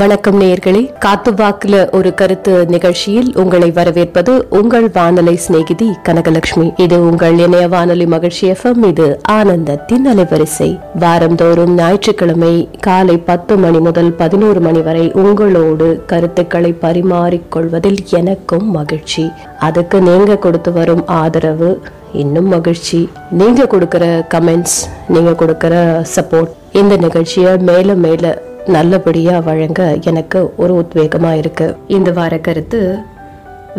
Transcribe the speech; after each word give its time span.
வணக்கம் 0.00 0.40
நேயர்களே 0.40 0.98
காத்து 0.98 1.32
வாக்குல 1.32 1.92
ஒரு 1.92 2.14
கருத்து 2.14 2.66
நிகழ்ச்சியில் 2.66 3.36
உங்களை 3.36 3.70
வரவேற்பது 3.70 4.46
உங்கள் 4.50 4.90
வானொலி 4.92 5.36
சிநேகிதி 5.36 5.88
கனகலட்சுமி. 6.02 6.80
இது 6.80 7.08
உங்கள் 7.10 7.38
இணைய 7.38 7.68
வானொலி 7.68 8.06
மகிழ்ச்சி 8.06 8.50
எஃப்எம் 8.50 8.84
இது 8.84 9.20
ஆனந்தத்தின் 9.32 10.06
அலைவரிசை. 10.12 10.80
வாரந்தோறும் 11.00 11.74
ஞாயிற்றுக்கிழமை 11.74 12.68
காலை 12.80 13.16
பத்து 13.18 13.56
மணி 13.56 13.78
முதல் 13.78 14.12
பதினோரு 14.12 14.60
மணி 14.60 14.80
வரை 14.80 15.12
உங்களோடு 15.12 16.02
கருத்துக்களை 16.06 16.74
பரிமாறிக்கொள்வதில் 16.80 18.04
எனக்கும் 18.10 18.70
மகிழ்ச்சி. 18.70 19.30
அதுக்கு 19.58 20.00
நீங்க 20.00 20.36
கொடுத்து 20.36 20.72
வரும் 20.72 21.06
ஆதரவு 21.06 21.80
இன்னும் 22.12 22.48
மகிழ்ச்சி. 22.48 23.08
நீங்க 23.30 23.66
கொடுக்கிற 23.66 24.26
கமெண்ட்ஸ் 24.34 24.80
நீங்க 25.08 25.34
கொடுக்கிற 25.34 26.02
சப்போர்ட் 26.16 26.50
இந்த 26.72 26.96
நிகழ்ச்சியை 26.96 27.56
மேல 27.56 27.94
மேல 27.94 28.42
நல்லபடியா 28.66 29.38
வழங்க 29.38 29.98
எனக்கு 30.04 30.52
ஒரு 30.56 30.84
உத்வேகமா 30.84 31.36
இருக்கு. 31.36 31.76
இந்த 31.88 32.10
வார 32.10 32.38
கருத்து 32.38 32.98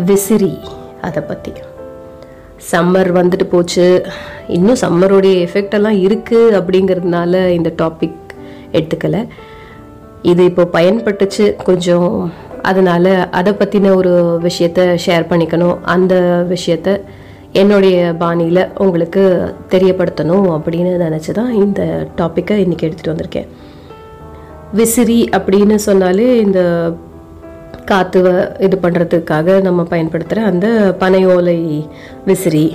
விசிறி 0.04 0.58
அதை 1.00 1.22
பத்தி. 1.22 1.52
சம்மர் 2.72 3.12
வந்துட்டு 3.20 3.44
போச்சு. 3.44 4.06
இன்னும் 4.48 4.76
சம்மருடைய 4.80 5.48
எஃபெக்ட் 5.48 5.70
எல்லாம் 5.70 5.98
இருக்கு 5.98 6.50
அப்படிங்கிறதுனால 6.52 7.48
இந்த 7.48 7.72
டாபிக் 7.82 8.14
எடுத்துக்கல. 8.72 9.26
இது 10.22 10.44
இப்போ 10.44 10.68
பயன்பட்டுச்சு 10.72 11.62
கொஞ்சம். 11.62 12.32
அதனால 12.62 13.28
அதை 13.30 13.52
பற்றின 13.52 13.94
ஒரு 13.94 14.40
விஷயத்த 14.42 14.98
ஷேர் 15.06 15.26
பண்ணிக்கணும். 15.30 15.78
அந்த 15.82 16.44
விஷயத்த 16.48 17.00
என்னுடைய 17.52 18.14
பாணியில் 18.18 18.68
உங்களுக்கு 18.78 19.54
தெரியப்படுத்தணும் 19.70 20.60
அப்படின்னு 20.62 20.94
நினச்சி 21.06 21.32
தான் 21.32 21.52
இந்த 21.52 22.08
டாப்பிக்கை 22.16 22.50
இன்றைக்கி 22.50 22.82
எடுத்துகிட்டு 22.82 23.16
வந்திருக்கேன். 23.16 23.46
விசிறி 24.78 25.18
அப்படின்னு 25.36 25.76
சொன்னாலே 25.88 26.28
இந்த 26.44 26.60
காற்று 27.90 28.20
இது 28.66 28.76
பண்ணுறதுக்காக 28.84 29.56
நம்ம 29.66 29.80
பயன்படுத்துகிற 29.92 30.44
அந்த 30.50 30.66
பனை 31.02 31.20
ஓலை 31.34 31.58
விசிறி. 32.28 32.66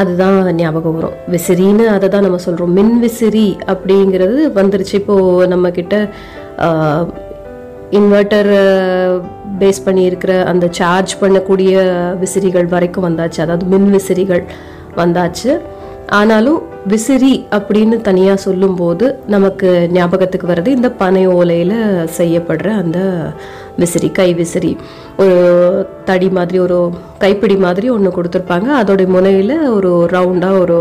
அதுதான் 0.00 0.38
ஞாபகம் 0.60 0.96
வரும். 0.96 1.18
விசிறின்னு 1.34 1.84
அதை 1.96 2.06
தான் 2.14 2.26
நம்ம 2.26 2.40
சொல்கிறோம் 2.46 2.72
மின் 2.78 2.96
விசிறி 3.04 3.46
அப்படிங்கிறது 3.72 4.40
வந்துருச்சு. 4.58 4.94
இப்போது 5.00 5.48
நம்மக்கிட்ட 5.52 5.94
இன்வெர்டர் 7.98 8.50
இன்வெர்ட்டர் 8.50 8.52
பேஸ் 9.60 9.84
பண்ணியிருக்கிற 9.86 10.32
அந்த 10.52 10.66
சார்ஜ் 10.78 11.12
பண்ணக்கூடிய 11.22 11.74
விசிறிகள் 12.22 12.68
வரைக்கும் 12.74 13.06
வந்தாச்சு. 13.08 13.40
அதாவது 13.44 13.66
மின் 13.74 13.90
விசிறிகள் 13.96 14.42
வந்தாச்சு. 15.00 15.52
ஆனாலும் 16.20 16.60
விசிறி 16.92 17.32
அப்படின்னு 17.56 17.96
தனியாக 18.08 18.42
சொல்லும்போது 18.44 19.06
நமக்கு 19.34 19.68
ஞாபகத்துக்கு 19.96 20.46
வர்றது 20.50 20.70
இந்த 20.78 20.88
பனை 21.02 21.22
ஓலையில் 21.38 21.78
செய்யப்படுற 22.18 22.68
அந்த 22.82 22.98
விசிறி 23.80 24.08
கை 24.18 24.28
விசிறி. 24.40 24.72
ஒரு 25.22 25.36
தடி 26.08 26.28
மாதிரி 26.38 26.58
ஒரு 26.66 26.78
கைப்பிடி 27.22 27.56
மாதிரி 27.66 27.86
ஒன்று 27.96 28.10
கொடுத்துருப்பாங்க. 28.16 28.68
அதோடைய 28.80 29.08
முனையில் 29.16 29.54
ஒரு 29.76 29.92
ரவுண்டாக 30.14 30.62
ஒரு 30.64 30.78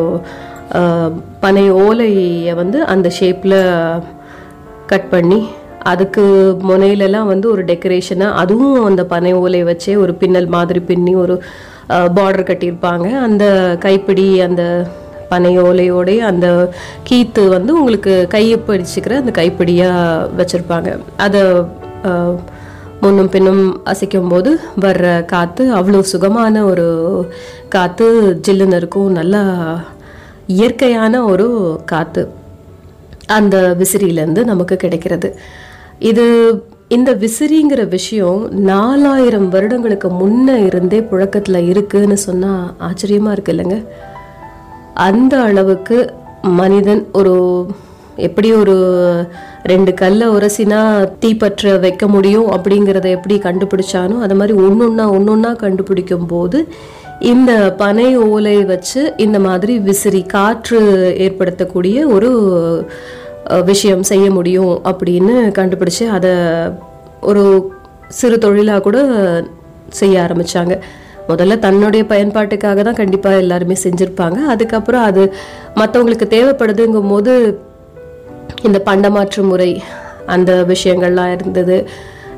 பனை 1.43 1.65
ஓலையை 1.85 2.53
வந்து 2.61 2.79
அந்த 2.93 3.07
ஷேப்பில் 3.19 3.59
கட் 4.91 5.11
பண்ணி 5.13 5.39
அதுக்கு 5.91 6.23
முனையிலலாம் 6.69 7.31
வந்து 7.33 7.47
ஒரு 7.53 7.63
டெக்கரேஷனாக 7.69 8.39
அதுவும் 8.41 8.77
அந்த 8.89 9.03
பனை 9.13 9.31
ஓலையை 9.43 9.65
வச்சே 9.71 9.95
ஒரு 10.03 10.13
பின்னல் 10.21 10.49
மாதிரி 10.55 10.81
பின்னி 10.91 11.13
ஒரு 11.23 11.35
பார்டர் 12.17 12.49
கட்டியிருப்பாங்க. 12.49 13.07
அந்த 13.27 13.45
கைப்பிடி 13.85 14.27
அந்த 14.47 14.63
பனை 15.33 15.53
ஓலையோடைய 15.67 16.19
அந்த 16.31 16.47
கீத்து 17.09 17.43
வந்து 17.55 17.71
உங்களுக்கு 17.79 18.15
கையை 18.35 18.57
பிடிச்சிக்கிற 18.67 19.15
அந்த 19.21 19.33
கைப்பிடியாக 19.39 20.27
வச்சுருப்பாங்க. 20.39 20.89
அதை 21.25 21.41
முன்னும் 23.03 23.31
பின்னும் 23.31 23.63
அசைக்கும் 23.91 24.29
போது 24.33 24.51
வர்ற 24.83 25.07
காற்று 25.31 25.63
அவ்வளோ 25.79 26.01
சுகமான 26.11 26.55
ஒரு 26.71 26.85
காற்று 27.75 28.07
ஜில்லுன்னு 28.45 28.77
இருக்கும். 28.81 29.09
நல்லா 29.19 29.41
இயற்கையான 30.57 31.23
ஒரு 31.31 31.47
காற்று 31.91 32.23
அந்த 33.37 33.57
விசிறியிலேருந்து 33.81 34.41
நமக்கு 34.51 34.75
கிடைக்கிறது. 34.83 35.29
இது 36.11 36.25
இந்த 36.95 37.11
விசிறிங்கிற 37.21 37.81
விஷயம் 37.97 38.39
நாலாயிரம் 38.71 39.47
வருடங்களுக்கு 39.53 40.09
முன்னே 40.21 40.57
இருந்தே 40.69 40.99
புழக்கத்தில் 41.11 41.67
இருக்குன்னு 41.71 42.17
சொன்னால் 42.27 42.65
ஆச்சரியமாக 42.87 43.35
இருக்கு 43.35 43.53
இல்லைங்க? 43.53 43.77
அந்த 44.93 45.41
அளவுக்கு 45.41 45.97
மனிதன் 46.57 47.03
ஒரு 47.11 47.33
எப்படி 48.17 48.49
ஒரு 48.53 48.75
ரெண்டு 49.63 49.93
கல்லை 49.93 50.27
உரசினா 50.27 50.79
தீப்பற்ற 51.19 51.79
வைக்க 51.79 52.07
முடியும் 52.07 52.47
அப்படிங்கிறத 52.47 53.07
எப்படி 53.09 53.35
கண்டுபிடிச்சானோ 53.37 54.17
அது 54.19 54.35
மாதிரி 54.35 54.53
ஒன்னொன்னா 54.59 55.05
ஒன்னொன்னா 55.09 55.51
கண்டுபிடிக்கும் 55.55 56.25
போது 56.25 56.59
இந்த 57.21 57.51
பனை 57.77 58.07
ஓலை 58.17 58.57
வச்சு 58.65 59.01
இந்த 59.17 59.39
மாதிரி 59.39 59.79
விசிறி 59.79 60.21
காற்று 60.25 60.79
ஏற்படுத்தக்கூடிய 61.17 61.97
ஒரு 62.07 62.31
விஷயம் 63.63 64.03
செய்ய 64.03 64.31
முடியும் 64.31 64.73
அப்படின்னு 64.85 65.35
கண்டுபிடிச்சு 65.51 66.05
அதை 66.07 66.33
ஒரு 67.21 67.43
சிறு 68.09 68.37
தொழிலாக 68.37 68.81
கூட 68.81 68.99
செய்ய 69.89 70.15
ஆரம்பித்தாங்க 70.21 70.75
முதல்ல 71.29 71.59
தன்னுடைய 71.59 72.05
பயன்பாட்டுக்காக 72.09 72.57
தான் 72.57 72.93
கண்டிப்பாக 72.93 73.37
எல்லாருமே 73.37 73.75
செஞ்சுருப்பாங்க. 73.83 74.35
அதுக்கப்புறம் 74.35 75.03
அது 75.03 75.33
மற்றவங்களுக்கு 75.75 76.27
தேவைப்படுதுங்கும் 76.29 77.09
போது 77.09 77.59
இந்த 78.63 78.81
பண்டமாற்று 78.85 79.41
முறை 79.41 79.83
அந்த 80.25 80.65
விஷயங்கள்லாம் 80.67 81.33
இருந்தது. 81.33 81.89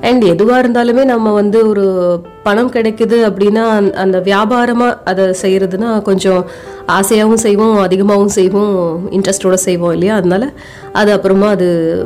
அண்ட் 0.01 0.24
எதுவாக 0.24 0.68
இருந்தாலுமே 0.68 1.06
நம்ம 1.06 1.34
வந்து 1.34 1.68
ஒரு 1.68 2.22
பணம் 2.44 2.72
கிடைக்குது 2.72 3.31
அப்படின்னா 3.31 3.68
அந்த- 3.69 3.97
அந்த 3.97 4.19
வியாபாரமாக 4.19 4.97
அதை 5.06 5.35
செய்கிறதுனா 5.41 6.01
கொஞ்சம் 6.01 6.45
ஆசையாகவும் 6.88 7.34
செய்வோம் 7.34 7.78
அதிகமாகவும் 7.78 8.28
செய்வோம் 8.28 9.12
இன்ட்ரெஸ்டோடு 9.12 9.53
செய்வோம் 9.53 9.91
இல்லையா? 9.91 10.16
அதனால 10.16 10.51
அது 10.94 11.12
அப்புறமா 11.12 11.47
அது 11.47 12.03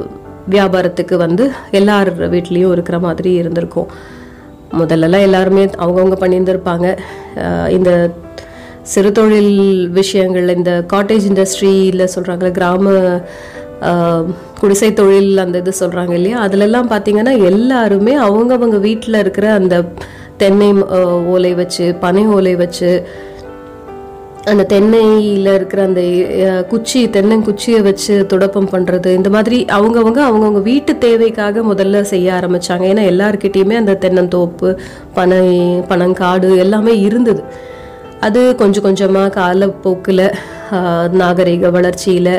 வியாபாரத்துக்கு 0.52 1.16
வந்து 1.16 1.52
எல்லார் 1.72 2.32
வீட்லேயும் 2.32 2.72
இருக்கிற 2.72 3.00
மாதிரி 3.00 3.34
இருந்திருக்கும். 3.34 3.88
முதல்லலாம் 4.72 5.22
எல்லாருமே 5.22 5.64
அவங்கவுங்க 5.66 6.18
பண்ணியிருந்திருப்பாங்க. 6.24 6.88
இந்த 7.70 7.92
சிறு 8.82 9.12
தொழில் 9.12 9.90
விஷயங்கள் 9.90 10.56
இந்த 10.56 10.72
காட்டேஜ் 10.94 11.26
இண்டஸ்ட்ரியில் 11.30 12.12
சொல்கிறாங்களே 12.16 12.52
கிராம 12.52 12.94
குடிசை 14.62 14.94
தொழில் 14.94 15.38
அந்த 15.38 15.58
இது 15.58 15.74
சொல்கிறாங்க 15.80 16.14
இல்லையா? 16.20 16.38
அதிலெல்லாம் 16.46 16.90
பார்த்தீங்கன்னா 16.90 17.34
எல்லாருமே 17.52 18.18
அவங்கவங்க 18.18 18.80
வீட்டில் 18.80 19.22
இருக்கிற 19.24 19.52
அந்த 19.52 19.76
தென்னை 20.38 20.70
ஓலை 21.34 21.54
வச்சு 21.54 21.96
பனை 22.00 22.26
ஓலை 22.28 22.56
வச்சு 22.56 22.92
அந்த 24.52 24.64
தென்னையில் 24.72 25.50
இருக்கிற 25.54 25.82
அந்த 25.90 26.02
குச்சி 26.70 27.00
தென்னங்குச்சியை 27.16 27.80
வச்சு 27.88 28.14
துடப்பம் 28.32 28.70
பண்ணுறது 28.74 29.10
இந்த 29.20 29.30
மாதிரி 29.36 29.58
அவங்கவுங்க 29.78 30.22
அவங்கவுங்க 30.28 30.62
வீட்டு 30.70 30.94
தேவைக்காக 31.06 31.64
முதல்ல 31.72 32.02
செய்ய 32.12 32.28
ஆரம்பிச்சாங்க. 32.40 32.84
ஏன்னா 32.92 33.04
எல்லாருக்கிட்டேயுமே 33.14 33.78
அந்த 33.82 33.96
தென்னந்தோப்பு 34.04 34.70
பனை 35.18 35.42
பனங்காடு 35.92 36.50
எல்லாமே 36.66 36.96
இருந்தது. 37.08 37.44
அது 38.28 38.42
கொஞ்சம் 38.62 38.86
கொஞ்சமாக 38.88 39.34
காலப்போக்கில் 39.40 40.26
நாகரிக 41.22 41.70
வளர்ச்சியில் 41.78 42.34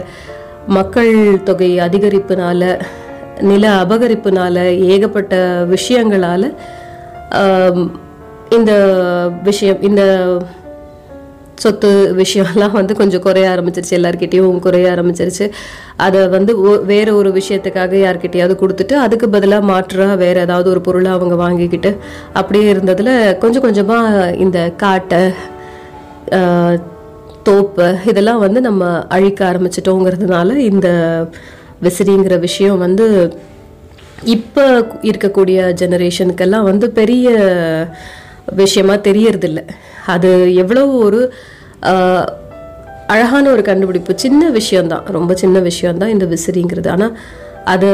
மக்கள் 0.76 1.12
தொகை 1.49 1.70
அதிகரிப்புனால 1.87 2.65
நில 3.50 3.65
அபகரிப்புனால 3.82 4.56
ஏகப்பட்ட 4.94 5.34
விஷயங்களால் 5.75 6.49
இந்த 8.59 8.72
விஷயம் 9.49 9.81
இந்த 9.88 10.03
சொத்து 11.60 11.88
விஷயம்லாம் 12.16 12.72
வந்து 12.72 12.94
கொஞ்சம் 12.94 13.22
குறைய 13.22 13.48
ஆரம்பிச்சிருச்சு. 13.48 13.97
எல்லாருக்கிட்டேயும் 13.98 14.59
குறைய 14.59 14.91
ஆரம்பிச்சிருச்சு. 14.91 15.47
அதை 15.97 16.21
வந்து 16.28 16.53
ஒ- 16.62 16.82
வேற 16.84 17.09
ஒரு 17.15 17.31
விஷயத்துக்காக 17.31 17.94
யார்கிட்டயாவது 18.04 18.54
கொடுத்துட்டு 18.62 18.94
அதுக்கு 18.98 19.28
பதிலாக 19.28 19.65
மாற்றாக 19.65 20.17
வேற 20.17 20.40
ஏதாவது 20.40 20.70
ஒரு 20.70 20.81
பொருளை 20.81 21.11
அவங்க 21.11 21.35
வாங்கிக்கிட்டு 21.35 21.90
அப்படியே 22.32 22.73
இருந்ததுல 22.73 23.12
கொஞ்சம் 23.38 23.62
கொஞ்சமாக 23.62 24.35
இந்த 24.38 24.58
காட்டை 24.76 25.23
தோப்பு 27.43 27.87
இதெல்லாம் 28.06 28.38
வந்து 28.38 28.61
நம்ம 28.61 28.82
அழிக்க 29.08 29.52
ஆரம்பிச்சிட்டோங்கிறதுனால 29.52 30.56
இந்த 30.70 30.88
விசிறிங்கிற 31.82 32.38
விஷயம் 32.38 32.79
வந்து 32.79 33.06
இப்போ 34.29 34.64
இருக்கக்கூடிய 35.02 35.58
ஜெனரேஷனுக்கெல்லாம் 35.81 36.62
வந்து 36.62 36.90
பெரிய 36.90 37.29
விஷயமா 38.56 38.94
தெரியறதில்ல. 38.94 39.61
அது 40.06 40.55
எவ்வளோ 40.55 40.87
ஒரு 40.87 41.20
அழகான 43.06 43.50
ஒரு 43.50 43.62
கண்டுபிடிப்பு. 43.62 44.12
சின்ன 44.17 44.50
விஷயம்தான். 44.50 45.05
ரொம்ப 45.06 45.35
சின்ன 45.35 45.58
விஷயம்தான் 45.58 46.08
இந்த 46.08 46.26
விசிறிங்கிறது. 46.26 46.88
ஆனால் 46.88 47.19
அது 47.64 47.88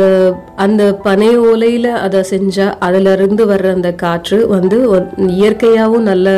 அந்த 0.57 0.83
பனை 0.95 1.39
ஓலையில் 1.41 1.91
அதை 1.93 2.21
செஞ்சால் 2.31 2.75
அதிலிருந்து 2.79 3.47
வர்ற 3.47 3.73
அந்த 3.73 3.93
காற்று 3.93 4.49
வந்து 4.49 4.79
இயற்கையாகவும் 5.17 6.09
நல்ல 6.11 6.29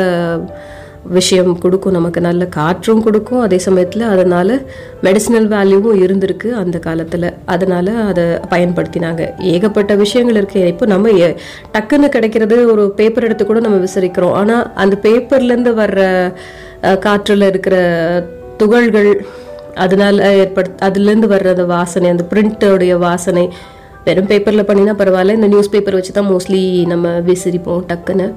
விஷயம் 1.17 1.51
கொடுக்கும் 1.63 1.95
நமக்கு 1.97 2.19
நல்ல 2.27 2.43
காற்றும் 2.55 3.01
கொடுக்கும். 3.05 3.41
அதே 3.45 3.57
சமயத்தில் 3.65 4.03
அதனால் 4.13 4.53
மெடிசினல் 5.05 5.47
வேல்யூவும் 5.53 5.99
இருந்திருக்கு 6.05 6.49
அந்த 6.61 6.77
காலத்தில். 6.87 7.27
அதனால் 7.53 7.91
அதை 8.09 8.25
பயன்படுத்தினாங்க. 8.53 9.21
ஏகப்பட்ட 9.53 9.95
விஷயங்கள் 10.03 10.39
இருக்கு. 10.41 10.61
இப்போ 10.73 10.87
நம்ம 10.93 11.13
டக்குன்னு 11.75 12.09
கிடைக்கிறது 12.15 12.57
ஒரு 12.73 12.85
பேப்பர் 12.99 13.27
எடுத்து 13.27 13.45
கூட 13.45 13.61
நம்ம 13.67 13.79
விசாரிக்கிறோம். 13.87 14.35
ஆனால் 14.41 14.65
அந்த 14.83 14.97
பேப்பர்லேருந்து 15.05 15.73
வர்ற 15.81 16.01
காற்றில் 17.05 17.49
இருக்கிற 17.51 17.77
துகள்கள் 18.61 19.11
அதனால் 19.85 20.17
ஏற்படு 20.41 20.69
அதுலேருந்து 20.85 21.27
வர்ற 21.33 21.49
அந்த 21.55 21.65
வாசனை 21.75 22.07
அந்த 22.13 22.23
பிரிண்டோடைய 22.31 22.93
வாசனை 23.07 23.45
வெறும் 24.05 24.29
பேப்பரில் 24.31 24.67
பண்ணினா 24.69 24.93
பரவாயில்ல. 25.01 25.37
இந்த 25.39 25.49
நியூஸ் 25.53 25.73
பேப்பர் 25.73 25.97
வச்சு 25.99 26.13
தான் 26.19 26.29
மோஸ்ட்லி 26.33 26.61
நம்ம 26.93 27.15
விசிரிப்போம் 27.31 27.83
டக்குன்னு. 27.89 28.27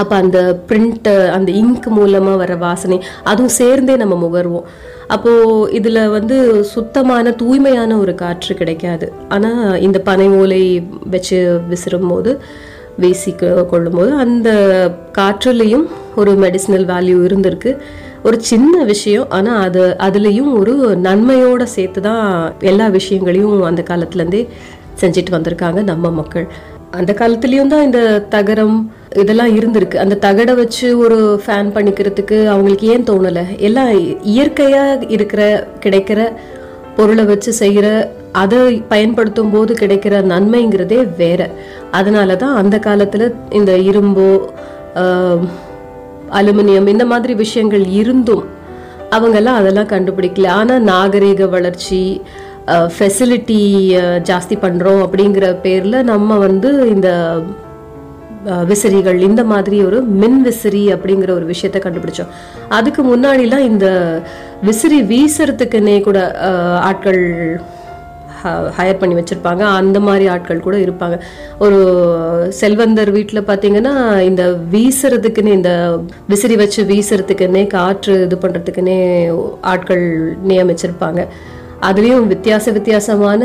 அப்போ 0.00 0.14
அந்த 0.22 0.38
பிரிண்ட்டு 0.68 1.14
அந்த 1.36 1.50
இங்க் 1.62 1.88
மூலமாக 1.96 2.40
வர 2.42 2.52
வாசனை 2.66 2.98
அதுவும் 3.30 3.56
சேர்ந்தே 3.60 3.96
நம்ம 4.02 4.14
முகர்வோம். 4.24 4.66
அப்போது 5.14 5.72
இதில் 5.78 6.12
வந்து 6.16 6.36
சுத்தமான 6.74 7.32
தூய்மையான 7.40 7.90
ஒரு 8.02 8.14
காற்று 8.22 8.54
கிடைக்காது. 8.60 9.06
ஆனால் 9.36 9.80
இந்த 9.86 9.98
பனை 10.08 10.28
ஓலை 10.40 10.62
வச்சு 11.14 11.38
விசிறும் 11.72 12.08
போது 12.12 12.32
வீசி 13.02 13.30
கொள்ளும்போது 13.70 14.10
அந்த 14.24 14.48
காற்றுலேயும் 15.18 15.86
ஒரு 16.20 16.32
மெடிசினல் 16.44 16.86
வேல்யூ 16.92 17.18
இருந்திருக்கு. 17.28 17.72
ஒரு 18.26 18.36
சின்ன 18.50 18.74
விஷயம் 18.90 19.30
ஆனால் 19.36 19.62
அது 19.66 19.82
அதுலேயும் 20.06 20.52
ஒரு 20.60 20.74
நன்மையோடு 21.06 21.64
சேர்த்து 21.76 22.00
தான் 22.08 22.26
எல்லா 22.70 22.86
விஷயங்களையும் 22.98 23.56
அந்த 23.70 23.82
காலத்துலேருந்தே 23.90 24.42
செஞ்சுட்டு 25.02 25.34
வந்திருக்காங்க 25.36 25.80
நம்ம 25.90 26.10
மக்கள். 26.20 26.46
அந்த 27.00 27.12
காலத்துலேயும் 27.20 27.72
தான் 27.72 27.86
இந்த 27.88 28.00
தகரம் 28.34 28.76
இதெல்லாம் 29.22 29.52
இருந்திருக்கு. 29.58 29.96
அந்த 30.04 30.18
தகடை 30.26 30.54
வச்சு 30.60 30.86
ஒரு 31.04 31.18
ஃபேன் 31.44 31.70
பண்ணிக்கிறதுக்கு 31.76 32.38
அவங்களுக்கு 32.52 32.86
ஏன் 32.94 33.06
தோணலை? 33.10 33.44
எல்லாம் 33.68 33.90
இயற்கையாக 34.34 35.06
இருக்கிற 35.16 35.42
கிடைக்கிற 35.84 36.20
பொருளை 36.96 37.24
வச்சு 37.30 37.50
செய்கிற 37.60 37.86
அதை 38.42 38.60
பயன்படுத்தும் 38.92 39.52
போது 39.54 39.72
கிடைக்கிற 39.80 40.14
நன்மைங்கிறதே 40.32 41.00
வேற. 41.22 41.40
அதனால 41.98 42.36
தான் 42.42 42.58
அந்த 42.62 42.76
காலத்தில் 42.86 43.26
இந்த 43.58 43.72
இரும்போ 43.90 44.28
அலுமினியம் 46.40 46.92
இந்த 46.94 47.04
மாதிரி 47.12 47.32
விஷயங்கள் 47.44 47.84
இருந்தும் 48.00 48.44
அவங்கெல்லாம் 49.16 49.60
அதெல்லாம் 49.60 49.92
கண்டுபிடிக்கல. 49.94 50.48
ஆனால் 50.60 50.86
நாகரீக 50.90 51.48
வளர்ச்சி 51.56 52.00
ஃபெசிலிட்டி 52.96 53.60
ஜாஸ்தி 54.28 54.56
பண்ணுறோம் 54.64 55.02
அப்படிங்கிற 55.06 55.46
பேரில் 55.64 56.06
நம்ம 56.12 56.36
வந்து 56.46 56.70
இந்த 56.94 57.08
விசிறிகள் 58.70 59.18
இந்த 59.28 59.44
மாதிரி 59.52 59.76
ஒரு 59.84 59.98
மின் 60.22 60.40
விசிறி 60.42 60.82
அப்படிங்கிற 60.94 61.30
ஒரு 61.38 61.46
விஷயத்த 61.52 61.78
கண்டுபிடிச்சோம். 61.84 62.32
அதுக்கு 62.78 63.02
முன்னாடிலாம் 63.10 63.68
இந்த 63.70 63.86
விசிறி 64.62 64.98
வீசுறதுக்குன்னே 65.12 65.96
கூட 66.00 66.18
ஆட்கள் 66.90 67.22
ஹையர் 68.76 68.98
பண்ணி 69.00 69.14
வச்சுருப்பாங்க. 69.18 69.62
அந்த 69.80 69.98
மாதிரி 70.06 70.24
ஆட்கள் 70.32 70.64
கூட 70.66 70.76
இருப்பாங்க. 70.76 71.16
ஒரு 71.64 71.78
செல்வந்தர் 72.60 73.10
வீட்டில் 73.16 73.46
பார்த்தீங்கன்னா 73.48 73.94
இந்த 74.30 74.44
வீசுறதுக்குன்னு 74.74 75.56
இந்த 75.58 75.72
விசிறி 76.32 76.56
வச்சு 76.62 76.82
வீசுறதுக்குன்னே 76.92 77.66
காற்று 77.66 78.16
இது 78.22 78.38
பண்ணுறதுக்குன்னே 78.42 78.98
ஆட்கள் 79.60 80.04
நியமிச்சிருப்பாங்க. 80.50 81.22
அதுலேயும் 81.88 82.30
வித்தியாச 82.32 82.72
வித்தியாசமான 82.72 83.44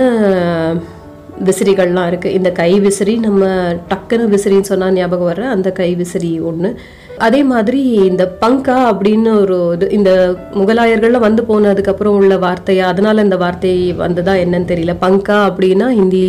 விசிறிகள்லாம் 1.46 2.10
இருக்குது 2.12 2.38
இந்த 2.40 2.52
கை 2.52 2.72
விசிறி 2.80 3.14
நம்ம 3.18 3.44
டக்குன்னு 3.92 4.32
விசிறின்னு 4.36 4.72
சொன்னால் 4.72 4.94
ஞாபகம் 4.94 5.30
வர்ற 5.32 5.46
அந்த 5.56 5.72
கை 5.72 5.96
விசிறி 5.96 6.40
ஒன்று 6.40 6.72
அதே 7.18 7.44
மாதிரி 7.44 7.80
இந்த 8.10 8.24
பங்கா 8.42 8.76
அப்படின்னு 8.90 9.32
ஒரு 9.40 9.56
இது 9.74 9.86
இந்த 9.92 10.12
முகலாயர்கள்லாம் 10.54 11.26
வந்து 11.28 11.42
போனதுக்கப்புறம் 11.50 12.18
உள்ள 12.20 12.36
வார்த்தையா 12.36 12.86
அதனால 12.92 13.24
இந்த 13.24 13.38
வார்த்தை 13.38 13.74
வந்ததா 13.94 14.34
என்னன்னு 14.44 14.70
தெரியல. 14.72 14.94
பங்கா 15.02 15.40
அப்படின்னா 15.50 15.88
ஹிந்தி 16.00 16.24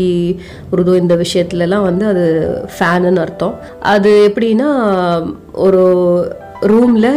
உருது 0.72 0.94
இந்த 0.96 1.16
விஷயத்துலலாம் 1.24 1.86
வந்து 1.88 2.06
அது 2.06 2.24
ஃபேனுன்னு 2.78 3.22
அர்த்தம். 3.24 3.54
அது 3.94 4.12
எப்படின்னா 4.28 4.70
ஒரு 5.66 5.82
ரூமில் 6.72 7.12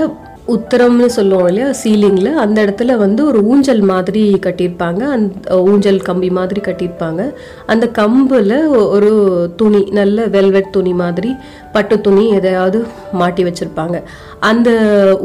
உத்தரம்னு 0.47 1.05
சொல்லுவோம் 1.05 1.47
இல்லையா? 1.47 1.69
சீலிங்கில் 1.83 2.33
அந்த 2.33 2.65
இடத்துல 2.65 2.95
வந்து 2.95 3.25
ஒரு 3.25 3.43
ஊஞ்சல் 3.45 3.81
மாதிரி 3.81 4.39
கட்டியிருப்பாங்க. 4.45 5.01
அந்த 5.01 5.61
ஊஞ்சல் 5.61 6.01
கம்பி 6.01 6.29
மாதிரி 6.29 6.61
கட்டியிருப்பாங்க. 6.61 7.33
அந்த 7.65 7.89
கம்பில் 7.97 8.67
ஒரு 8.67 9.11
துணி 9.55 9.83
நல்ல 9.91 10.25
வெல்வெட் 10.25 10.71
துணி 10.71 10.93
மாதிரி 10.93 11.35
பட்டு 11.71 12.01
துணி 12.01 12.29
எதையாவது 12.29 12.85
மாட்டி 13.11 13.43
வச்சுருப்பாங்க. 13.43 14.03
அந்த 14.39 14.69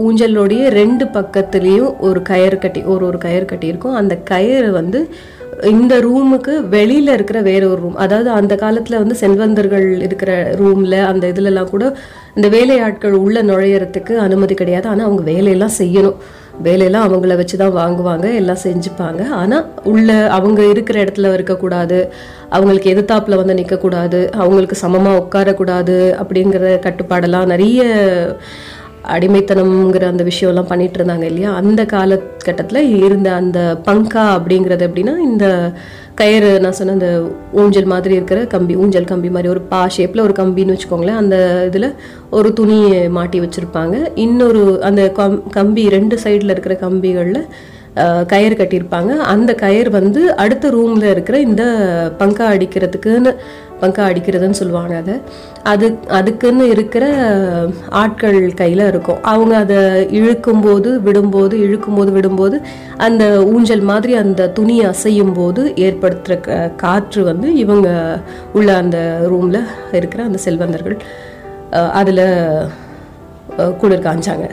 ஊஞ்சலோடைய 0.01 0.69
ரெண்டு 0.69 1.05
பக்கத்துலேயும் 1.05 1.99
ஒரு 1.99 2.23
கயிறு 2.23 2.59
கட்டி 2.59 2.83
ஒரு 2.83 3.07
ஒரு 3.07 3.19
கயிறு 3.19 3.45
கட்டியிருக்கும். 3.45 3.95
அந்த 3.95 4.17
கயிறு 4.17 4.73
வந்து 4.73 5.09
இந்த 5.65 6.01
ரூமுக்கு 6.01 6.53
வெளியில 6.71 7.13
இருக்கிற 7.13 7.41
வேற 7.41 7.69
ஒரு 7.69 7.81
ரூம் 7.81 7.97
அதாவது 7.97 8.31
அந்த 8.31 8.55
காலத்துல 8.55 8.97
வந்து 8.97 9.15
செல்வந்தர்கள் 9.15 10.01
இருக்கிற 10.01 10.57
ரூம்ல 10.61 11.05
அந்த 11.05 11.33
இதுலலாம் 11.33 11.71
கூட 11.71 11.97
இந்த 12.35 12.49
வேலையாட்கள் 12.49 13.13
உள்ள 13.13 13.43
நுழையறதுக்கு 13.43 14.17
அனுமதி 14.17 14.55
கிடையாது. 14.55 14.89
ஆனா 14.89 15.05
அவங்க 15.05 15.23
வேலையெல்லாம் 15.23 15.79
செய்யணும். 15.79 16.15
வேலையெல்லாம் 16.63 17.07
அவங்கள 17.09 17.37
வச்சு 17.37 17.57
தான் 17.57 17.77
வாங்குவாங்க 17.77 18.35
எல்லாம் 18.35 18.65
செஞ்சுப்பாங்க. 18.65 19.29
ஆனால் 19.29 19.67
உள்ள 19.85 20.29
அவங்க 20.29 20.63
இருக்கிற 20.65 21.05
இடத்துல 21.05 21.33
இருக்கக்கூடாது. 21.33 22.09
அவங்களுக்கு 22.49 22.95
எதிர்த்தாப்புல 22.95 23.35
வந்து 23.35 23.55
நிற்கக்கூடாது 23.55 24.31
அவங்களுக்கு 24.31 24.77
சமமாக 24.77 25.25
உட்காரக்கூடாது 25.25 26.15
அப்படிங்கிற 26.23 26.79
கட்டுப்பாடெல்லாம் 26.87 27.47
நிறைய 27.47 27.83
அடிமைத்தனம்ங்கிற 29.15 30.05
அந்த 30.13 30.25
விஷயம்லாம் 30.31 30.71
பண்ணிட்டு 30.73 30.99
இருந்தாங்க 30.99 31.27
இல்லையா? 31.31 31.51
அந்த 31.61 31.83
காலகட்டத்தில் 31.95 32.83
இருந்த 33.05 33.29
அந்த 33.41 33.59
பங்கா 33.89 34.25
அப்படிங்கிறது 34.39 34.87
எப்படின்னா 34.89 35.15
இந்த 35.29 35.47
கயிறு 36.21 36.51
நான் 36.63 36.77
சொன்ன 36.79 36.95
அந்த 36.99 37.09
ஊஞ்சல் 37.61 37.91
மாதிரி 37.93 38.15
இருக்கிற 38.19 38.39
கம்பி 38.55 38.77
ஊஞ்சல் 38.83 39.11
கம்பி 39.11 39.29
மாதிரி 39.35 39.53
ஒரு 39.55 39.61
பா 39.73 39.81
ஷேப்பில் 39.97 40.25
ஒரு 40.27 40.35
கம்பின்னு 40.39 40.75
வச்சுக்கோங்களேன் 40.75 41.21
அந்த 41.23 41.37
இதில் 41.69 41.89
ஒரு 42.39 42.51
துணி 42.53 42.79
மாட்டி 43.19 43.41
வச்சுருப்பாங்க. 43.41 43.97
இன்னொரு 44.27 44.63
அந்த 44.91 45.03
கம் 45.19 45.39
கம்பி 45.59 45.85
ரெண்டு 45.97 46.19
சைடில் 46.25 46.55
இருக்கிற 46.55 46.77
கம்பிகளில் 46.85 47.43
கயிறு 48.33 48.55
கட்டியிருப்பாங்க. 48.57 49.13
அந்த 49.35 49.51
கயிறு 49.63 49.91
வந்து 49.91 50.21
அடுத்த 50.43 50.71
ரூமில் 50.71 51.09
இருக்கிற 51.15 51.37
இந்த 51.41 51.63
பங்கா 52.19 52.45
அடிக்கிறதுக்குன்னு 52.55 53.33
பங்கா 53.81 54.03
அடிக்கிறதுன்னு 54.11 54.51
சொல்லுவாங்க 54.51 54.97
அதை. 54.97 55.15
அது 55.63 55.99
அதுக்குன்னு 56.09 56.69
இருக்கிற 56.69 57.05
ஆட்கள் 57.89 58.55
கையில் 58.55 58.87
இருக்கும். 58.87 59.23
அவங்க 59.23 59.57
அதை 59.57 59.77
இழுக்கும்போது 60.21 61.01
விடும்போது 61.05 61.53
இழுக்கும்போது 61.67 62.13
விடும்போது 62.13 62.57
அந்த 62.97 63.45
ஊஞ்சல் 63.47 63.81
மாதிரி 63.81 64.15
அந்த 64.15 64.49
துணி 64.49 64.85
அசையும் 64.85 65.35
போது 65.35 65.73
ஏற்படுத்துகிற 65.77 66.41
க- 66.41 66.71
காற்று 66.77 67.25
வந்து 67.25 67.55
இவங்க 67.55 67.89
உள்ள 68.53 68.77
அந்த 68.77 69.21
ரூமில் 69.29 69.61
இருக்கிற 69.93 70.23
அந்த 70.23 70.39
செல்வந்தர்கள் 70.39 70.97
அதில் 71.93 72.25
குளிர் 73.79 74.03
காஞ்சாங்க 74.03 74.47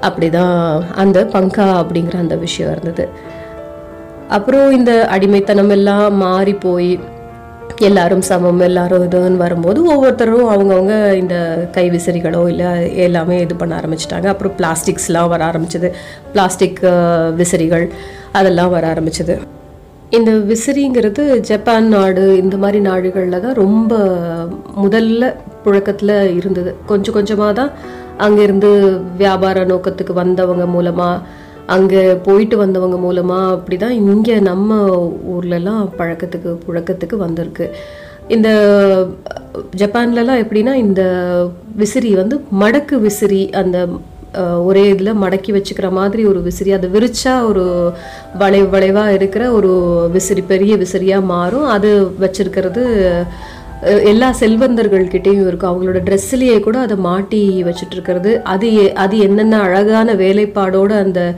அப்படிதான் 0.00 0.58
அந்த 0.94 1.24
பங்கா 1.24 1.66
அப்படிங்கிற 1.82 2.16
அந்த 2.16 2.36
விஷயம் 2.36 2.72
இருந்தது. 2.72 3.08
அப்புறம் 4.28 4.70
இந்த 4.70 5.06
அடிமைத்தனம் 5.06 5.70
எல்லாம் 5.70 6.14
மாறி 6.16 6.54
போய் 6.54 7.00
எல்லாரும் 7.88 8.24
சமம் 8.28 8.60
எல்லாரும் 8.66 9.04
இதுன்னு 9.06 9.42
வரும்போது 9.44 9.78
ஒவ்வொருத்தரும் 9.92 10.50
அவங்கவுங்க 10.54 10.96
இந்த 11.20 11.36
கை 11.76 11.84
விசிறிகளோ 11.94 12.42
இல்லை 12.52 12.70
எல்லாமே 13.06 13.36
இது 13.44 13.54
பண்ண 13.60 13.72
ஆரம்பிச்சிட்டாங்க. 13.80 14.28
அப்புறம் 14.32 14.54
பிளாஸ்டிக்ஸ்லாம் 14.58 15.30
வர 15.32 15.42
ஆரம்பிச்சது. 15.50 15.88
பிளாஸ்டிக் 16.34 16.80
விசிறிகள் 17.40 17.86
அதெல்லாம் 18.40 18.72
வர 18.76 18.84
ஆரம்பிச்சது. 18.94 19.36
இந்த 20.18 20.30
விசிறிங்கிறது 20.50 21.22
ஜப்பான் 21.50 21.88
நாடு 21.96 22.24
இந்த 22.42 22.56
மாதிரி 22.62 22.80
நாடுகளில் 22.88 23.44
தான் 23.46 23.58
ரொம்ப 23.64 23.92
முதல்ல 24.84 25.30
புழக்கத்தில் 25.64 26.16
இருந்தது. 26.40 26.70
கொஞ்சம் 26.90 27.16
கொஞ்சமாக 27.18 27.52
தான் 27.60 27.72
அங்கேருந்து 28.26 28.70
வியாபார 29.22 29.64
நோக்கத்துக்கு 29.72 30.14
வந்தவங்க 30.22 30.66
மூலமாக 30.74 31.22
அங்கே 31.66 32.02
போயிட்டு 32.26 32.56
வந்தவங்க 32.56 32.96
மூலமாக 32.96 33.52
அப்படி 33.56 33.76
தான் 33.76 33.98
இங்கே 34.02 34.36
நம்ம 34.40 34.78
ஊர்லலாம் 35.34 35.82
பழக்கத்துக்கு 35.98 36.50
புழக்கத்துக்கு 36.66 37.18
வந்திருக்கு. 37.26 37.66
இந்த 38.28 38.48
ஜப்பான்லலாம் 39.80 40.42
எப்படின்னா 40.44 40.74
இந்த 40.86 41.02
விசிறி 41.76 42.10
வந்து 42.14 42.36
மடக்கு 42.62 42.96
விசிறி 43.00 43.42
அந்த 43.60 43.78
ஒரே 44.68 44.82
இதில் 44.90 45.20
மடக்கி 45.22 45.50
வச்சுக்கிற 45.52 45.90
மாதிரி 45.90 46.22
ஒரு 46.26 46.40
விசிறி 46.42 46.70
அதை 46.72 46.88
விரிச்சா 46.90 47.34
ஒரு 47.48 47.64
வளைவு 48.42 48.68
வளைவாக 48.74 49.16
இருக்கிற 49.18 49.52
ஒரு 49.52 49.72
விசிறி 50.14 50.42
பெரிய 50.52 50.76
விசிறியாக 50.76 51.28
மாறும். 51.32 51.66
அது 51.68 51.90
வச்சிருக்கிறது 52.20 52.84
எல்லா 53.82 54.34
செல்வந்தர்கள்கிட்டயும் 54.40 55.46
இருக்கும். 55.46 55.72
அவங்களோட 55.72 55.98
ட்ரெஸ்ஸிலேயே 55.98 56.60
கூட 56.60 56.78
அதை 56.78 56.96
மாட்டி 56.96 57.64
வச்சுட்டு 57.64 57.90
இருக்கிறது 57.90 58.42
அது 58.42 58.74
எ- 58.74 58.92
அது 58.92 59.18
என்னென்ன 59.18 59.60
அழகான 59.60 60.14
வேலைப்பாடோட 60.14 60.90
அந்த 60.98 61.34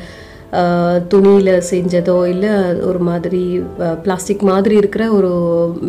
துணியில் 1.08 1.62
செஞ்சதோ 1.70 2.26
இல்லை 2.26 2.50
ஒரு 2.80 2.98
மாதிரி 2.98 3.62
பிளாஸ்டிக் 4.02 4.42
மாதிரி 4.42 4.76
இருக்கிற 4.76 5.10
ஒரு 5.10 5.30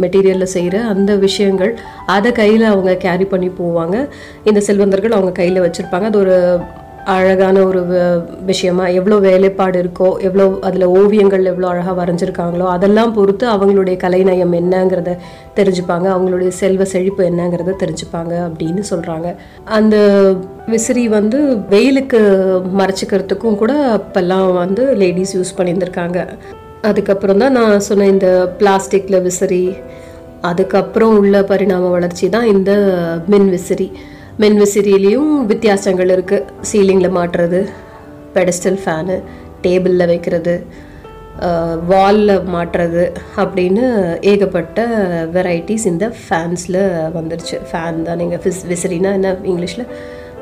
மெட்டீரியலில் 0.01 0.43
செய்கிற 0.43 0.83
அந்த 0.83 1.15
விஷயங்கள் 1.15 1.77
அதை 2.05 2.31
கையில் 2.31 2.63
அவங்க 2.63 2.95
கேரி 2.95 3.25
பண்ணி 3.25 3.49
போவாங்க. 3.49 4.07
இந்த 4.43 4.59
செல்வந்தர்கள் 4.59 5.11
அவங்க 5.11 5.31
கையில் 5.31 5.61
வச்சுருப்பாங்க. 5.61 6.01
அது 6.01 6.19
ஒரு 6.19 6.59
அழகான 7.05 7.65
ஒரு 7.65 7.85
வ- 7.85 8.21
விஷயமா 8.45 8.87
எவ்வளோ 8.87 9.17
வேலைப்பாடு 9.17 9.83
இருக்கோ 9.83 10.19
எவ்வளோ 10.19 10.57
அதில் 10.61 10.83
ஓவியங்கள் 10.83 11.45
எவ்வளோ 11.45 11.67
அழகாக 11.67 12.05
வரைஞ்சிருக்காங்களோ 12.05 12.63
அதெல்லாம் 12.65 13.13
பொறுத்து 13.13 13.49
அவங்களுடைய 13.49 13.97
கலைநயம் 13.97 14.53
என்னங்கிறத 14.53 15.17
தெரிஞ்சுப்பாங்க. 15.55 16.07
அவங்களுடைய 16.15 16.47
செல்வ 16.47 16.85
செழிப்பு 16.85 17.23
என்னங்கிறத 17.23 17.75
தெரிஞ்சுப்பாங்க 17.79 18.47
அப்படின்னு 18.47 18.83
சொல்கிறாங்க 18.89 19.35
அந்த 19.63 19.95
விசிறி 20.67 21.07
வந்து 21.07 21.39
வெயிலுக்கு 21.69 22.21
மறைச்சிக்கிறதுக்கும் 22.77 23.55
கூட 23.55 23.73
அப்போல்லாம் 23.97 24.53
வந்து 24.53 24.93
லேடிஸ் 24.93 25.37
யூஸ் 25.37 25.57
பண்ணியிருந்திருக்காங்க. 25.57 26.19
அதுக்கப்புறம் 26.81 27.37
தான் 27.37 27.51
நான் 27.51 27.79
சொன்ன 27.79 28.07
இந்த 28.07 28.55
பிளாஸ்டிக்கில் 28.59 29.21
விசிறி 29.21 29.75
அதுக்கப்புறம் 30.41 31.17
உள்ள 31.17 31.43
பரிணாம 31.43 31.89
வளர்ச்சி 31.89 32.29
தான் 32.29 32.45
இந்த 32.45 32.71
மின் 33.27 33.49
விசிறி. 33.49 33.91
மென் 34.41 34.57
விசிறியிலையும் 34.61 35.29
வித்தியாசங்கள் 35.51 36.09
இருக்குது 36.15 36.47
சீலிங்கில் 36.69 37.15
மாட்டுறது 37.17 37.59
பெடஸ்டல் 38.33 38.79
ஃபேனு 38.83 39.15
டேபிளில் 39.61 40.09
வைக்கிறது 40.11 40.55
வாலில் 41.91 42.33
மாட்டுறது 42.55 43.03
அப்படின்னு 43.41 43.85
ஏகப்பட்ட 44.31 44.81
வெரைட்டிஸ் 45.35 45.85
இந்த 45.91 46.05
ஃபேன்ஸில் 46.19 46.81
வந்துருச்சு. 47.17 47.57
ஃபேன் 47.69 47.97
தான் 48.01 48.19
நீங்கள் 48.21 48.41
ஃபிஸ் 48.43 48.61
விசிறினா 48.71 49.11
என்ன 49.19 49.31
இங்கிலீஷில்? 49.43 49.85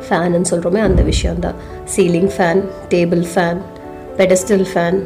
ஃபேனுன்னு 0.07 0.49
சொல்கிறோமே 0.51 0.81
அந்த 0.87 1.01
விஷயந்தான் 1.11 1.59
ceiling 1.95 2.31
fan 2.35 2.61
table 2.93 3.23
fan 3.33 3.61
pedestal 4.17 4.65
fan 4.71 4.99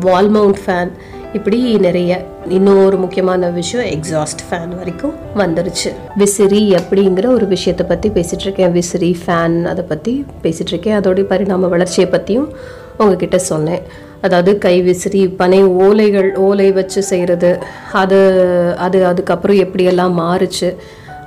wall 0.00 0.30
mount 0.36 0.60
fan 0.64 0.92
இப்படி 1.36 1.58
நிறைய 1.84 2.12
இன்னொரு 2.56 2.96
முக்கியமான 3.02 3.48
விஷயம் 3.58 3.86
எக்ஸாஸ்ட் 3.96 4.42
ஃபேன் 4.46 4.72
வரைக்கும் 4.78 5.14
வந்துருச்சு. 5.40 5.90
விசிறி 6.20 6.60
அப்படிங்கிற 6.78 7.26
ஒரு 7.36 7.46
விஷயத்தை 7.54 7.84
பற்றி 7.90 8.08
பேசிகிட்டு 8.16 8.46
இருக்கேன் 8.46 8.74
விசிறி 8.76 9.10
ஃபேன் 9.22 9.56
அதை 9.72 9.84
பற்றி 9.92 10.12
பேசிகிட்டு 10.44 10.72
இருக்கேன் 10.74 10.98
அதோடைய 11.00 11.26
பரிணாம 11.32 11.68
வளர்ச்சியை 11.74 12.08
பற்றியும் 12.14 12.48
உங்ககிட்ட 13.00 13.38
சொன்னேன். 13.50 13.82
அதாவது 14.26 14.52
கை 14.66 14.76
விசிறி 14.88 15.22
பனை 15.40 15.60
ஓலைகள் 15.86 16.30
ஓலை 16.46 16.68
வச்சு 16.78 17.00
செய்கிறது 17.10 17.50
அது 18.02 18.20
அது 18.86 19.00
அதுக்கப்புறம் 19.10 19.60
எப்படியெல்லாம் 19.64 20.14
மாறுச்சு 20.22 20.70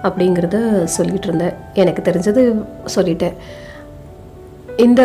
அப்படிங்கிறத 0.08 0.58
சொல்லிகிட்டு 0.98 1.28
இருந்தேன் 1.30 1.56
எனக்கு 1.82 2.02
தெரிஞ்சது 2.10 2.44
சொல்லிட்டேன். 2.96 3.38
இந்த 4.84 5.04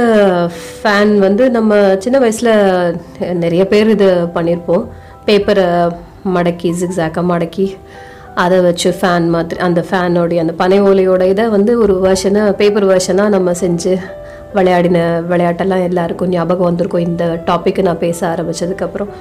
ஃபேன் 0.80 1.12
வந்து 1.18 1.44
நம்ம 1.50 1.78
சின்ன 2.04 2.16
வயசில் 2.18 2.50
நிறைய 3.42 3.62
பேர் 3.66 3.88
இது 3.94 4.08
பண்ணியிருப்போம் 4.34 4.84
பேப்பரை 5.26 5.66
மடக்கி 6.34 6.68
ஜிக்ஸாக்காக 6.80 7.24
மடக்கி 7.30 7.66
அதை 8.42 8.58
வச்சு 8.66 8.90
ஃபேன் 8.98 9.26
மாதிரி 9.34 9.60
அந்த 9.66 9.80
ஃபேனோடைய 9.88 10.44
அந்த 10.44 10.54
பனை 10.62 10.78
ஓலையோட 10.88 11.22
இதை 11.32 11.44
வந்து 11.56 11.72
ஒரு 11.84 11.94
வேர்ஷனை 12.06 12.42
பேப்பர் 12.60 12.88
வேர்ஷனாக 12.92 13.34
நம்ம 13.36 13.54
செஞ்சு 13.62 13.94
விளையாடின 14.56 14.98
விளையாட்டெல்லாம் 15.30 15.86
எல்லாருக்கும் 15.88 16.28
ஞாபகம் 16.28 16.68
வந்திருக்கும். 16.70 17.06
இந்த 17.10 17.24
டாப்பிக்கு 17.46 17.86
நான் 17.88 18.02
பேச 18.06 18.20
ஆரம்பித்ததுக்கப்புறம் 18.32 19.12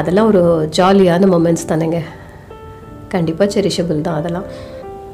அதெல்லாம் 0.00 0.28
ஒரு 0.32 0.42
ஜாலியான 0.78 1.28
மொமெண்ட்ஸ் 1.34 1.70
தானேங்க. 1.72 2.00
கண்டிப்பாக 3.14 3.48
செரிஷபிள் 3.54 4.06
தான் 4.08 4.18
அதெல்லாம். 4.20 4.46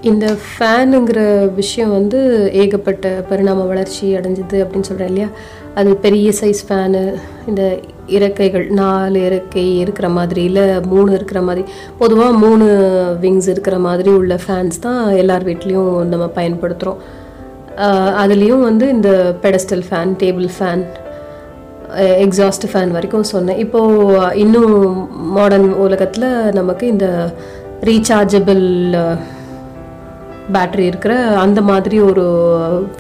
இந்த 0.03 0.37
ஃபேனுங்கிற 0.49 1.21
விஷயம் 1.55 1.91
வந்து 1.91 2.51
ஏகப்பட்ட 2.53 3.09
பரிணாம 3.29 3.65
வளர்ச்சி 3.67 4.17
அடைஞ்சது 4.17 4.57
அப்படின்னு 4.63 4.81
சொல்கிறேன் 4.81 5.09
இல்லையா? 5.09 5.29
அது 5.75 5.97
பெரிய 5.97 6.33
சைஸ் 6.41 6.61
ஃபேனு 6.69 7.15
இந்த 7.47 7.79
இறக்கைகள் 8.07 8.67
நாலு 8.69 9.21
இறக்கை 9.21 9.79
இருக்கிற 9.79 10.09
மாதிரி 10.09 10.45
இல்லை 10.45 10.81
மூணு 10.81 11.13
இருக்கிற 11.13 11.43
மாதிரி 11.43 11.65
பொதுவாக 11.99 12.33
மூணு 12.33 12.67
விங்ஸ் 13.21 13.49
இருக்கிற 13.49 13.79
மாதிரி 13.79 14.11
உள்ள 14.11 14.39
ஃபேன்ஸ் 14.47 14.79
தான் 14.81 15.11
எல்லார் 15.11 15.45
வீட்லேயும் 15.45 16.05
நம்ம 16.05 16.31
பயன்படுத்துகிறோம் 16.35 17.01
அதுலேயும் 18.23 18.61
வந்து 18.61 18.89
இந்த 18.89 19.35
pedestal 19.43 19.85
fan 19.91 20.15
table 20.23 20.49
fan 20.59 20.85
exhaust 21.97 22.67
fan 22.73 22.91
வரைக்கும் 22.91 23.23
சொன்னேன். 23.23 23.59
இப்போது 23.59 24.37
இன்னும் 24.37 25.09
மாடர்ன் 25.11 25.73
உலகத்தில் 25.75 26.53
நமக்கு 26.53 26.87
இந்த 26.87 27.33
ரீசார்ஜபிள் 27.81 28.65
பேட்ரி 30.55 30.85
இருக்கிற 30.91 31.15
அந்த 31.45 31.61
மாதிரி 31.71 31.97
ஒரு 32.11 32.25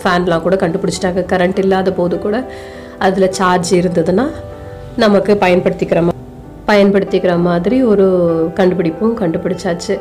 ஃபேன்லாம் 0.03 0.45
கூட 0.47 0.57
கண்டுபிடிச்சிட்டாங்க. 0.63 1.23
கரண்ட் 1.33 1.63
இல்லாத 1.65 1.91
போது 2.01 2.17
கூட 2.27 2.37
அதில் 3.07 3.35
சார்ஜ் 3.39 3.73
இருந்ததுன்னா 3.81 4.27
நமக்கு 5.05 5.33
பயன்படுத்திக்கிற 5.45 6.03
பயன்படுத்திக்கிற 6.71 7.33
மாதிரி 7.49 7.77
ஒரு 7.93 8.07
கண்டுபிடிப்பும் 8.59 9.17
கண்டுபிடிச்சாச்சு. 9.23 9.97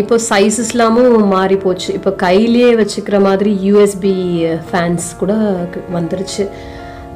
இப்போ 0.00 0.14
சைஸஸ்லாமும் 0.30 1.26
மாறி 1.34 1.56
போச்சு. 1.64 1.90
இப்போ 1.98 2.10
கையிலேயே 2.22 2.70
வச்சுக்கிற 2.80 3.16
மாதிரி 3.26 3.50
யூஎஸ்பி 3.66 4.14
ஃபேன்ஸ் 4.70 5.06
கூட 5.20 5.32
வந்துருச்சு. 5.96 6.44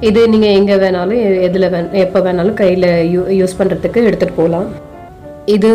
இது 0.08 0.20
நீங்கள் 0.32 0.54
எங்கே 0.58 0.76
வேணாலும் 0.82 1.20
எதில் 1.46 1.70
வே 1.72 1.80
எப்போ 2.04 2.18
வேணாலும் 2.26 2.58
கையில் 2.60 2.88
யூ 3.12 3.20
யூஸ் 3.40 3.58
பண்ணுறதுக்கு 3.60 4.00
எடுத்துகிட்டு 4.08 4.38
போகலாம் 4.40 4.68
இது 5.54 5.70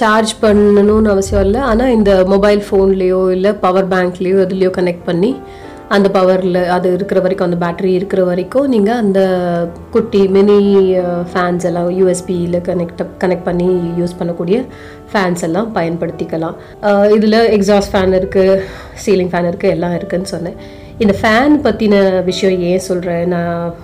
சார்ஜ் 0.00 0.32
பண்ணணும்னு 0.42 1.12
அவசியம் 1.12 1.44
இல்லை. 1.46 1.60
ஆனால் 1.70 1.94
இந்த 1.98 2.12
மொபைல் 2.32 2.60
ஃபோன்லேயோ 2.66 3.22
இல்லை 3.36 3.52
பவர் 3.64 3.88
பேங்க்லேயோ 3.94 4.38
எதுலேயோ 4.46 4.70
கனெக்ட் 4.78 5.08
பண்ணி 5.08 5.30
அந்த 5.96 6.08
பவரில் 6.16 6.58
அது 6.74 6.88
இருக்கிற 6.96 7.18
வரைக்கும் 7.24 7.46
அந்த 7.48 7.58
பேட்டரி 7.62 7.92
இருக்கிற 7.98 8.22
வரைக்கும் 8.30 8.66
நீங்கள் 8.72 8.98
அந்த 9.02 9.20
குட்டி 9.94 10.20
மினி 10.34 10.56
ஃபேன்ஸ் 11.30 11.66
எல்லாம் 11.68 11.88
யூஎஸ்பியில் 11.98 12.58
கனெக்ட் 12.66 13.00
கனெக்ட் 13.22 13.46
பண்ணி 13.46 13.68
யூஸ் 14.00 14.18
பண்ணக்கூடிய 14.18 14.58
ஃபேன்ஸ் 15.12 15.44
எல்லாம் 15.48 15.70
பயன்படுத்திக்கலாம். 15.78 16.56
இதில் 17.16 17.38
எக்ஸாஸ்ட் 17.58 17.92
ஃபேன் 17.94 18.16
இருக்குது 18.20 18.60
சீலிங் 19.04 19.32
ஃபேன் 19.34 19.48
இருக்குது 19.52 19.74
எல்லாம் 19.76 19.96
இருக்குதுன்னு 19.98 20.32
சொன்னேன். 20.34 20.58
இந்த 21.04 21.14
ஃபேன் 21.20 21.56
பற்றின 21.66 21.96
விஷயம் 22.30 22.60
ஏன் 22.72 22.86
சொல்கிறேன் 22.90 23.26
நான் 23.34 23.74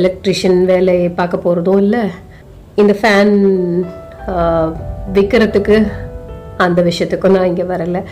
எலக்ட்ரிஷியன் 0.00 0.60
வேலையை 0.72 1.08
பார்க்க 1.20 1.44
போகிறதும் 1.46 1.82
இல்லை. 1.86 2.04
இந்த 2.82 2.96
ஃபேன் 3.00 3.34
விற்கிறதுக்கு 5.14 5.76
அந்த 6.64 6.80
விஷயத்துக்கும் 6.82 7.34
நான் 7.36 7.50
இங்கே 7.50 7.64
வரலை. 7.72 8.02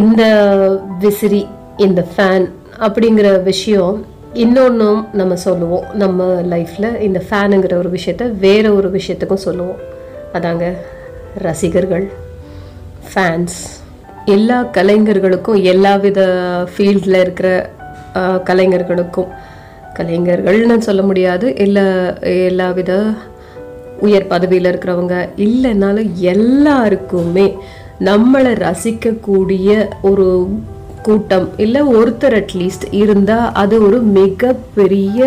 இந்த 0.00 0.22
விசிறி 0.98 1.42
இந்த 1.76 2.00
ஃபேன் 2.14 2.46
அப்படிங்கிற 2.86 3.28
விஷயம் 3.42 3.96
இன்னொன்றும் 4.32 5.00
நம்ம 5.12 5.36
சொல்லுவோம். 5.46 5.86
நம்ம 6.02 6.26
லைஃப்பில் 6.52 7.00
இந்த 7.06 7.20
ஃபேனுங்கிற 7.28 7.74
ஒரு 7.82 7.90
விஷயத்த 7.98 8.24
வேற 8.44 8.66
ஒரு 8.78 8.88
விஷயத்துக்கும் 8.98 9.44
சொல்லுவோம். 9.46 9.80
அதாங்க 10.34 10.66
ரசிகர்கள் 11.46 12.06
ஃபேன்ஸ் 13.10 13.58
எல்லா 14.24 14.58
கலைஞர்களுக்கும் 14.76 15.62
எல்லா 15.72 15.92
வித 16.04 16.20
ஃபீல்டில் 16.72 17.20
இருக்கிற 17.24 17.48
கலைஞர்களுக்கும். 18.44 19.30
கலைஞர்கள்னு 19.98 20.86
சொல்ல 20.88 21.02
முடியாது. 21.08 21.46
எல்லா 21.64 21.84
எல்லா 22.48 22.66
வித 22.78 22.92
உயர் 24.00 24.26
பதவியில் 24.26 24.70
இருக்கிறவங்க 24.72 25.28
இல்லைனாலும் 25.36 26.12
எல்லாருக்குமே 26.12 27.56
நம்மளை 28.00 28.52
ரசிக்கக்கூடிய 28.58 29.88
ஒரு 30.02 30.48
கூட்டம் 31.02 31.48
இல்லை 31.56 31.82
ஒருத்தர் 31.82 32.36
அட்லீஸ்ட் 32.40 32.86
இருந்தால் 32.90 33.52
அது 33.52 33.86
ஒரு 33.86 34.00
மிகப்பெரிய 34.02 35.20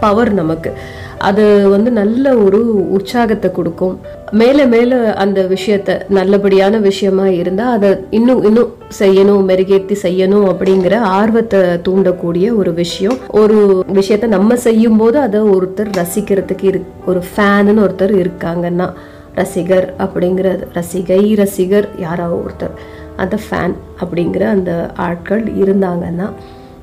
பவர் 0.00 0.32
நமக்கு. 0.32 0.70
அது 1.18 1.68
வந்து 1.68 1.90
நல்ல 1.90 2.34
ஒரு 2.36 2.90
உற்சாகத்தை 2.92 3.52
கொடுக்கும். 3.52 3.98
மேலே 4.30 4.64
மேலே 4.64 4.96
அந்த 4.96 5.42
விஷயத்த 5.42 6.00
நல்லபடியான 6.10 6.80
விஷயமா 6.80 7.26
இருந்தால் 7.28 7.72
அதை 7.72 7.96
இன்னும் 8.10 8.44
இன்னும் 8.44 8.74
செய்யணும் 8.98 9.48
மெருகேற்றி 9.48 9.96
செய்யணும் 10.02 10.46
அப்படிங்கிற 10.52 10.96
ஆர்வத்தை 10.98 11.60
தூண்டக்கூடிய 11.60 12.56
ஒரு 12.56 12.74
விஷயம். 12.74 13.18
ஒரு 13.30 13.84
விஷயத்த 13.92 14.26
நம்ம 14.26 14.56
செய்யும் 14.56 14.96
போது 14.96 15.20
அதை 15.20 15.40
ஒருத்தர் 15.40 15.90
ரசிக்கிறதுக்கு 15.96 16.62
இரு 16.62 16.82
ஒரு 17.06 17.22
ஃபேனுன்னு 17.36 17.84
ஒருத்தர் 17.86 18.14
இருக்காங்கன்னா 18.24 18.88
ரசிகர் 19.34 19.94
அப்படிங்கிறது 19.98 20.66
ரசிகை 20.72 21.34
ரசிகர் 21.34 21.88
யாராவது 21.98 22.42
ஒருத்தர் 22.44 22.76
அந்த 23.16 23.38
ஃபேன் 23.48 23.74
அப்படிங்கிற 24.00 24.40
அந்த 24.40 24.90
ஆட்கள் 24.96 25.46
இருந்தாங்கன்னா 25.54 26.32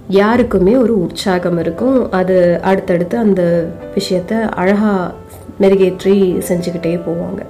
யாருக்குமே 0.07 0.75
ஒரு 0.75 1.01
உற்சாகம் 1.01 1.59
இருக்கும். 1.59 2.11
அது 2.11 2.59
அடுத்தடுத்து 2.61 3.17
அந்த 3.17 3.67
விஷயத்த 3.95 4.49
அழகாக 4.49 5.13
மெருகேற்றி 5.61 6.15
செஞ்சுக்கிட்டே 6.49 6.93
போவாங்க. 7.07 7.41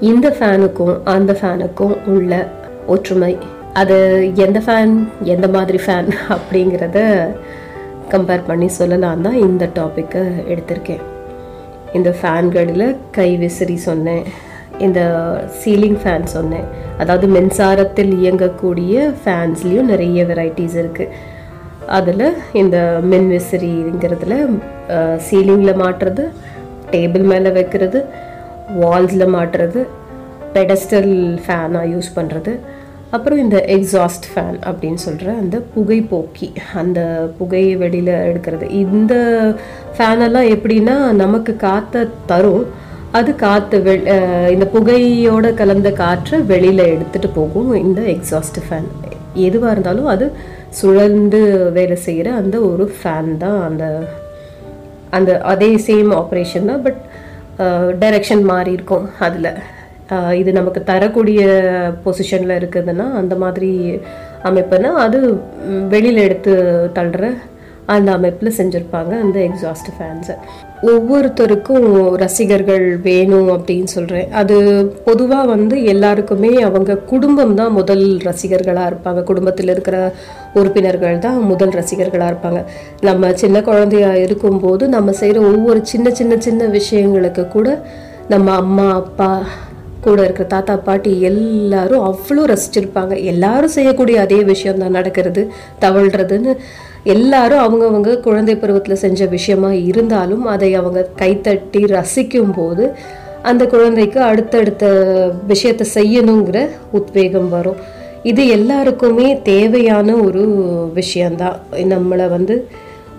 இந்த 0.00 0.28
ஃபேனுக்கும் 0.38 0.96
அந்த 1.04 1.32
ஃபேனுக்கும் 1.40 1.96
உள்ள 2.06 2.48
ஒற்றுமை. 2.86 3.36
அது 3.72 3.96
எந்த 4.34 4.58
ஃபேன் 4.66 5.08
எந்த 5.22 5.48
மாதிரி 5.48 5.78
ஃபேன் 5.86 6.10
அப்படிங்கிறத 6.34 6.98
கம்பேர் 8.10 8.46
பண்ணி 8.46 8.68
சொல்லலாம் 8.68 9.22
தான் 9.22 9.38
இந்த 9.48 9.68
டாப்பிக்கை 9.78 10.22
எடுத்திருக்கேன். 10.52 11.02
இந்த 11.92 12.14
ஃபேன்களில் 12.20 12.96
கை 13.10 13.36
விசிறி 13.36 13.76
சொன்னேன். 13.76 14.24
இந்த 14.78 15.00
சீலிங் 15.64 15.98
ஃபேன் 16.02 16.24
சொன்னேன். 16.24 16.64
அதாவது 16.98 17.26
மின்சாரத்தில் 17.26 18.12
இயங்கக்கூடிய 18.22 19.12
ஃபேன்ஸ்லேயும் 19.24 19.90
நிறைய 19.92 20.24
வெரைட்டிஸ் 20.24 20.78
இருக்குது 20.84 21.36
அதில் 21.96 22.26
இந்த 22.62 22.76
மின் 23.10 23.28
விசிறிங்கிறதுல 23.34 24.34
சீலிங்கில் 25.28 25.80
மாட்டுறது 25.82 26.24
டேபிள் 26.92 27.24
மேலே 27.32 27.50
வைக்கிறது 27.58 28.00
வால்ஸில் 28.80 29.32
மாட்டுறது 29.36 29.80
பெடஸ்டல் 30.54 31.14
ஃபேனாக 31.44 31.90
யூஸ் 31.94 32.10
பண்ணுறது 32.16 32.52
அப்புறம் 33.16 33.38
இந்த 33.38 33.58
எக்ஸாஸ்ட் 33.76 34.26
ஃபேன் 34.30 34.58
அப்படின்னு 34.68 35.00
சொல்கிற 35.04 35.28
அந்த 35.42 35.56
புகைப்போக்கி 35.74 36.48
அந்த 36.80 37.00
புகையை 37.38 37.76
வெளியில் 37.82 38.12
எடுக்கிறது. 38.30 38.66
இந்த 38.70 39.14
ஃபேனெல்லாம் 39.96 40.48
எப்படின்னா 40.54 40.96
நமக்கு 41.22 41.52
காற்றை 41.56 42.02
தரும். 42.32 42.66
அது 43.18 43.30
காற்று 43.44 43.78
வெ 43.86 43.94
இந்த 44.54 44.66
புகையோட 44.74 45.54
கலந்த 45.60 45.90
காற்றை 46.02 46.38
வெளியில் 46.52 46.84
எடுத்துகிட்டு 46.94 47.30
போகும். 47.34 47.70
இந்த 47.84 48.00
எக்ஸாஸ்ட் 48.14 48.60
ஃபேன். 48.66 48.88
எதுவாக 49.46 49.72
இருந்தாலும் 49.74 50.10
அது 50.14 50.26
சுழந்து 50.72 51.70
வேலை 51.70 51.96
செய்கிற 51.96 52.32
அந்த 52.32 52.60
ஒரு 52.60 52.92
ஃபேன் 53.02 53.36
தான் 53.36 53.62
அந்த 53.62 54.08
அந்த 55.10 55.40
அதே 55.40 55.76
சேம் 55.86 56.14
ஆப்ரேஷன் 56.14 56.64
தான் 56.64 56.82
பட் 56.82 57.00
டைரக்ஷன் 57.98 58.42
மாறி 58.42 58.72
இருக்கும் 58.72 59.10
அதில். 59.18 59.56
இது 60.34 60.52
நமக்கு 60.52 60.84
தரக்கூடிய 60.84 61.40
பொசிஷனில் 62.04 62.58
இருக்குதுன்னா 62.58 63.12
அந்த 63.12 63.36
மாதிரி 63.36 64.00
அமைப்புனா 64.42 64.92
அது 64.96 65.18
வெளியில் 65.88 66.16
எடுத்து 66.16 66.54
தள்ளுற 66.94 67.32
அந்த 67.86 68.12
அமைப்பில் 68.12 68.56
செஞ்சுருப்பாங்க 68.56 69.20
அந்த 69.20 69.38
எக்ஸாஸ்ட் 69.40 69.90
ஃபேன்ஸை 69.98 70.36
ஒவ்வொருத்தருக்கும் 70.82 72.16
ரசிகர்கள் 72.16 72.96
வேணும் 73.02 73.48
அப்படின்னு 73.54 73.90
சொல்கிறேன் 73.94 74.28
அது 74.30 74.56
பொதுவாக 75.04 75.46
வந்து 75.46 75.84
எல்லாருக்குமே 75.84 76.50
அவங்க 76.60 76.94
குடும்பம் 76.94 77.54
தான் 77.54 77.72
முதல் 77.72 78.04
ரசிகர்களாக 78.18 78.90
இருப்பாங்க. 78.90 79.22
குடும்பத்தில் 79.22 79.68
இருக்கிற 79.68 80.14
உறுப்பினர்கள் 80.54 81.18
தான் 81.18 81.38
முதல் 81.40 81.70
ரசிகர்களாக 81.70 82.30
இருப்பாங்க. 82.32 82.62
நம்ம 83.00 83.32
சின்ன 83.32 83.62
குழந்தையா 83.62 84.14
இருக்கும்போது 84.14 84.88
நம்ம 84.88 85.12
செய்கிற 85.12 85.40
ஒவ்வொரு 85.40 85.80
சின்ன 85.84 86.10
சின்ன 86.10 86.36
சின்ன 86.36 86.66
விஷயங்களுக்கு 86.66 87.48
கூட 87.48 87.82
நம்ம 88.28 88.54
அம்மா 88.54 88.94
அப்பா 88.94 89.42
கூட 90.00 90.22
இருக்கிற 90.24 90.48
தாத்தா 90.48 90.76
பாட்டி 90.76 91.20
எல்லாரும் 91.20 92.04
அவ்வளோ 92.10 92.42
ரசிச்சிருப்பாங்க. 92.52 93.22
எல்லாரும் 93.22 93.74
செய்யக்கூடிய 93.76 94.20
அதே 94.20 94.44
விஷயம் 94.44 94.78
தான் 94.78 94.90
நடக்கிறது 94.90 95.50
தவழ்கிறதுன்னு 95.80 96.54
எல்லாரும் 97.14 97.62
அவங்கவங்க 97.64 98.12
குழந்தை 98.26 98.54
பருவத்தில் 98.56 99.02
செஞ்ச 99.02 99.26
விஷயமா 99.36 99.70
இருந்தாலும் 99.90 100.44
அதை 100.54 100.70
அவங்க 100.80 101.00
கைத்தட்டி 101.20 101.80
ரசிக்கும் 101.96 102.52
போது 102.56 102.84
அந்த 103.50 103.62
குழந்தைக்கு 103.72 104.20
அடுத்தடுத்த 104.30 104.84
விஷயத்தை 105.50 105.86
செய்யணுங்கிற 105.94 106.60
உத்வேகம் 106.98 107.50
வரும். 107.56 107.78
இது 108.30 108.42
எல்லாருக்குமே 108.56 109.28
தேவையான 109.42 110.14
ஒரு 110.26 110.42
விஷயந்தான் 110.94 111.58
நம்மளை 111.92 112.26
வந்து 112.36 112.54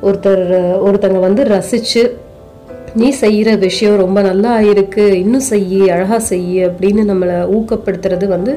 ஒருத்தர் 0.08 0.44
ஒருத்தங்க 0.88 1.20
வந்து 1.28 1.44
ரசித்து 1.54 2.04
நீ 3.00 3.08
செய்கிற 3.24 3.50
விஷயம் 3.66 3.98
ரொம்ப 4.04 4.20
நல்லா 4.28 4.54
இருக்கு 4.72 5.04
இன்னும் 5.24 5.48
செய்யி 5.50 5.82
அழகாக 5.96 6.22
செய்யி 6.30 6.60
அப்படின்னு 6.68 7.02
நம்மளை 7.12 7.36
ஊக்கப்படுத்துறது 7.58 8.26
வந்து 8.36 8.54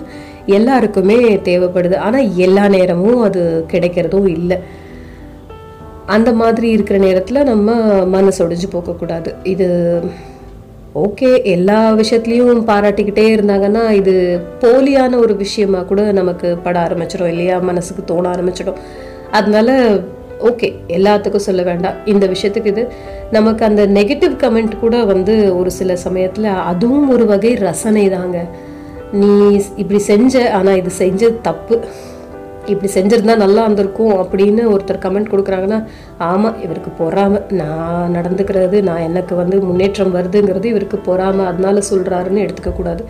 எல்லாருக்குமே 0.58 1.18
தேவைப்படுது. 1.48 1.96
ஆனால் 2.06 2.30
எல்லா 2.46 2.64
நேரமும் 2.76 3.20
அது 3.26 3.42
கிடைக்கிறதும் 3.72 4.30
இல்லை. 4.38 4.58
அந்த 6.06 6.32
மாதிரி 6.32 6.68
இருக்கிற 6.68 6.98
நேரத்தில் 6.98 7.42
நம்ம 7.42 7.74
மனசு 8.04 8.48
ஒடிஞ்சு 8.48 8.68
போகக்கூடாது 8.70 9.34
இது 9.42 9.68
ஓகே 10.94 11.44
எல்லா 11.44 11.92
விஷயத்துலையும் 11.92 12.62
பாராட்டிக்கிட்டே 12.66 13.24
இருந்தாங்கன்னா 13.36 13.90
இது 13.90 14.40
போலியான 14.60 15.16
ஒரு 15.16 15.36
விஷயமா 15.36 15.78
கூட 15.78 16.12
நமக்கு 16.12 16.56
பட 16.56 16.80
ஆரம்பிச்சிடும் 16.80 17.26
இல்லையா? 17.26 17.58
மனசுக்கு 17.58 18.04
தோண 18.04 18.30
ஆரம்பிச்சிடும். 18.30 18.74
அதனால 19.30 20.00
ஓகே 20.40 20.72
எல்லாத்துக்கும் 20.88 21.46
சொல்ல 21.48 21.62
வேண்டாம். 21.62 21.94
இந்த 22.04 22.26
விஷயத்துக்கு 22.26 22.66
இது 22.66 22.88
நமக்கு 23.30 23.64
அந்த 23.64 23.86
நெகட்டிவ் 23.86 24.34
கமெண்ட் 24.42 24.78
கூட 24.80 25.04
வந்து 25.04 25.56
ஒரு 25.56 25.70
சில 25.70 25.96
சமயத்தில் 25.96 26.44
அதுவும் 26.44 27.10
ஒரு 27.10 27.26
வகை 27.26 27.54
ரசனை 27.54 28.08
தாங்க 28.08 28.46
நீ 29.12 29.60
இப்படி 29.76 29.98
செஞ்ச 29.98 30.52
ஆனால் 30.52 30.76
இது 30.76 30.90
செஞ்சது 30.98 31.40
தப்பு. 31.42 31.80
இப்படி 32.66 32.92
செஞ்சிருந்தா 32.92 33.36
நல்லா 33.36 33.62
இருந்திருக்கும் 33.62 34.12
அப்படின்னு 34.12 34.62
ஒருத்தர் 34.70 35.02
கமெண்ட் 35.02 35.30
கொடுக்குறாங்கன்னா 35.30 35.84
ஆமாம் 36.18 36.62
இவருக்கு 36.62 36.90
பொறாம. 37.04 37.52
நான் 37.52 38.14
நடந்துக்கிறது 38.14 38.82
நான் 38.82 39.00
எனக்கு 39.00 39.34
வந்து 39.34 39.60
முன்னேற்றம் 39.60 40.14
வருதுங்கிறது 40.14 40.64
இவருக்கு 40.64 41.00
பொறாம. 41.06 41.44
அதனால 41.46 41.80
சொல்கிறாருன்னு 41.90 42.44
எடுத்துக்கக்கூடாது 42.46 43.04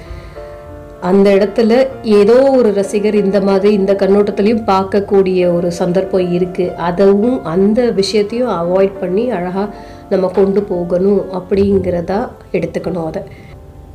அந்த 1.01 1.31
இடத்துல 1.31 1.89
ஏதோ 2.03 2.51
ஒரு 2.51 2.73
ரசிகர் 2.75 3.15
இந்த 3.15 3.41
மாதிரி 3.41 3.73
இந்த 3.73 3.93
கண்ணோட்டத்துலையும் 3.93 4.65
பார்க்கக்கூடிய 4.67 5.55
ஒரு 5.55 5.73
சந்தர்ப்பம் 5.73 6.33
இருக்குது 6.33 6.75
அதுவும் 6.75 7.45
அந்த 7.45 7.91
விஷயத்தையும் 7.91 8.49
அவாய்ட் 8.49 9.01
பண்ணி 9.01 9.31
அழகாக 9.31 9.75
நம்ம 10.09 10.27
கொண்டு 10.27 10.63
போகணும் 10.63 11.21
அப்படிங்கிறதா 11.33 12.29
எடுத்துக்கணும் 12.53 13.07
அதை. 13.07 13.23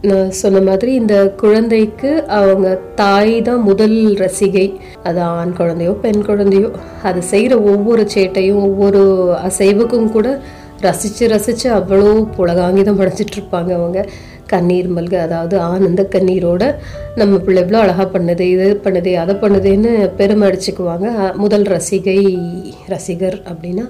நான் 0.06 0.28
சொன்ன 0.40 0.60
மாதிரி 0.60 0.92
இந்த 0.94 1.16
குழந்தைக்கு 1.42 2.10
அவங்க 2.40 2.68
தாய் 2.96 3.42
தான் 3.42 3.62
முதல் 3.62 3.96
ரசிகை. 4.16 4.66
அது 5.04 5.20
ஆண் 5.22 5.54
குழந்தையோ 5.60 5.94
பெண் 6.04 6.22
குழந்தையோ. 6.28 6.70
அது 7.04 7.22
செய்கிற 7.22 7.54
ஒவ்வொரு 7.72 8.04
சேட்டையும் 8.16 8.60
ஒவ்வொரு 8.68 9.02
அசைவுக்கும் 9.48 10.12
கூட 10.12 10.40
ரசித்து 10.82 11.28
ரசித்து 11.28 11.68
அவ்வளோ 11.72 12.10
புலகாங்கிதம் 12.36 13.00
படைச்சிட்ருப்பாங்க 13.00 13.72
அவங்க. 13.80 14.06
கண்ணீர் 14.48 14.90
மல்க 14.98 15.16
அதாவது 15.22 15.60
ஆனந்த 15.60 16.04
கண்ணீரோட 16.16 16.64
நம்ம 17.16 17.38
பிள்ளை 17.38 17.64
இவ்வளோ 17.64 17.80
அழகாக 17.86 18.08
பண்ணுது 18.18 18.46
இது 18.56 18.68
பண்ணுது 18.84 19.14
அதை 19.14 19.36
பண்ணுதுன்னு 19.36 19.94
பெருமை 20.16 20.46
அடிச்சுக்குவாங்க. 20.50 21.08
முதல் 21.36 21.66
ரசிகை 21.76 22.20
ரசிகர் 22.88 23.40
அப்படின்னா 23.50 23.88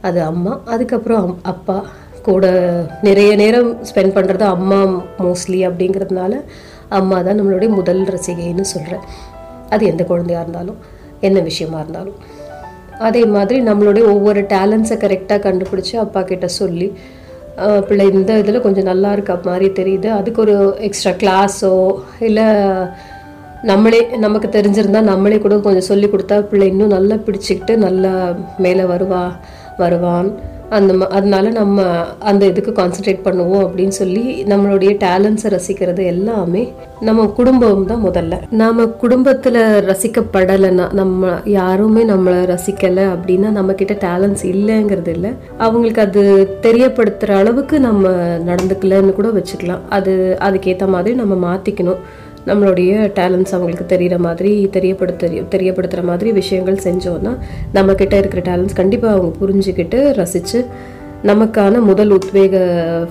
அது 0.00 0.22
அம்மா 0.22 0.60
அதுக்கப்புறம் 0.66 1.38
அப்பா. 1.42 1.84
கூட 2.28 2.46
நிறைய 3.08 3.30
நேரம் 3.42 3.70
ஸ்பெண்ட் 3.88 4.16
பண்ணுறது 4.16 4.44
அம்மா 4.56 4.78
மோஸ்ட்லி 5.24 5.60
அப்படிங்கிறதுனால 5.68 6.34
அம்மா 6.98 7.16
தான் 7.26 7.38
நம்மளுடைய 7.40 7.70
முதல் 7.78 8.02
ரசிகைன்னு 8.14 8.66
சொல்கிறேன் 8.74 9.04
அது 9.74 9.84
எந்த 9.92 10.02
குழந்தையாக 10.10 10.44
இருந்தாலும் 10.44 10.78
என்ன 11.28 11.38
விஷயமா 11.50 11.78
இருந்தாலும். 11.82 12.18
அதே 13.06 13.22
மாதிரி 13.34 13.58
நம்மளுடைய 13.68 14.04
ஒவ்வொரு 14.14 14.40
டேலண்ட்ஸை 14.54 14.96
கரெக்டாக 15.04 15.44
கண்டுபிடிச்சி 15.46 15.94
அப்பா 16.04 16.20
கிட்ட 16.30 16.48
சொல்லி 16.60 16.88
பிள்ளை 17.88 18.04
இந்த 18.18 18.32
இதில் 18.42 18.64
கொஞ்சம் 18.66 18.88
நல்லா 18.90 19.10
இருக்க 19.16 19.32
மாதிரி 19.48 19.66
தெரியுது. 19.80 20.08
அதுக்கு 20.18 20.40
ஒரு 20.44 20.54
எக்ஸ்ட்ரா 20.88 21.12
கிளாஸோ 21.22 21.74
இல்லை 22.28 22.46
நம்மளே 23.70 24.00
நமக்கு 24.24 24.48
தெரிஞ்சிருந்தால் 24.56 25.10
நம்மளே 25.10 25.36
கூட 25.44 25.56
கொஞ்சம் 25.66 25.88
சொல்லி 25.90 26.06
கொடுத்தா 26.08 26.38
பிள்ளை 26.50 26.66
இன்னும் 26.72 26.96
நல்லா 26.96 27.16
பிடிச்சிக்கிட்டு 27.26 27.76
நல்லா 27.86 28.12
மேலே 28.64 28.84
வருவா 28.92 29.22
வருவான். 29.82 30.28
அந்த 30.74 30.94
ம- 30.94 31.08
அதனால 31.08 31.50
நம்ம 31.50 31.80
அந்த 32.20 32.46
இதுக்கு 32.46 32.72
கான்சென்ட்ரேட் 32.72 33.24
பண்ணுவோம் 33.24 33.64
அப்படின்னு 33.64 33.94
சொல்லி 34.00 34.44
நம்மளுடைய 34.44 34.92
டேலண்ட்ஸை 35.04 35.58
ரசிக்கிறது 35.58 36.04
எல்லாமே 36.04 36.72
நம்ம 37.00 37.26
குடும்பம் 37.26 37.86
தான் 37.86 38.04
முதல்ல. 38.04 38.34
நாம் 38.50 38.96
குடும்பத்தில் 38.96 39.58
ரசிக்கப்படலைன்னா 39.90 40.92
நம்ம 40.92 41.32
யாருமே 41.44 42.04
நம்மளை 42.04 42.40
ரசிக்கலை 42.44 43.04
அப்படின்னா 43.14 43.50
நம்மக்கிட்ட 43.58 43.94
டேலண்ட்ஸ் 43.98 44.44
இல்லைங்கிறது 44.44 45.08
இல்லை. 45.08 45.30
அவங்களுக்கு 45.58 46.00
அது 46.00 46.22
தெரியப்படுத்துகிற 46.62 47.32
அளவுக்கு 47.32 47.80
நம்ம 47.80 48.08
நடந்துக்கலன்னு 48.46 49.12
கூட 49.12 49.28
வச்சுக்கலாம். 49.28 49.80
அது 49.88 50.38
அதுக்கேற்ற 50.40 50.86
மாதிரி 50.86 51.14
நம்ம 51.16 51.34
மாற்றிக்கணும் 51.46 52.02
நம்மளுடைய 52.46 52.92
டேலண்ட்ஸ் 53.18 53.54
அவங்களுக்கு 53.56 53.86
தெரிகிற 53.86 54.18
மாதிரி 54.18 54.70
தெரியப்படுத்த 54.70 55.26
தெரியப்படுத்துகிற 55.54 56.02
மாதிரி 56.02 56.32
விஷயங்கள் 56.32 56.84
செஞ்சோன்னா 56.86 57.32
நம்மக்கிட்ட 57.74 58.12
இருக்கிற 58.12 58.42
டேலண்ட்ஸ் 58.50 58.80
கண்டிப்பாக 58.80 59.16
அவங்க 59.16 59.32
புரிஞ்சுக்கிட்டு 59.42 60.00
ரசித்து 60.20 60.60
நமக்கான 61.24 61.80
முதல் 61.80 62.10
உத்வேக 62.10 62.56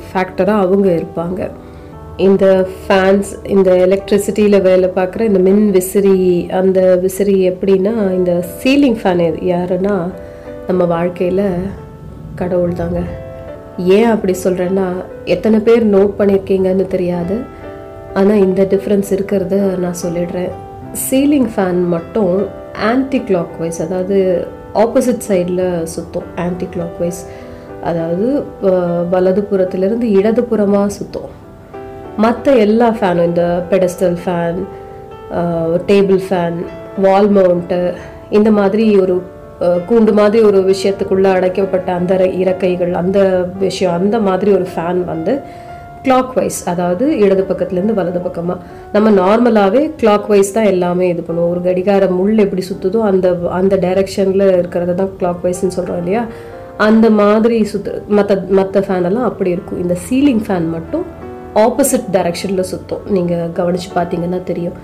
ஃபேக்டராக 0.07 0.65
அவங்க 0.65 0.87
இருப்பாங்க. 0.89 1.41
இந்த 2.17 2.45
ஃபேன்ஸ் 2.81 3.29
இந்த 3.43 3.69
எலக்ட்ரிசிட்டியில் 3.85 4.61
வேலை 4.61 4.89
பார்க்குற 4.95 5.21
இந்த 5.21 5.39
மின் 5.39 5.71
விசிறி 5.71 6.47
அந்த 6.59 6.79
விசிறி 6.95 7.49
எப்படின்னா 7.49 7.93
இந்த 8.13 8.45
சீலிங் 8.59 8.99
ஃபேன் 9.03 9.23
யாருன்னா 9.53 9.95
நம்ம 10.67 10.83
வாழ்க்கையில் 10.85 11.45
கடவுள் 12.35 12.73
தாங்க 12.73 13.01
ஏன் 13.97 14.09
அப்படி 14.13 14.35
சொல்கிறேன்னா 14.43 14.87
எத்தனை 15.25 15.59
பேர் 15.59 15.83
நோட் 15.95 16.13
பண்ணியிருக்கீங்கன்னு 16.19 16.87
தெரியாது. 16.87 17.35
ஆனால் 18.19 18.41
இந்த 18.47 18.61
டிஃப்ரென்ஸ் 18.73 19.09
இருக்கிறத 19.15 19.55
நான் 19.83 20.01
சொல்லிடுறேன். 20.03 20.51
சீலிங் 21.05 21.49
ஃபேன் 21.53 21.81
மட்டும் 21.95 22.33
ஆன்டி 22.89 23.19
கிளாக் 23.29 23.55
வைஸ் 23.59 23.79
அதாவது 23.81 24.17
ஆப்போசிட் 24.83 25.25
சைடில் 25.29 25.65
சுற்றும் 25.93 26.29
ஆன்டி 26.35 26.67
கிளாக் 26.75 26.99
வைஸ் 26.99 27.21
அதாவது 27.83 28.27
வலதுபுறத்துலேருந்து 29.11 30.07
இடதுபுறமாக 30.19 30.93
சுற்றும் 30.97 31.33
மற்ற 32.17 32.51
எல்லா 32.65 32.87
ஃபேனும் 32.97 33.29
இந்த 33.31 33.43
pedestal 33.71 34.17
fan 34.23 34.59
table 35.85 36.21
fan 36.27 36.57
wall 36.97 37.29
mount 37.29 37.79
இந்த 38.29 38.49
மாதிரி 38.51 38.85
ஒரு 38.97 39.15
கூண்டு 39.87 40.11
மாதிரி 40.13 40.39
ஒரு 40.45 40.59
விஷயத்துக்குள்ளே 40.63 41.29
அடைக்கப்பட்ட 41.33 41.89
அந்த 41.93 42.13
இறக்கைகள் 42.43 42.93
அந்த 42.93 43.19
விஷயம் 43.59 43.93
அந்த 43.93 44.17
மாதிரி 44.19 44.51
ஒரு 44.51 44.67
ஃபேன் 44.73 45.01
வந்து 45.05 45.33
கிளாக் 46.05 46.33
வைஸ் 46.37 46.59
அதாவது 46.71 47.05
இடது 47.25 47.43
பக்கத்துலேருந்து 47.49 47.97
வலது 47.99 48.19
பக்கமாக 48.25 48.59
நம்ம 48.95 49.11
நார்மலாகவே 49.21 49.81
கிளாக் 50.01 50.27
வைஸ் 50.31 50.55
தான் 50.57 50.69
எல்லாமே 50.73 51.05
இது 51.13 51.21
பண்ணுவோம். 51.27 51.51
ஒரு 51.53 51.61
கடிகார 51.67 52.07
முள் 52.17 52.43
எப்படி 52.45 52.63
சுற்றுதோ 52.69 53.01
அந்த 53.09 53.27
அந்த 53.59 53.75
டைரக்ஷனில் 53.85 54.45
இருக்கிறத 54.59 54.95
தான் 55.01 55.13
கிளாக் 55.19 55.43
வைஸ்ன்னு 55.45 55.75
சொல்கிறோம் 55.77 56.01
இல்லையா? 56.03 56.23
அந்த 56.87 57.07
மாதிரி 57.21 57.57
சுற்று 57.71 57.91
மற்ற 58.17 58.35
மற்ற 58.59 58.79
ஃபேன் 58.87 59.07
எல்லாம் 59.09 59.29
அப்படி 59.29 59.49
இருக்கும். 59.55 59.81
இந்த 59.83 59.95
சீலிங் 60.07 60.43
ஃபேன் 60.45 60.67
மட்டும் 60.75 61.05
ஆப்போசிட் 61.63 62.07
டைரக்ஷனில் 62.15 62.69
சுற்றும் 62.71 63.05
நீங்கள் 63.15 63.51
கவனித்து 63.59 63.89
பார்த்தீங்கன்னா 63.97 64.39
தெரியும். 64.51 64.77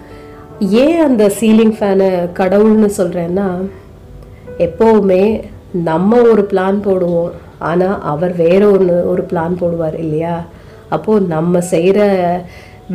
ஏன் 0.84 1.00
அந்த 1.08 1.26
சீலிங் 1.40 1.76
ஃபேனை 1.78 2.10
கடவுள்னு 2.40 2.90
சொல்கிறேன்னா 3.00 3.48
எப்போவுமே 4.66 5.24
நம்ம 5.90 6.22
ஒரு 6.32 6.44
பிளான் 6.52 6.80
போடுவோம். 6.88 7.34
ஆனால் 7.70 7.98
அவர் 8.12 8.34
வேற 8.44 8.62
ஒன்று 8.76 8.96
ஒரு 9.12 9.24
பிளான் 9.32 9.56
போடுவார் 9.62 9.98
இல்லையா? 10.06 10.36
அப்போது 10.90 11.28
நம்ம 11.36 11.62
செய்கிற 11.74 12.00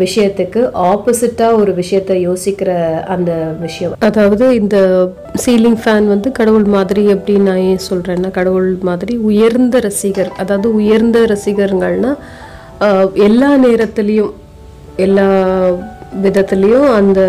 விஷயத்துக்கு 0.02 0.60
ஆப்போசிட்டாக 0.90 1.58
ஒரு 1.60 1.72
விஷயத்த 1.72 2.12
யோசிக்கிற 2.28 2.70
அந்த 3.14 3.32
விஷயம். 3.60 3.92
அதாவது 3.98 4.44
இந்த 4.54 4.76
சீலிங் 5.44 5.78
ஃபேன் 5.82 6.06
வந்து 6.06 6.28
கடவுள் 6.32 6.66
மாதிரி 6.76 7.04
அப்படின்னு 7.14 7.48
நான் 7.50 7.66
ஏன் 7.72 7.84
சொல்கிறேன்னா 7.90 8.30
கடவுள் 8.30 8.70
மாதிரி 8.82 9.16
உயர்ந்த 9.30 9.80
ரசிகர் 9.80 10.30
அதாவது 10.36 10.68
உயர்ந்த 10.74 11.20
ரசிகர்கள்னா 11.34 12.12
எல்லா 13.28 13.50
நேரத்துலேயும் 13.66 14.32
எல்லா 14.96 15.28
விதத்துலேயும் 16.24 16.88
அந்த 16.96 17.20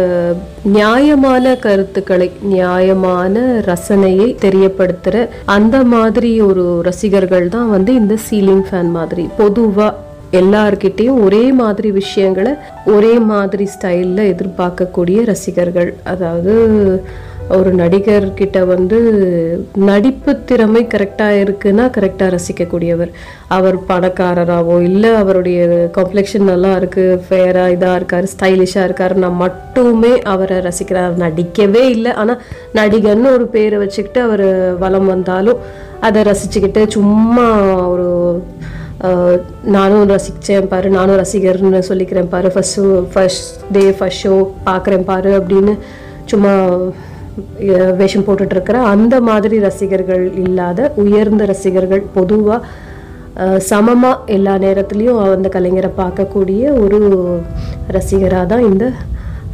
நியாயமான 0.78 1.54
கருத்துக்களை 1.58 2.28
நியாயமான 2.54 3.44
ரசனையை 3.68 4.28
தெரியப்படுத்துகிற 4.46 5.24
அந்த 5.56 5.78
மாதிரி 5.94 6.32
ஒரு 6.42 6.66
ரசிகர்கள் 6.90 7.48
தான் 7.50 7.70
வந்து 7.70 7.94
இந்த 7.94 8.18
சீலிங் 8.28 8.66
ஃபேன் 8.70 8.92
மாதிரி. 8.98 9.26
பொதுவாக 9.38 9.94
எல்லார்கிட்டேயும் 10.32 11.22
ஒரே 11.26 11.52
மாதிரி 11.62 11.92
விஷயங்களை 11.92 12.54
ஒரே 12.86 13.14
மாதிரி 13.20 13.68
ஸ்டைலில் 13.76 14.30
எதிர்பார்க்கக்கூடிய 14.34 15.22
ரசிகர்கள். 15.34 15.94
அதாவது 16.04 16.54
ஒரு 17.56 17.72
நடிகர்கிட்ட 17.76 18.60
வந்து 18.66 19.00
நடிப்பு 19.90 20.32
திறமை 20.46 20.82
கரெக்டாக 20.94 21.42
இருக்குன்னா 21.44 21.86
கரெக்டாக 21.98 22.30
ரசிக்கக்கூடியவர். 22.36 23.12
அவர் 23.48 23.78
பணக்காரராவோ 23.90 24.82
இல்லை 24.82 25.12
அவருடைய 25.14 25.90
காம்ப்ளெக்ஷன் 25.98 26.50
நல்லா 26.52 26.72
இருக்குது 26.80 27.20
ஃபேராக 27.28 27.76
இதாக 27.76 27.96
இருக்கார் 27.96 28.32
ஸ்டைலிஷாக 28.34 28.88
இருக்காருன்னா 28.88 29.30
மட்டுமே 29.44 30.14
அவரை 30.34 30.58
ரசிக்கிறார் 30.70 31.22
நடிக்கவே 31.26 31.84
இல்லை. 31.96 32.14
ஆனால் 32.14 32.42
நடிகர்னு 32.80 33.36
ஒரு 33.38 33.48
பேரை 33.48 33.80
வச்சுக்கிட்டு 33.84 34.22
அவர் 34.22 34.48
வலம் 34.80 35.06
வந்தாலும் 35.06 35.62
அதை 36.00 36.22
ரசிச்சுக்கிட்டு 36.24 36.88
சும்மா 36.88 37.48
ஒரு 37.94 38.10
நானும் 39.68 40.10
ரசித்தேன் 40.10 40.68
பாரு 40.68 40.90
நானும் 40.90 41.18
ரசிகர்னு 41.18 41.82
சொல்லிக்கிறேன் 41.90 42.30
பாரு. 42.30 42.48
First 42.48 42.84
first 43.14 43.48
day 43.72 43.92
first 43.92 44.24
show 44.24 44.34
பார்க்குறேன் 44.66 45.04
பாரு 45.04 45.32
அப்படின்னு 45.40 45.74
சும்மா 46.26 46.54
வேஷம் 47.98 48.26
போட்டுட்டு 48.28 48.56
இருக்கிற 48.56 48.78
அந்த 48.86 49.22
மாதிரி 49.22 49.60
ரசிகர்கள் 49.60 50.34
இல்லாத 50.44 50.92
உயர்ந்த 50.96 51.46
ரசிகர்கள் 51.46 52.04
பொதுவாக 52.14 52.62
சமமாக 53.68 54.22
எல்லா 54.28 54.58
நேரத்துலேயும் 54.58 55.20
அந்த 55.28 55.50
கலைஞரை 55.50 55.92
பார்க்கக்கூடிய 55.98 56.74
ஒரு 56.84 57.00
ரசிகராக 57.88 58.46
தான் 58.46 58.66
இந்த 58.66 58.86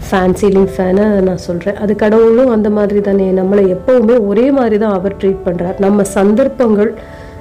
ஃபேன் 0.10 0.38
சீலிங் 0.42 0.70
ஃபேனை 0.76 1.06
நான் 1.22 1.38
சொல்கிறேன் 1.38 1.76
அது 1.76 1.96
கடவுளும் 1.96 2.50
அந்த 2.50 2.70
மாதிரி 2.70 3.00
தானே. 3.00 3.28
நம்மளை 3.32 3.64
எப்போவுமே 3.76 4.26
ஒரே 4.26 4.52
மாதிரி 4.52 4.78
தான் 4.78 4.94
அவர் 4.94 5.18
ட்ரீட் 5.22 5.46
பண்ணுறார் 5.46 5.80
நம்ம 5.80 6.04
சந்தர்ப்பங்கள் 6.14 6.92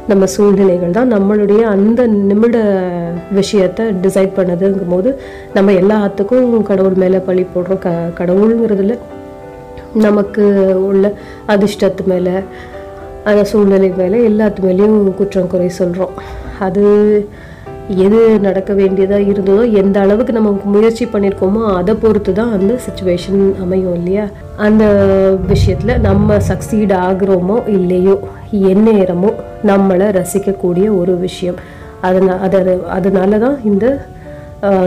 நம்ம 0.08 0.26
சூழ்நிலைகள் 0.26 0.90
தான் 0.90 1.12
நம்மளுடைய 1.12 1.60
அந்த 1.66 2.06
நிமிட 2.06 2.56
விஷயத்தை 3.30 3.84
டிசைட் 4.02 4.36
பண்ணதுங்கும் 4.36 4.88
போது 4.88 5.10
நம்ம 5.54 5.72
எல்லாத்துக்கும் 5.72 6.62
கடவுள் 6.62 6.92
மேலே 6.94 7.18
பழி 7.18 7.46
போடுறோம் 7.54 7.78
க 7.78 7.88
கடவுளுங்கிறதுல 8.18 8.96
நமக்கு 9.94 10.42
உள்ள 10.84 11.12
அதிர்ஷ்டத்து 11.46 12.04
மேலே 12.06 12.34
அந்த 13.24 13.44
சூழ்நிலை 13.44 13.88
மேலே 13.96 14.28
எல்லாத்து 14.28 14.60
மேலேயும் 14.62 15.14
குற்றம் 15.14 15.46
குறை 15.46 15.68
சொல்கிறோம் 15.68 16.14
அது 16.58 16.84
எது 17.98 18.38
நடக்க 18.38 18.72
வேண்டியதாக 18.72 19.20
இருந்ததோ 19.22 19.72
எந்த 19.72 20.00
அளவுக்கு 20.00 20.32
நம்ம 20.32 20.58
முயற்சி 20.64 21.04
பண்ணியிருக்கோமோ 21.06 21.62
அதை 21.74 21.94
பொறுத்து 21.94 22.32
தான் 22.32 22.52
அந்த 22.52 22.78
சுச்சுவேஷன் 22.86 23.60
அமையும் 23.60 23.94
இல்லையா? 23.94 24.24
அந்த 24.56 24.84
விஷயத்தில் 25.46 26.00
நம்ம 26.00 26.36
சக்சீட் 26.48 26.92
ஆகுறோமோ 27.00 27.68
இல்லையோ 27.68 28.14
எந்நேரமோ 28.52 29.30
நம்மளை 29.68 30.06
ரசிக்கக்கூடிய 30.18 30.86
ஒரு 31.00 31.14
விஷயம். 31.26 31.58
அதனால் 32.06 32.40
அது 32.46 32.60
அதனால 32.96 33.38
தான் 33.44 33.56
இந்த 33.70 33.86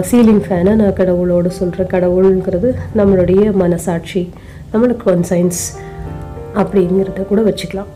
சீலிங் 0.10 0.42
ஃபேனை 0.46 0.72
நான் 0.80 0.98
கடவுளோடு 1.00 1.50
சொல்கிறேன் 1.60 1.92
கடவுளுங்கிறது 1.94 2.70
நம்மளுடைய 3.00 3.44
மனசாட்சி 3.62 4.22
நம்மளுக்கு 4.74 5.06
கான்சைன்ஸ் 5.10 5.62
அப்படிங்கிறத 6.62 7.22
கூட 7.32 7.42
வச்சுக்கலாம். 7.48 7.92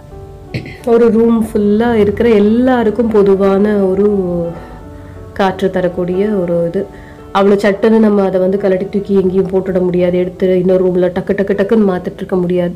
ஒரு 0.91 1.05
ரூம் 1.15 1.39
ஃபுல்லாக 1.47 2.01
இருக்கிற 2.03 2.27
எல்லாருக்கும் 2.41 3.13
பொதுவான 3.17 3.75
ஒரு 3.89 4.07
காற்று 5.39 5.67
தரக்கூடிய 5.75 6.23
ஒரு 6.41 6.55
இது. 6.69 6.81
அவ்வளோ 7.37 7.55
சட்டுன்னு 7.63 7.97
நம்ம 8.05 8.23
அதை 8.27 8.37
வந்து 8.43 8.61
கலட்டி 8.63 8.85
தூக்கி 8.93 9.13
எங்கேயும் 9.21 9.51
போட்டுட 9.51 9.79
முடியாது. 9.87 10.15
எடுத்து 10.23 10.47
இன்னொரு 10.61 10.83
ரூமில் 10.85 11.13
டக்கு 11.17 11.33
டக்கு 11.39 11.57
டக்குன்னு 11.59 11.89
மாற்றிட்டு 11.91 12.21
இருக்க 12.21 12.37
முடியாது. 12.43 12.75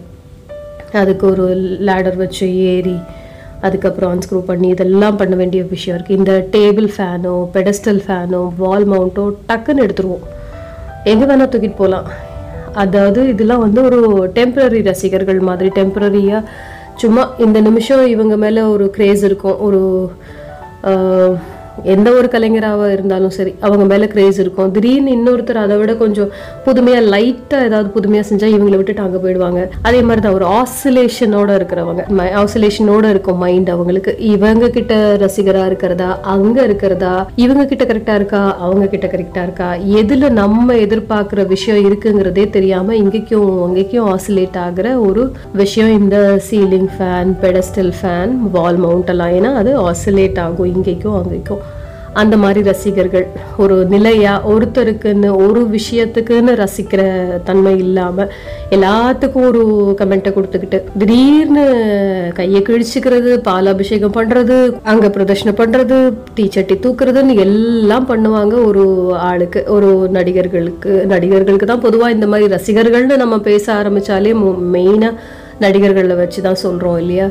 அதுக்கு 1.02 1.26
ஒரு 1.34 1.46
லேடர் 1.88 2.18
வச்சு 2.22 2.48
ஏறி 2.74 2.96
அதுக்கப்புறம் 3.67 4.12
அன்ஸ்க்ரூ 4.13 4.39
பண்ணி 4.50 4.67
இதெல்லாம் 4.76 5.19
பண்ண 5.21 5.34
வேண்டிய 5.41 5.62
விஷயம் 5.74 5.95
இருக்குது 5.97 6.19
இந்த 6.21 6.34
டேபிள் 6.56 6.88
ஃபேனோ 6.95 7.36
பெடஸ்டல் 7.56 8.02
ஃபேனோ 8.06 8.41
வால் 8.62 8.88
மவுண்ட்டோ 8.91 9.26
டக்குன்னு 9.50 9.86
எடுத்துருவோம். 9.86 10.26
எங்கே 11.12 11.26
வேணால் 11.30 11.52
தூக்கிட்டு 11.54 11.82
போகலாம் 11.82 12.10
அதாவது 12.84 13.21
இதெல்லாம் 13.34 13.63
வந்து 13.65 13.80
ஒரு 13.88 14.00
டெம்பரரி 14.36 14.82
ரசிகர்கள் 14.89 15.39
மாதிரி 15.50 15.69
டெம்பரரியாக 15.80 16.50
சும்மா 17.02 17.24
இந்த 17.45 17.58
நிமிஷம் 17.67 18.04
இவங்க 18.15 18.36
மேலே 18.43 18.62
ஒரு 18.74 18.86
கிரேஸ் 18.95 19.24
இருக்கும். 19.30 19.58
ஒரு 19.67 19.82
எந்த 21.94 22.10
ஒரு 22.20 22.28
கலைஞராக 22.36 22.89
இருந்தாலும் 22.96 23.34
சரி 23.38 23.52
அவங்க 23.67 23.84
மேலே 23.91 24.08
கிரேஸ் 24.13 24.39
இருக்கும். 24.44 24.72
திடீர்னு 24.76 25.15
இன்னொருத்தர் 25.17 25.62
அதை 25.63 25.78
விட 25.82 25.94
கொஞ்சம் 26.02 26.32
புதுமையாக 26.65 27.06
லைட்டாக 27.13 27.67
ஏதாவது 27.70 27.89
புதுமையாக 27.98 28.28
செஞ்சால் 28.30 28.54
இவங்களை 28.56 28.78
விட்டுட்டு 28.80 29.06
அங்கே 29.06 29.22
போயிடுவாங்க. 29.26 29.62
அதே 29.89 30.02
மாதிரி 30.08 30.24
தான் 30.26 30.38
ஒரு 30.39 30.48
ஆசிலேஷனோட 30.60 31.50
இருக்கிறவங்க 31.60 32.04
ஆசிலேஷனோட 32.44 33.06
இருக்கும் 33.13 33.41
மைண்ட் 33.44 33.72
அவங்களுக்கு. 33.76 34.13
இவங்க 34.34 34.70
கிட்ட 34.78 34.94
ரசிகராக 35.24 35.70
இருக்கிறதா 35.72 36.10
அங்கே 36.36 36.62
இருக்கிறதா 36.70 37.13
இவங்க 37.46 37.65
கிட்ட 37.72 37.86
கரெக்டாக 37.91 38.20
இருக்கா 38.22 38.44
அவங்க 38.67 38.86
கிட்ட 38.94 39.08
கரெக்டாக 39.13 39.46
இருக்கா 39.48 39.70
எதில் 40.02 40.28
நம்ம 40.41 40.76
எதிர்பார்க்குற 40.86 41.48
விஷயம் 41.54 41.84
இருக்குங்கிறதே 41.88 42.46
தெரியாமல் 42.58 43.00
இங்கேக்கும் 43.04 43.50
அங்கேக்கும் 43.67 44.10
ஆசிலேட் 44.13 44.60
ஆகிற 44.65 44.88
ஒரு 45.08 45.24
விஷயம். 45.62 45.94
இந்த 46.00 46.17
ceiling 46.50 46.89
fan 46.96 47.34
pedestal 47.44 47.94
fan 48.00 48.34
wall 48.56 48.82
mount 48.86 49.13
எல்லாம் 49.15 49.36
ஏன்னா 49.39 49.54
அது 49.63 49.74
ஆசிலேட் 49.89 50.41
ஆகும். 50.46 50.72
இங்கேக்கும் 50.76 51.20
அங்கேக்கும். 51.22 51.62
அந்த 52.13 52.36
மாதிரி 52.38 52.62
ரசிகர்கள். 52.69 53.26
ஒரு 53.58 53.76
நிலையா 53.93 54.34
ஒருத்தருக்குன்னு 54.52 55.30
ஒரு 55.45 55.62
விஷயத்துக்குன்னு 55.76 56.54
ரசிக்கிற 56.62 57.02
தன்மை 57.43 57.74
இல்லாம 57.78 58.28
எல்லாத்துக்கும் 58.78 59.47
ஒரு 59.52 59.62
கமெண்ட்டை 60.02 60.32
கொடுத்துக்கிட்டு 60.34 60.80
திடீர்னு 60.97 61.63
கையை 62.39 62.62
கிழிச்சுக்கிறது 62.62 63.32
பாலாபிஷேகம் 63.47 64.15
பண்றது 64.17 64.58
அங்க 64.84 65.08
பிரதர்ஷனம் 65.08 65.60
பண்றது 65.62 65.97
டீச்சட்டி 66.39 66.78
தூக்குறதுன்னு 66.86 67.39
எல்லாம் 67.45 68.10
பண்ணுவாங்க 68.12 68.56
ஒரு 68.69 68.86
ஆளுக்கு 69.30 69.63
ஒரு 69.67 69.91
நடிகர்களுக்கு. 70.17 70.93
நடிகர்களுக்கு 71.13 71.65
தான் 71.65 71.86
பொதுவா 71.88 72.10
இந்த 72.10 72.28
மாதிரி 72.28 72.54
ரசிகர்கள்னு 72.56 73.17
நம்ம 73.24 73.39
பேச 73.39 73.65
ஆரம்பிச்சாலே 73.80 74.34
மெயினா 74.76 75.12
நடிகர்களை 75.60 76.15
வச்சு 76.15 76.41
தான் 76.41 76.63
சொல்றோம் 76.63 76.97
இல்லையா? 76.97 77.30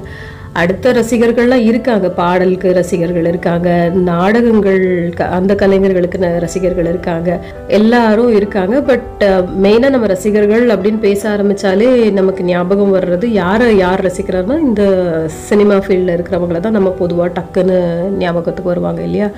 அடுத்த 0.52 0.92
ரசிகர்கள்லாம் 0.92 1.64
இருக்காங்க. 1.64 2.10
பாடலுக்கு 2.10 2.72
ரசிகர்கள் 2.72 3.26
இருக்காங்க. 3.26 3.90
நாடகங்கள் 3.94 5.12
க- 5.16 5.24
அந்த 5.24 5.54
கலைஞர்களுக்கு 5.54 6.18
ந- 6.18 6.38
ரசிகர்கள் 6.38 6.84
இருக்காங்க. 6.84 7.40
எல்லாரும் 7.68 8.34
இருக்காங்க. 8.34 8.80
பட் 8.80 9.24
மெயினாக 9.62 9.90
நம்ம 9.90 10.06
ரசிகர்கள் 10.06 10.66
அப்படின்னு 10.66 10.98
பேச 10.98 11.28
ஆரம்பிச்சாலே 11.28 12.12
நமக்கு 12.12 12.44
ஞாபகம் 12.44 12.94
வர்றது 12.94 13.26
யாரை 13.26 13.76
யார் 13.76 14.06
ரசிக்கிறாருன்னா 14.06 14.58
இந்த 14.58 15.06
சினிமா 15.26 15.74
ஃபீல்டில் 15.74 16.20
இருக்கிறவங்கள 16.20 16.60
தான் 16.60 16.72
நம்ம 16.72 16.90
பொதுவாக 16.90 17.40
டக்குன்னு 17.40 18.08
ஞாபகத்துக்கு 18.08 18.68
வருவாங்க 18.68 19.02
இல்லையா? 19.02 19.28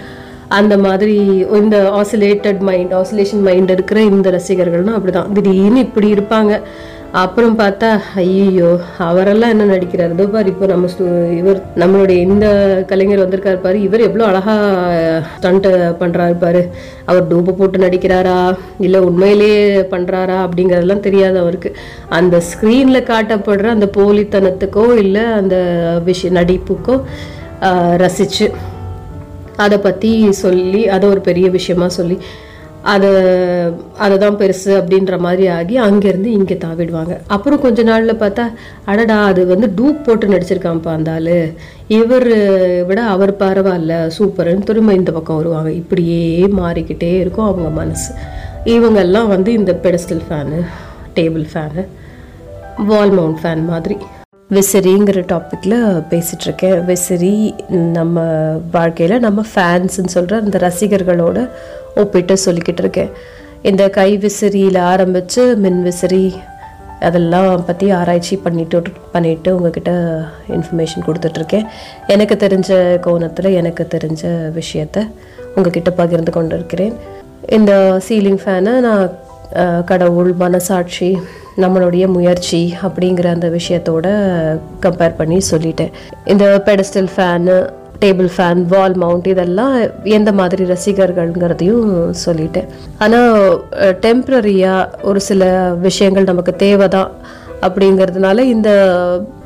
அந்த 0.48 0.78
மாதிரி 0.78 1.46
இந்த 1.52 2.04
ஆசிலேட்டட் 2.04 2.58
மைண்ட் 2.58 2.92
ஆசிலேஷன் 2.92 3.42
மைண்ட் 3.42 3.70
இருக்கிற 3.70 4.02
இந்த 4.02 4.30
ரசிகர்கள்னா 4.30 5.00
அப்படிதான். 5.00 5.32
திடீர்னு 5.32 5.78
இப்படி 5.78 6.12
இருப்பாங்க. 6.12 6.60
அப்புறம் 7.20 7.56
பார்த்தா 7.58 7.88
ஐயோ 8.20 8.68
அவரெல்லாம் 9.06 9.52
என்ன 9.54 9.64
நடிக்கிறார்? 9.72 10.12
இதோ 10.14 10.24
பாரு 10.34 10.48
இப்போ 10.52 10.66
நம்ம 10.70 10.86
இவர் 11.38 11.58
நம்மளுடைய 11.82 12.18
இந்த 12.26 12.46
கலைஞர் 12.90 13.22
வந்திருக்காரு 13.24 13.58
பாரு 13.64 13.78
இவர் 13.86 14.04
எவ்வளோ 14.06 14.24
அழகா 14.28 14.54
ஸ்டண்ட் 15.34 15.66
பண்ணுறாரு 16.00 16.34
பாரு. 16.44 16.62
அவர் 17.04 17.28
டூப்பு 17.32 17.52
போட்டு 17.58 17.84
நடிக்கிறாரா? 17.84 18.36
இல்லை 18.86 19.00
உண்மையிலேயே 19.08 19.60
பண்ணுறாரா 19.94 20.38
அப்படிங்கிறதெல்லாம் 20.46 21.06
தெரியாது 21.08 21.38
அவருக்கு. 21.38 21.72
அந்த 22.20 22.42
ஸ்க்ரீனில் 22.50 23.08
காட்டப்படுற 23.12 23.68
அந்த 23.76 23.88
போலித்தனத்துக்கோ 23.98 24.86
இல்லை 25.04 25.24
அந்த 25.40 25.56
விஷய 26.04 26.32
நடிப்புக்கோ 26.40 26.96
ரசித்து 27.62 28.00
ரசிச்சு 28.04 28.46
அதை 29.56 29.76
பற்றி 29.78 30.10
சொல்லி 30.44 30.80
அதை 30.94 31.06
ஒரு 31.08 31.20
பெரிய 31.28 31.46
விஷயமா 31.56 31.88
சொல்லி 31.98 32.16
அதை 32.92 33.10
அதை 34.04 34.14
தான் 34.22 34.38
பெருசு 34.40 34.70
அப்படின்ற 34.78 35.16
மாதிரி 35.24 35.44
ஆகி 35.56 35.74
அங்கேருந்து 35.86 36.30
இங்கே 36.38 36.56
தாவிடுவாங்க. 36.64 37.14
அப்புறம் 37.34 37.60
கொஞ்ச 37.64 37.82
நாளில் 37.88 38.20
பார்த்தா 38.22 38.44
அடடா 38.90 39.16
அது 39.30 39.42
வந்து 39.52 39.68
டூப் 39.78 40.04
போட்டு 40.06 40.32
நடிச்சிருக்கான்ப்பா 40.32 40.92
அந்த 40.98 41.10
ஆள். 41.16 41.36
இவர் 41.98 42.28
விட 42.88 43.00
அவர் 43.14 43.32
பரவாயில்ல 43.42 43.94
சூப்பர்னு 44.16 44.68
திரும்ப 44.70 44.92
இந்த 45.00 45.12
பக்கம் 45.18 45.40
வருவாங்க. 45.40 45.72
இப்படியே 45.82 46.22
மாறிக்கிட்டே 46.60 47.12
இருக்கும் 47.20 47.48
அவங்க 47.50 47.70
மனசு. 47.80 48.10
இவங்கெல்லாம் 48.74 49.28
வந்து 49.34 49.52
இந்த 49.60 49.74
pedestal 49.84 50.24
fan 50.28 50.58
table 51.18 51.46
fan 51.52 51.84
wall 52.90 53.14
mount 53.18 53.40
fan 53.42 53.64
மாதிரி. 53.70 53.98
விசிறிங்கிற 54.56 55.18
டாப்பிக்கில் 55.30 55.76
பேசிகிட்ருக்கேன் 56.10 56.80
விசிறி 56.88 57.34
நம்ம 57.98 58.24
வாழ்க்கையில் 58.74 59.22
நம்ம 59.26 59.44
ஃபேன்ஸ்ன்னு 59.52 60.14
சொல்கிற 60.16 60.40
அந்த 60.44 60.58
ரசிகர்களோட 60.64 61.38
ஒப்பிட்டு 61.94 62.36
சொல்லிக்கிட்டு 62.44 62.82
இருக்கேன். 62.84 63.12
இந்த 63.70 63.82
கை 63.88 64.10
விசிறியில் 64.18 64.78
ஆரம்பித்து 64.92 65.42
மின் 65.56 65.82
விசிறி 65.82 66.24
அதெல்லாம் 67.08 67.64
பற்றி 67.64 67.86
ஆராய்ச்சி 67.90 68.36
பண்ணிட்டு 68.36 68.82
பண்ணிட்டு 69.12 69.50
உங்ககிட்ட 69.56 69.92
இன்ஃபர்மேஷன் 70.56 71.06
கொடுத்துட்ருக்கேன் 71.06 71.66
எனக்கு 72.06 72.34
தெரிஞ்ச 72.44 73.00
கோணத்தில் 73.06 73.56
எனக்கு 73.60 73.86
தெரிஞ்ச 73.94 74.22
விஷயத்த 74.58 75.06
உங்ககிட்ட 75.54 75.90
பகிர்ந்து 75.90 76.32
கொண்டு 76.32 76.54
இருக்கிறேன் 76.54 76.94
இந்த 77.56 77.72
சீலிங் 78.08 78.40
ஃபேனை 78.44 78.74
நான் 78.86 79.12
கடவுள் 79.84 80.32
மனசாட்சி 80.32 81.18
நம்மளுடைய 81.56 82.04
முயற்சி 82.06 82.60
அப்படிங்கிற 82.82 83.26
அந்த 83.26 83.48
விஷயத்தோட 83.48 84.06
கம்பேர் 84.82 85.16
பண்ணி 85.16 85.38
சொல்லிட்டேன். 85.50 85.92
இந்த 86.24 86.62
pedestal 86.66 87.10
fan 87.16 87.56
table 88.02 88.28
fan 88.36 88.62
wall 88.68 88.94
mount 88.94 89.26
இதெல்லாம் 89.26 89.74
எந்த 90.04 90.32
மாதிரி 90.32 90.64
ரசிகர்கள்ங்கிறதையும் 90.64 92.14
சொல்லிட்டேன். 92.26 92.68
ஆனால் 92.98 93.64
டெம்ப்ரரியாக 93.80 94.88
ஒரு 95.02 95.20
சில 95.20 95.42
விஷயங்கள் 95.80 96.24
நமக்கு 96.24 96.56
தேவைதான் 96.56 97.10
அப்படிங்கிறதுனால 97.60 98.38
இந்த 98.38 98.70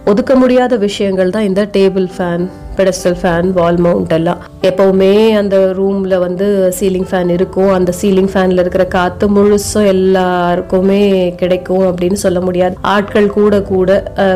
ஒதுக்க 0.05 0.35
முடியாத 0.35 0.77
விஷயங்கள் 0.77 1.31
தான் 1.31 1.42
இந்த 1.42 1.62
table 1.73 2.09
fan 2.16 2.47
pedestal 2.78 3.18
fan 3.22 3.50
wall 3.58 3.80
mount 3.86 4.14
எல்லாம். 4.18 4.40
எப்பவுமே 4.68 5.12
அந்த 5.40 5.56
ரூம்ல 5.78 6.14
வந்து 6.24 6.46
சீலிங் 6.78 7.08
ஃபேன் 7.10 7.30
இருக்கும். 7.36 7.72
அந்த 7.78 7.90
சீலிங் 8.00 8.30
ஃபேன்ல 8.32 8.62
இருக்கிற 8.64 8.84
காத்து 8.96 9.26
முழுசும் 9.36 9.88
எல்லாருக்குமே 9.94 11.02
கிடைக்கும் 11.42 11.84
அப்படின்னு 11.88 12.18
சொல்ல 12.24 12.38
முடியாது. 12.46 12.74
ஆட்கள் 12.94 13.28
கூட 13.38 13.54
கூட 13.72 13.90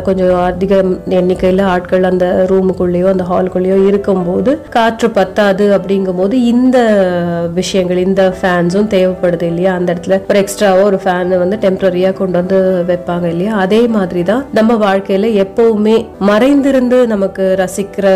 கொஞ்சம் 0.09 0.35
அதிக 0.48 0.74
எண்ணிக்கையில் 1.20 1.62
ஆட்கள் 1.74 2.09
அந்த 2.11 2.26
ரூமுக்குள்ளேயோ 2.53 3.09
அந்த 3.14 3.24
ஹால்குள்ளேயோ 3.31 3.79
இருக்கும்போது 3.90 4.53
காற்று 4.76 5.11
பத்தாது 5.18 5.66
அப்படிங்கும்போது 5.76 6.35
இந்த 6.53 6.79
விஷயங்கள் 7.59 8.05
இந்த 8.07 8.22
ஃபேன்ஸும் 8.40 8.90
தேவைப்படுது 8.96 9.46
இல்லையா? 9.50 9.72
அந்த 9.79 9.88
இடத்துல 9.94 10.18
ஒரு 10.31 10.40
எக்ஸ்ட்ராவோ 10.44 10.83
ஒரு 10.90 10.98
ஃபேன் 11.05 11.35
வந்து 11.42 11.57
டெம்பரரியா 11.64 12.11
கொண்டு 12.20 12.37
வந்து 12.40 12.59
வைப்பாங்க 12.90 13.26
இல்லையா? 13.35 13.53
அதே 13.64 13.83
மாதிரி 13.96 14.22
தான் 14.31 14.44
நம்ம 14.59 14.72
வாழ்க்கையில 14.87 15.29
எப்பவுமே 15.44 15.96
மறைந்திருந்து 16.31 16.98
நமக்கு 17.14 17.44
ரசிக்கிற 17.62 18.07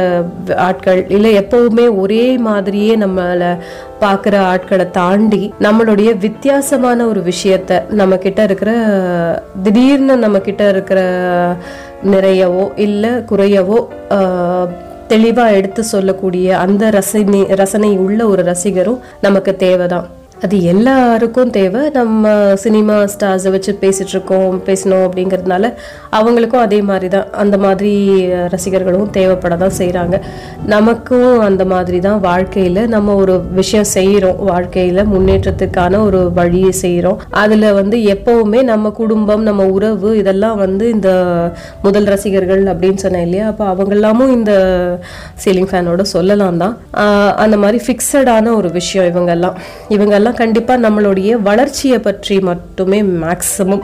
ஆட்கள் 0.56 1.06
இல்லை 1.08 1.38
எப்பவுமே 1.38 1.96
ஒரே 1.96 2.38
மாதிரியே 2.38 2.96
நம்மளை 2.96 3.56
பார்க்குற 4.00 4.36
ஆட்களை 4.36 4.90
தாண்டி 4.90 5.54
நம்மளுடைய 5.60 6.18
வித்தியாசமான 6.18 7.06
ஒரு 7.06 7.20
விஷயத்த 7.20 7.82
நம்ம 7.88 8.16
கிட்ட 8.16 8.42
இருக்கிற 8.42 8.72
திடீர்னு 9.62 10.16
நம்ம 10.16 10.38
கிட்ட 10.38 10.68
இருக்கிற 10.68 11.00
நிறையவோ 12.04 12.64
இல்லை 12.76 13.10
குறையவோ 13.10 13.78
தெளிவாக 15.06 15.52
எடுத்து 15.52 15.82
சொல்லக்கூடிய 15.84 16.56
அந்த 16.58 16.90
ரசனை 16.90 17.40
ரசனை 17.54 17.96
உள்ள 17.96 18.26
ஒரு 18.26 18.42
ரசிகரும் 18.42 19.00
நமக்கு 19.20 19.56
தேவைதான். 19.56 20.06
அது 20.44 20.56
எல்லாருக்கும் 20.70 21.52
தேவை. 21.56 21.82
நம்ம 21.90 22.30
சினிமா 22.62 22.96
ஸ்டார்ஸை 23.12 23.50
வச்சு 23.52 23.72
பேசிகிட்ருக்கோம் 23.82 24.44
இருக்கோம் 24.46 24.56
பேசணும் 24.66 25.04
அப்படிங்கிறதுனால 25.06 25.64
அவங்களுக்கும் 26.18 26.62
அதே 26.64 26.78
மாதிரி 26.82 27.08
தான் 27.08 27.28
அந்த 27.42 27.56
மாதிரி 27.58 27.92
ரசிகர்களும் 28.54 29.08
தேவைப்பட 29.10 29.54
தான் 29.56 29.74
செய்கிறாங்க 29.78 30.16
நமக்கும் 30.66 31.32
அந்த 31.40 31.62
மாதிரி 31.64 31.98
தான் 31.98 32.18
வாழ்க்கையில் 32.20 32.80
நம்ம 32.86 33.14
ஒரு 33.14 33.34
விஷயம் 33.50 33.88
செய்கிறோம் 33.94 34.40
வாழ்க்கையில் 34.50 35.00
முன்னேற்றத்துக்கான 35.04 36.00
ஒரு 36.00 36.20
வழியை 36.32 36.72
செய்கிறோம் 36.82 37.18
அதில் 37.42 37.66
வந்து 37.72 37.98
எப்போவுமே 38.14 38.60
நம்ம 38.62 38.92
குடும்பம் 39.00 39.42
நம்ம 39.42 39.66
உறவு 39.76 40.10
இதெல்லாம் 40.16 40.56
வந்து 40.56 40.84
இந்த 40.90 41.10
முதல் 41.82 42.10
ரசிகர்கள் 42.14 42.64
அப்படின்னு 42.66 43.02
சொன்னேன் 43.04 43.26
இல்லையா? 43.28 43.46
அப்போ 43.46 43.64
அவங்கெல்லாமும் 43.74 44.34
இந்த 44.34 44.52
சீலிங் 45.44 45.70
ஃபேனோட 45.72 46.02
சொல்லலாம் 46.14 46.62
தான் 46.64 46.76
அந்த 47.36 47.56
மாதிரி 47.56 47.80
ஃபிக்ஸடான 47.86 48.54
ஒரு 48.54 48.70
விஷயம் 48.70 49.08
இவங்கெல்லாம். 49.12 49.58
இவங்கெல்லாம் 49.88 50.33
கண்டிப்பாக 50.34 50.82
நம்மளுடைய 50.84 51.30
வளர்ச்சியை 51.42 51.98
பற்றி 51.98 52.36
மட்டுமே 52.40 52.98
மேக்ஸிமம் 53.22 53.82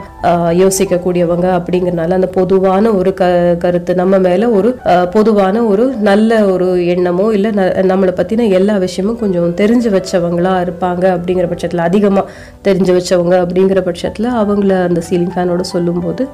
யோசிக்கக்கூடியவங்க 0.53 1.47
அப்படிங்கிறனால 1.57 2.17
அந்த 2.19 2.29
பொதுவான 2.31 2.93
ஒரு 2.93 3.11
க 3.13 3.29
கருத்து 3.57 3.93
நம்ம 3.95 4.19
மேலே 4.19 4.47
ஒரு 4.51 4.69
பொதுவான 5.11 5.63
ஒரு 5.63 5.85
நல்ல 6.01 6.39
ஒரு 6.45 6.69
எண்ணமோ 6.85 7.27
இல்லை 7.33 7.51
நம்மளை 7.87 8.13
பற்றின 8.15 8.47
எல்லா 8.51 8.77
விஷயமும் 8.77 9.19
கொஞ்சம் 9.19 9.53
தெரிஞ்சு 9.55 9.91
வச்சவங்களா 9.91 10.55
இருப்பாங்க 10.61 11.05
அப்படிங்கிற 11.15 11.47
பட்சத்தில் 11.47 11.81
அதிகமாக 11.81 12.25
தெரிஞ்சு 12.65 12.93
வச்சவங்க 12.93 13.37
அப்படிங்கிற 13.43 13.81
பட்சத்தில் 13.81 14.29
அவங்கள 14.37 14.73
அந்த 14.83 15.03
சீலிங் 15.09 15.35
ஃபேனோட 15.35 15.65
சொல்லும்போது 15.71 16.25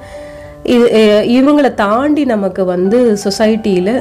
இது 0.67 0.88
இவங்களை 1.32 1.69
தாண்டி 1.75 2.23
நமக்கு 2.25 2.62
வந்து 2.65 2.97
சொசைட்டியில் 3.23 3.93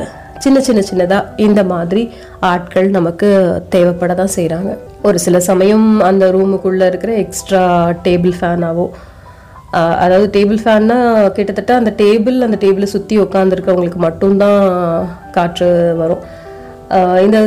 சின்ன 0.44 0.59
சின்ன 0.66 0.81
சின்னதாக 0.88 1.40
இந்த 1.46 1.61
மாதிரி 1.72 2.03
ஆட்கள் 2.51 2.88
நமக்கு 2.96 3.29
தேவைப்பட 3.75 4.14
தான் 4.20 4.35
செய்கிறாங்க 4.37 4.70
ஒரு 5.09 5.18
சில 5.25 5.37
சமயம் 5.49 5.87
அந்த 6.09 6.25
ரூமுக்குள்ளே 6.37 6.87
இருக்கிற 6.92 7.12
எக்ஸ்ட்ரா 7.25 7.62
டேபிள் 8.07 8.35
ஃபேனாவோ 8.38 8.87
அதாவது 10.03 10.27
டேபிள் 10.37 10.61
ஃபேன்னா 10.64 10.99
கிட்டத்தட்ட 11.37 11.72
அந்த 11.81 11.90
டேபிள் 12.03 12.37
அந்த 12.46 12.57
டேபிளை 12.64 12.88
சுற்றி 12.94 13.14
உட்காந்துருக்கவங்களுக்கு 13.25 14.01
மட்டும்தான் 14.07 14.62
காற்று 15.37 15.70
வரும். 16.01 16.22
இந்த 17.25 17.38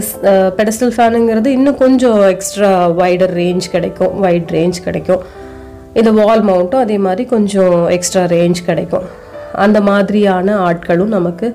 பெடஸ்டல் 0.57 0.93
ஃபேனுங்கிறது 0.95 1.49
இன்னும் 1.57 1.79
கொஞ்சம் 1.83 2.21
எக்ஸ்ட்ரா 2.33 2.71
வைடர் 3.01 3.33
ரேஞ்ச் 3.41 3.67
கிடைக்கும் 3.75 4.13
வைட் 4.25 4.51
ரேஞ்ச் 4.57 4.79
கிடைக்கும். 4.87 5.23
இந்த 5.99 6.11
வால் 6.19 6.43
மவுண்ட்டும் 6.49 6.83
அதே 6.85 6.97
மாதிரி 7.05 7.25
கொஞ்சம் 7.35 7.77
எக்ஸ்ட்ரா 7.97 8.23
ரேஞ்ச் 8.35 8.61
கிடைக்கும். 8.69 9.07
அந்த 9.65 9.77
மாதிரியான 9.89 10.57
ஆட்களும் 10.67 11.15
நமக்கு 11.17 11.47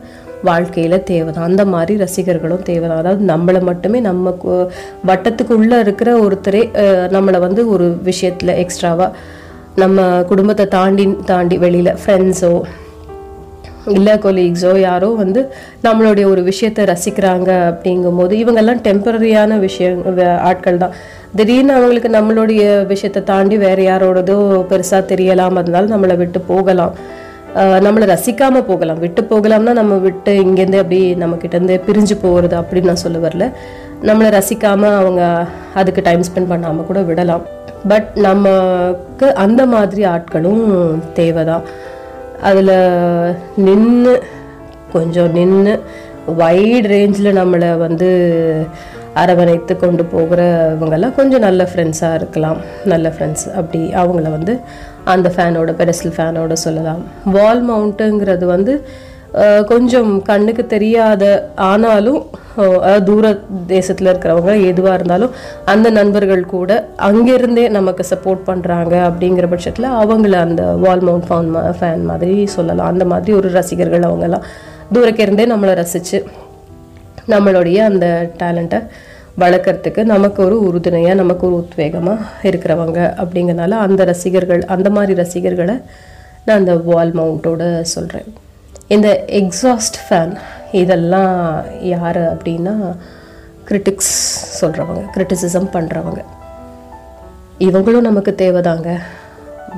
வாழ்க்கையில் 0.45 1.05
தேவைதான். 1.09 1.49
அந்த 1.49 1.65
மாதிரி 1.71 1.95
ரசிகர்களும் 2.01 2.67
தேவைதான். 2.67 3.03
அதாவது 3.03 3.25
நம்மளை 3.27 3.61
மட்டுமே 3.63 4.01
நம்ம 4.03 4.35
வட்டத்துக்குள்ளே 5.05 5.79
இருக்கிற 5.81 6.11
ஒருத்தரே 6.25 6.63
அஹ், 6.83 7.09
நம்மளை 7.13 7.41
வந்து 7.41 7.65
ஒரு 7.71 7.89
விஷயத்தில் 8.05 8.59
எக்ஸ்ட்ராவாக 8.63 9.11
நம்ம 9.77 10.01
குடும்பத்தை 10.29 10.67
தாண்டி 10.73 11.05
தாண்டி 11.27 11.59
வெளியில் 11.59 11.99
ஃப்ரெண்ட்ஸோ 12.01 12.55
இல்லை 13.93 14.13
கொலீக்ஸோ 14.19 14.71
யாரோ 14.81 15.09
வந்து 15.17 15.41
நம்மளுடைய 15.85 16.27
ஒரு 16.27 16.43
விஷயத்தை 16.43 16.83
ரசிக்கிறாங்க 16.87 17.51
அப்படிங்கும்போது 17.71 18.33
இவங்கெல்லாம் 18.43 18.81
டெம்பரரியான 18.83 19.59
விஷயம் 19.59 19.99
ஆட்கள் 20.49 20.79
தான் 20.79 20.95
திடீர்னு 21.35 21.75
அவங்களுக்கு 21.75 22.11
நம்மளுடைய 22.11 22.63
விஷயத்தை 22.87 23.23
தாண்டி 23.25 23.57
வேற 23.59 23.79
யாரோடதோ 23.83 24.37
பெருசாக 24.71 25.03
தெரியலாம். 25.11 25.59
இருந்தாலும் 25.59 25.95
நம்மளை 25.95 26.17
விட்டு 26.17 26.41
போகலாம். 26.49 26.95
நம்மளை 27.55 28.07
ரசிக்காமல் 28.13 28.69
போகலாம். 28.69 28.99
விட்டு 28.99 29.23
போகலாம்னா 29.23 29.73
நம்ம 29.73 29.95
விட்டு 29.95 30.33
இங்கேருந்து 30.45 30.83
அப்படி 30.83 31.15
நம்மக்கிட்டேருந்து 31.15 31.75
பிரிஞ்சு 31.87 32.17
போகிறது 32.23 32.57
அப்படின்னு 32.61 32.91
நான் 32.91 33.05
சொல்ல 33.05 33.19
வரல. 33.29 33.47
நம்மளை 34.03 34.31
ரசிக்காமல் 34.39 34.97
அவங்க 35.01 35.47
அதுக்கு 35.75 36.01
டைம் 36.05 36.21
ஸ்பெண்ட் 36.21 36.49
பண்ணாமல் 36.49 36.87
கூட 36.87 37.01
விடலாம். 37.01 37.45
பட் 37.89 38.09
நமக்கு 38.15 39.35
அந்த 39.35 39.67
மாதிரி 39.67 40.05
ஆட்களும் 40.05 40.65
தேவைதான். 41.13 41.63
அதில் 42.43 42.75
நின்று 43.57 44.23
கொஞ்சம் 44.93 45.33
நின்று 45.33 45.83
வைட் 46.37 46.87
ரேஞ்சில் 46.87 47.39
நம்மளை 47.41 47.77
வந்து 47.79 48.09
அரவணைத்து 49.15 49.77
கொண்டு 49.77 50.05
போகிறவங்கெல்லாம் 50.15 51.15
கொஞ்சம் 51.15 51.41
நல்ல 51.41 51.69
ஃப்ரெண்ட்ஸாக 51.75 52.15
இருக்கலாம். 52.15 52.57
நல்ல 52.85 53.09
ஃப்ரெண்ட்ஸ் 53.09 53.47
அப்படி 53.57 53.81
அவங்கள 54.03 54.31
வந்து 54.31 54.61
அந்த 55.13 55.29
ஃபேனோட 55.37 55.71
பெரஸ்டல் 55.81 56.15
ஃபேனோட 56.19 56.53
சொல்லலாம். 56.67 57.03
வால் 57.37 57.63
மவுண்ட்டுங்கிறது 57.71 58.45
வந்து 58.55 58.75
கொஞ்சம் 59.71 60.11
கண்ணுக்கு 60.23 60.63
தெரியாத 60.73 61.25
ஆனாலும் 61.71 62.21
தூர 63.09 63.33
தேசத்தில் 63.67 64.11
இருக்கிறவங்க 64.11 64.53
எதுவாக 64.67 64.95
இருந்தாலும் 64.99 65.33
அந்த 65.73 65.89
நண்பர்கள் 65.97 66.45
கூட 66.53 66.71
அங்கிருந்தே 67.09 67.65
நமக்கு 67.79 68.05
சப்போர்ட் 68.13 68.47
பண்ணுறாங்க 68.47 68.95
அப்படிங்கிற 69.09 69.49
பட்சத்தில் 69.55 69.89
அவங்கள 70.03 70.37
அந்த 70.47 70.65
வால் 70.85 71.05
மவுண்ட் 71.09 71.27
ஃபேன் 71.31 71.51
ஃபேன் 71.81 72.05
மாதிரி 72.11 72.37
சொல்லலாம். 72.57 72.91
அந்த 72.93 73.07
மாதிரி 73.13 73.33
ஒரு 73.41 73.51
ரசிகர்கள் 73.59 74.09
அவங்கெல்லாம் 74.11 74.47
தூரக்க 74.93 75.21
இருந்தே 75.23 75.47
நம்மளை 75.55 75.75
ரசித்து 75.83 76.21
நம்மளுடைய 77.35 77.81
அந்த 77.91 78.07
டேலண்ட்டை 78.43 78.81
வளர்க்குறதுக்கு 79.39 80.05
நமக்கு 80.05 80.45
ஒரு 80.45 80.61
உறுதுணையாக 80.61 81.15
நமக்கு 81.15 81.47
ஒரு 81.47 81.69
உத்வேகமாக 81.69 82.19
இருக்கிறவங்க 82.43 83.15
அப்படிங்கறனால 83.17 83.71
அந்த 83.71 84.05
ரசிகர்கள் 84.05 84.65
அந்த 84.65 84.91
மாதிரி 84.91 85.15
ரசிகர்களை 85.15 85.75
நான் 86.45 86.59
அந்த 86.59 86.77
வால் 86.77 87.15
மவுண்ட்டோட 87.15 87.81
சொல்கிறேன் 87.81 88.35
இந்த 88.89 89.25
எக்ஸாஸ்ட் 89.27 89.99
ஃபேன் 90.09 90.37
இதெல்லாம் 90.73 91.63
யார் 91.81 92.37
அப்படின்னா 92.37 92.97
கிரிட்டிக்ஸ் 93.69 94.35
சொல்கிறவங்க 94.61 95.05
கிரிட்டிசிசம் 95.17 95.69
பண்ணுறவங்க 95.73 96.25
இவங்களும் 97.59 98.01
நமக்கு 98.01 98.35
தேவைதாங்க. 98.39 98.99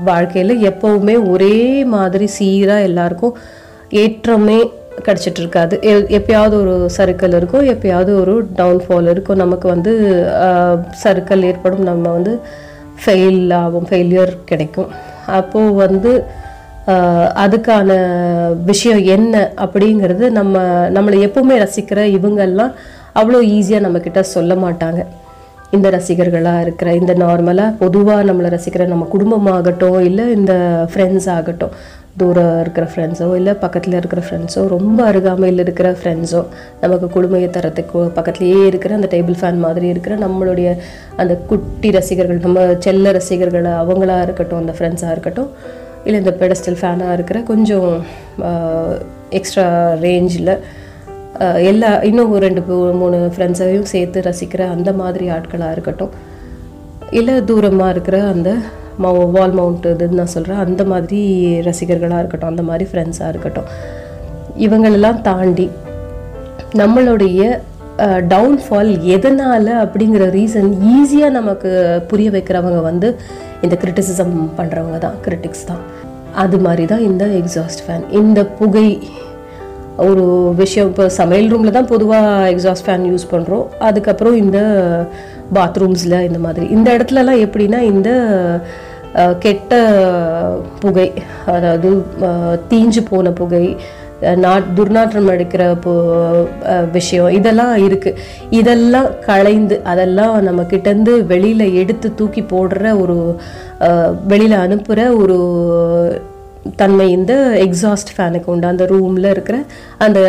வாழ்க்கையில் 0.04 0.72
எப்போவுமே 0.72 1.28
ஒரே 1.30 1.84
மாதிரி 1.84 2.26
சீராக 2.26 2.82
எல்லாருக்கும் 2.82 3.36
ஏற்றமே 3.90 4.70
கிடச்சிட்ருக்காது 5.02 5.82
எ- 5.82 6.18
எப்பயாவது 6.18 6.54
ஒரு 6.60 6.90
சறுக்கல் 6.96 7.36
இருக்கும் 7.36 7.68
எப்பயாவது 7.68 8.20
ஒரு 8.20 8.48
டவுன்ஃபால் 8.56 9.10
இருக்கும். 9.10 9.36
நமக்கு 9.36 9.68
வந்து 9.68 9.92
சறுக்கல் 10.90 11.42
ஏற்படும். 11.42 11.82
நம்ம 11.82 12.10
வந்து 12.10 12.40
ஃபெயில் 13.04 13.54
ஆகும் 13.54 13.86
ஃபெயிலியர் 13.90 14.36
கிடைக்கும். 14.44 14.88
அப்போது 15.26 15.72
வந்து 15.72 16.24
அதுக்கான 17.44 17.90
விஷயம் 18.64 19.04
என்ன 19.04 19.52
அப்படிங்கிறது 19.56 20.30
நம்ம 20.30 20.58
நம்மளை 20.90 21.18
எப்பவுமே 21.26 21.56
ரசிக்கிற 21.56 22.00
இவங்கெல்லாம் 22.16 22.72
அவ்வளோ 23.14 23.40
ஈஸியாக 23.54 23.84
நம்மக்கிட்ட 23.86 24.20
சொல்ல 24.20 24.54
மாட்டாங்க. 24.54 25.04
இந்த 25.70 25.90
ரசிகர்களாக 25.90 26.60
இருக்கிற 26.60 26.94
இந்த 26.94 27.14
நார்மலாக 27.14 27.76
பொதுவாக 27.78 28.24
நம்மளை 28.24 28.58
ரசிக்கிற 28.58 28.86
நம்ம 28.86 29.06
குடும்பமாகட்டும் 29.12 30.00
இல்லை 30.00 30.30
இந்த 30.32 30.52
ஃப்ரெண்ட்ஸ் 30.94 31.30
ஆகட்டும். 31.30 31.70
தூரம் 32.16 32.60
இருக்கிற 32.60 32.84
ஃப்ரெண்ட்ஸோ 32.92 33.26
இல்லை 33.36 33.52
பக்கத்தில் 33.54 33.96
இருக்கிற 33.96 34.20
ஃப்ரெண்ட்ஸோ 34.26 34.62
ரொம்ப 34.66 34.98
அருகாமையில் 35.04 35.58
இருக்கிற 35.58 35.88
ஃப்ரெண்ட்ஸோ 35.90 36.40
நமக்கு 36.80 37.06
குடுமையை 37.16 37.48
தரத்துக்கு 37.50 38.00
பக்கத்துலேயே 38.14 38.60
இருக்கிற 38.66 38.94
அந்த 38.94 39.08
டேபிள் 39.12 39.36
ஃபேன் 39.40 39.58
மாதிரி 39.58 39.86
இருக்கிற 39.86 40.14
நம்மளுடைய 40.16 40.68
அந்த 41.16 41.34
குட்டி 41.46 41.90
ரசிகர்கள் 41.90 42.40
நம்ம 42.40 42.62
செல்ல 42.78 43.12
ரசிகர்கள் 43.12 43.68
அவங்களாக 43.74 44.22
இருக்கட்டும் 44.22 44.58
அந்த 44.58 44.74
ஃப்ரெண்ட்ஸாக 44.78 45.10
இருக்கட்டும் 45.10 45.50
இல்லை 46.04 46.18
இந்த 46.20 46.34
பெடஸ்டல் 46.40 46.80
ஃபேனாக 46.80 47.12
இருக்கிற 47.12 47.38
கொஞ்சம் 47.42 47.90
எக்ஸ்ட்ரா 49.30 49.66
ரேஞ்சில் 50.00 50.52
எல்லா 51.62 51.90
இன்னும் 52.02 52.32
ஒரு 52.32 52.42
ரெண்டு 52.46 52.62
மூணு 52.92 53.18
ஃப்ரெண்ட்ஸையும் 53.36 53.88
சேர்த்து 53.90 54.20
ரசிக்கிற 54.20 54.62
அந்த 54.68 54.90
மாதிரி 54.92 55.26
ஆட்களாக 55.30 55.72
இருக்கட்டும் 55.72 56.12
இல்லை 57.10 57.34
தூரமாக 57.44 57.90
இருக்கிற 57.90 58.16
அந்த 58.22 58.50
மவு 59.04 59.22
வால் 59.36 59.56
மவுண்ட் 59.58 59.86
இதுன்னு 59.92 60.18
நான் 60.20 60.34
சொல்கிறேன் 60.34 60.62
அந்த 60.64 60.82
மாதிரி 60.92 61.20
ரசிகர்களாக 61.68 62.20
இருக்கட்டும் 62.22 62.52
அந்த 62.52 62.64
மாதிரி 62.70 62.84
ஃப்ரெண்ட்ஸாக 62.90 63.32
இருக்கட்டும். 63.32 63.68
இவங்களெல்லாம் 64.66 65.18
தாண்டி 65.28 65.66
நம்மளுடைய 66.82 67.40
டவுன்ஃபால் 68.32 68.90
எதனால் 69.16 69.70
அப்படிங்கிற 69.82 70.24
ரீசன் 70.38 70.70
ஈஸியாக 70.96 71.36
நமக்கு 71.38 71.70
புரிய 72.10 72.30
வைக்கிறவங்க 72.34 72.80
வந்து 72.88 73.08
இந்த 73.64 73.74
கிரிட்டிசிசம் 73.82 74.34
பண்ணுறவங்க 74.58 74.98
தான் 75.04 75.16
கிரிட்டிக்ஸ் 75.26 75.68
தான். 75.70 75.84
அது 76.42 76.56
மாதிரி 76.66 76.84
தான் 76.92 77.06
இந்த 77.10 77.24
எக்ஸாஸ்ட் 77.40 77.82
ஃபேன் 77.84 78.04
இந்த 78.20 78.40
புகை 78.58 78.88
ஒரு 80.06 80.24
விஷயம் 80.60 80.88
இப்போ 80.90 81.04
சமையல் 81.20 81.48
ரூமில் 81.52 81.76
தான் 81.76 81.90
பொதுவாக 81.92 82.50
எக்ஸாஸ்ட் 82.54 82.86
ஃபேன் 82.86 83.06
யூஸ் 83.10 83.30
பண்ணுறோம் 83.30 83.64
அதுக்கப்புறம் 83.88 84.36
இந்த 84.42 84.58
பாத்ரூம்ஸில் 85.58 86.18
இந்த 86.28 86.38
மாதிரி. 86.46 86.66
இந்த 86.76 86.88
இடத்துலலாம் 86.96 87.42
எப்படின்னா 87.46 87.80
இந்த 87.92 88.10
கெட்ட 89.38 89.72
புகை 90.80 91.08
அதாவது 91.46 91.90
தீஞ்சு 92.68 93.02
போன 93.10 93.30
புகை 93.30 93.76
நாட் 94.36 94.68
துர்நாற்றம் 94.74 95.30
அடிக்கிற 95.30 95.62
பு 95.76 95.92
விஷயம் 96.92 97.30
இதெல்லாம் 97.30 97.74
இருக்குது 97.76 98.20
இதெல்லாம் 98.50 99.08
களைந்து 99.26 99.76
அதெல்லாம் 99.84 100.36
நம்ம 100.42 100.62
கிட்டேருந்து 100.62 101.14
வெளியில் 101.26 101.74
எடுத்து 101.74 102.14
தூக்கி 102.14 102.42
போடுற 102.42 102.94
ஒரு 102.98 103.18
வெளியில் 104.26 104.56
அனுப்புகிற 104.58 105.02
ஒரு 105.16 105.36
தன்மை 106.80 107.06
இந்த 107.16 107.34
எக்ஸாஸ்ட் 107.64 108.10
ஃபேனுக்கு 108.14 108.50
உண்டு. 108.52 108.66
அந்த 108.72 108.84
ரூமில் 108.92 109.28
இருக்கிற 109.32 109.56
அந்த 110.06 110.20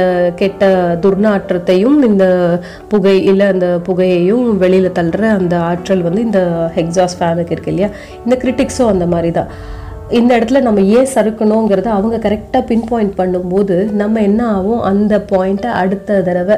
கெட்ட 0.42 0.70
துர்நாற்றத்தையும் 1.04 1.98
இந்த 2.10 2.26
புகை 2.92 3.16
இல்லை 3.32 3.48
அந்த 3.54 3.68
புகையையும் 3.88 4.46
வெளியில் 4.64 4.96
தள்ளுற 5.00 5.24
அந்த 5.40 5.56
ஆற்றல் 5.70 6.06
வந்து 6.08 6.22
இந்த 6.28 6.42
எக்ஸாஸ்ட் 6.84 7.20
ஃபேனுக்கு 7.22 7.56
இருக்கு 7.56 7.74
இல்லையா? 7.74 7.90
இந்த 8.26 8.38
கிரிட்டிக்ஸும் 8.44 8.92
அந்த 8.94 9.08
மாதிரி 9.14 9.32
தான். 9.40 9.52
இந்த 10.20 10.32
இடத்துல 10.38 10.60
நம்ம 10.68 10.82
ஏன் 10.98 11.12
சறுக்கணுங்கிறத 11.16 11.90
அவங்க 11.96 12.18
கரெக்டாக 12.26 12.64
பின் 12.70 12.88
பாயிண்ட் 12.92 13.18
பண்ணும்போது 13.22 13.78
நம்ம 14.02 14.22
என்ன 14.30 14.42
ஆகும்? 14.58 14.82
அந்த 14.92 15.14
பாயிண்ட்டை 15.32 15.72
அடுத்த 15.82 16.22
தடவை 16.30 16.58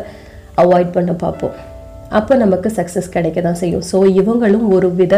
அவாய்ட் 0.64 0.96
பண்ண 0.98 1.12
பார்ப்போம். 1.26 1.56
அப்போ 2.18 2.34
நமக்கு 2.44 2.70
சக்ஸஸ் 2.78 3.14
கிடைக்க 3.16 3.40
தான் 3.48 3.60
செய்யும். 3.62 3.84
ஸோ 3.92 3.98
இவங்களும் 4.22 4.68
ஒரு 4.76 4.88
வித 5.00 5.16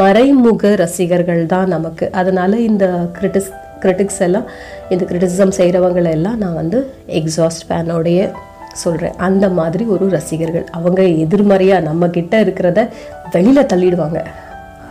மறைமுக 0.00 0.74
ரசிகர்கள் 0.82 1.40
தான் 1.52 1.72
நமக்கு. 1.76 2.04
அதனால 2.20 2.58
இந்த 2.70 2.84
கிரிட்டிஸ் 3.16 3.50
கிரிட்டிக்ஸ் 3.82 4.22
எல்லாம் 4.28 4.46
இந்த 4.88 5.04
கிரிட்டிசிசம் 5.04 5.56
செய்கிறவங்களை 5.56 6.10
எல்லாம் 6.10 6.38
நான் 6.38 6.54
வந்து 6.54 6.90
எக்ஸாஸ்ட் 7.08 7.66
ஃபேனோடைய 7.68 8.30
சொல்கிறேன் 8.72 9.16
அந்த 9.16 9.48
மாதிரி 9.48 9.84
ஒரு 9.84 10.08
ரசிகர்கள் 10.08 10.66
அவங்க 10.70 11.02
எதிர்மறையாக 11.02 11.86
நம்ம 11.88 12.06
இருக்கிறத 12.06 12.88
வெளியில் 13.32 13.70
தள்ளிடுவாங்க. 13.72 14.20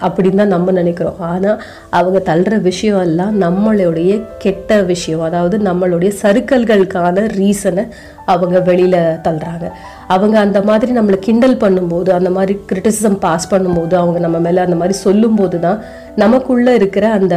அப்படின்னு 0.06 0.36
தான் 0.36 0.54
நம்ம 0.54 0.72
நினைக்கிறோம். 0.72 1.20
ஆனால் 1.20 1.64
அவங்க 1.90 2.36
தள்ளுற 2.36 2.62
விஷயம் 2.62 3.02
எல்லாம் 3.02 3.42
நம்மளுடைய 3.42 4.12
கெட்ட 4.38 4.82
விஷயம். 4.82 5.22
அதாவது 5.22 5.58
நம்மளுடைய 5.58 6.12
சறுக்கல்களுக்கான 6.22 7.26
ரீசனை 7.40 7.88
அவங்க 8.26 8.60
வெளியில் 8.60 9.18
தள்ளுறாங்க. 9.26 9.68
அவங்க 10.12 10.40
அந்த 10.40 10.62
மாதிரி 10.62 10.92
நம்மளை 10.98 11.16
கிண்டல் 11.20 11.56
பண்ணும்போது 11.56 12.10
அந்த 12.10 12.30
மாதிரி 12.30 12.60
கிரிட்டிசிசம் 12.70 13.18
பாஸ் 13.20 13.54
பண்ணும்போது 13.54 13.94
அவங்க 13.94 14.20
நம்ம 14.20 14.40
மேலே 14.40 14.60
அந்த 14.60 14.76
மாதிரி 14.76 14.98
சொல்லும்போது 14.98 15.60
தான் 15.60 15.80
நமக்குள்ளே 16.16 16.74
இருக்கிற 16.74 17.12
அந்த 17.12 17.36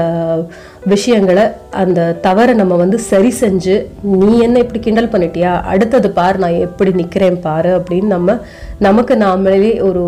விஷயங்களை 0.85 1.45
அந்த 1.71 2.13
தவறை 2.21 2.55
நம்ம 2.55 2.75
வந்து 2.75 2.99
சரி 2.99 3.35
செஞ்சு 3.41 3.75
நீ 4.03 4.39
என்ன 4.39 4.59
இப்படி 4.59 4.79
கிண்டல் 4.81 5.07
பண்ணிட்டியா? 5.07 5.63
அடுத்தது 5.63 6.11
பார் 6.11 6.39
நான் 6.39 6.53
எப்படி 6.53 6.93
நிற்கிறேன் 6.93 7.41
பாரு 7.41 7.79
அப்படின்னு 7.79 8.03
நம்ம 8.03 8.37
நமக்கு 8.79 9.15
நாமளே 9.17 9.83
ஒரு 9.83 10.05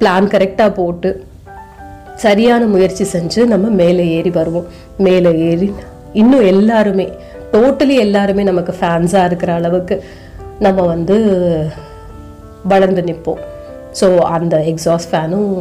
பிளான் 0.00 0.32
கரெக்டாக 0.34 0.74
போட்டு 0.74 1.10
சரியான 2.14 2.66
முயற்சி 2.66 3.04
செஞ்சு 3.12 3.46
நம்ம 3.46 3.68
மேலே 3.68 4.08
ஏறி 4.08 4.30
வருவோம். 4.30 4.66
மேலே 4.98 5.38
ஏறி 5.38 5.72
இன்னும் 6.12 6.44
எல்லாருமே 6.44 7.06
டோட்டலி 7.52 7.96
எல்லாருமே 7.98 8.42
நமக்கு 8.42 8.74
ஃபேன்ஸாக 8.80 9.24
இருக்கிற 9.24 9.52
அளவுக்கு 9.52 10.04
நம்ம 10.58 10.82
வந்து 10.82 11.16
வளர்ந்து 12.64 13.02
நிற்போம். 13.02 13.42
ஸோ 14.00 14.06
அந்த 14.18 14.56
எக்ஸாஸ்ட் 14.66 15.10
ஃபேனும் 15.10 15.52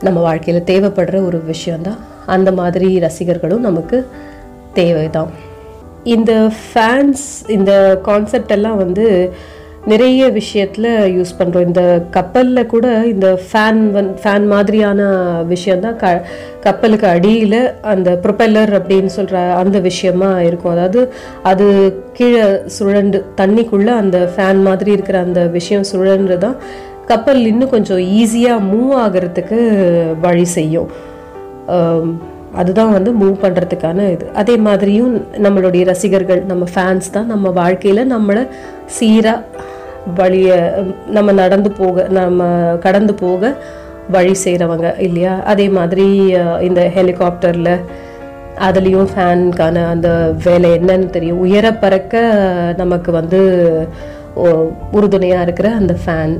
நம்ம 0.00 0.20
வாழ்க்கையில் 0.20 0.68
தேவைப்படுற 0.70 1.26
ஒரு 1.26 1.38
விஷயந்தான் 1.44 1.98
அந்த 2.26 2.52
மாதிரி 2.52 2.88
ரசிகர்களும் 2.98 3.66
நமக்கு 3.68 4.06
தேவைதான். 4.74 5.30
இந்த 6.04 6.32
ஃபேன்ஸ் 6.60 7.24
இந்த 7.48 7.72
கான்செப்ட் 8.02 8.50
எல்லாம் 8.50 8.76
வந்து 8.76 9.06
நிறைய 9.86 10.22
விஷயத்தில் 10.30 10.88
யூஸ் 11.16 11.30
பண்ணுறோம் 11.38 11.66
இந்த 11.68 11.82
கப்பலில் 12.10 12.70
கூட 12.72 12.86
இந்த 13.12 13.28
ஃபேன் 13.46 13.80
வந் 13.94 14.10
ஃபேன் 14.22 14.46
மாதிரியான 14.46 15.00
விஷயந்தான் 15.52 15.96
க 15.96 16.10
கப்பலுக்கு 16.66 17.06
அடியில் 17.06 17.60
அந்த 17.92 18.10
ப்ரொப்பல்லர் 18.24 18.72
அப்படின்னு 18.78 19.10
சொல்கிற 19.16 19.54
அந்த 19.62 19.78
விஷயமா 19.78 20.30
இருக்கும். 20.40 20.72
அதாவது 20.72 21.02
அது 21.42 21.66
கீழே 22.18 22.44
சுழண்டு 22.78 23.20
தண்ணிக்குள்ளே 23.40 23.94
அந்த 24.02 24.18
ஃபேன் 24.34 24.60
மாதிரி 24.62 24.92
இருக்கிற 24.96 25.18
அந்த 25.20 25.42
விஷயம் 25.58 25.88
சுழன்று 25.92 26.38
தான் 26.38 26.58
கப்பல் 27.06 27.40
இன்னும் 27.52 27.74
கொஞ்சம் 27.76 28.02
ஈஸியாக 28.20 28.66
மூவ் 28.72 28.92
ஆகிறதுக்கு 29.04 29.60
வழி 30.26 30.44
செய்யும். 30.58 30.90
அதுதான் 32.60 32.92
வந்து 32.94 33.10
மூவ் 33.18 33.34
பண்ணுறதுக்கான 33.42 34.06
இது. 34.12 34.26
அதே 34.34 34.56
மாதிரியும் 34.56 35.12
நம்மளுடைய 35.44 35.82
ரசிகர்கள் 35.90 36.40
நம்ம 36.52 36.64
ஃபேன்ஸ் 36.74 37.10
தான் 37.10 37.26
நம்ம 37.26 37.50
வாழ்க்கையில் 37.58 38.10
நம்மளை 38.14 38.48
சீராக 38.96 39.68
வழியை 40.18 40.58
நம்ம 41.16 41.32
நடந்து 41.32 41.70
போக 41.70 42.06
நம்ம 42.18 42.46
கடந்து 42.86 43.14
போக 43.14 43.52
வழி 44.14 44.34
செய்கிறவங்க 44.44 44.88
இல்லையா? 45.06 45.34
அதே 45.52 45.66
மாதிரி 45.78 46.06
இந்த 46.68 46.80
ஹெலிகாப்டரில் 46.96 47.74
அதுலேயும் 48.68 49.10
ஃபேனுக்கான 49.12 49.84
அந்த 49.90 50.08
வேலை 50.44 50.70
என்னன்னு 50.78 51.10
தெரியும். 51.16 51.42
உயர 51.46 51.66
பறக்க 51.84 52.22
நமக்கு 52.76 53.12
வந்து 53.12 53.40
உறுதுணையாக 54.98 55.44
இருக்கிற 55.46 55.68
அந்த 55.80 55.94
ஃபேன். 56.04 56.34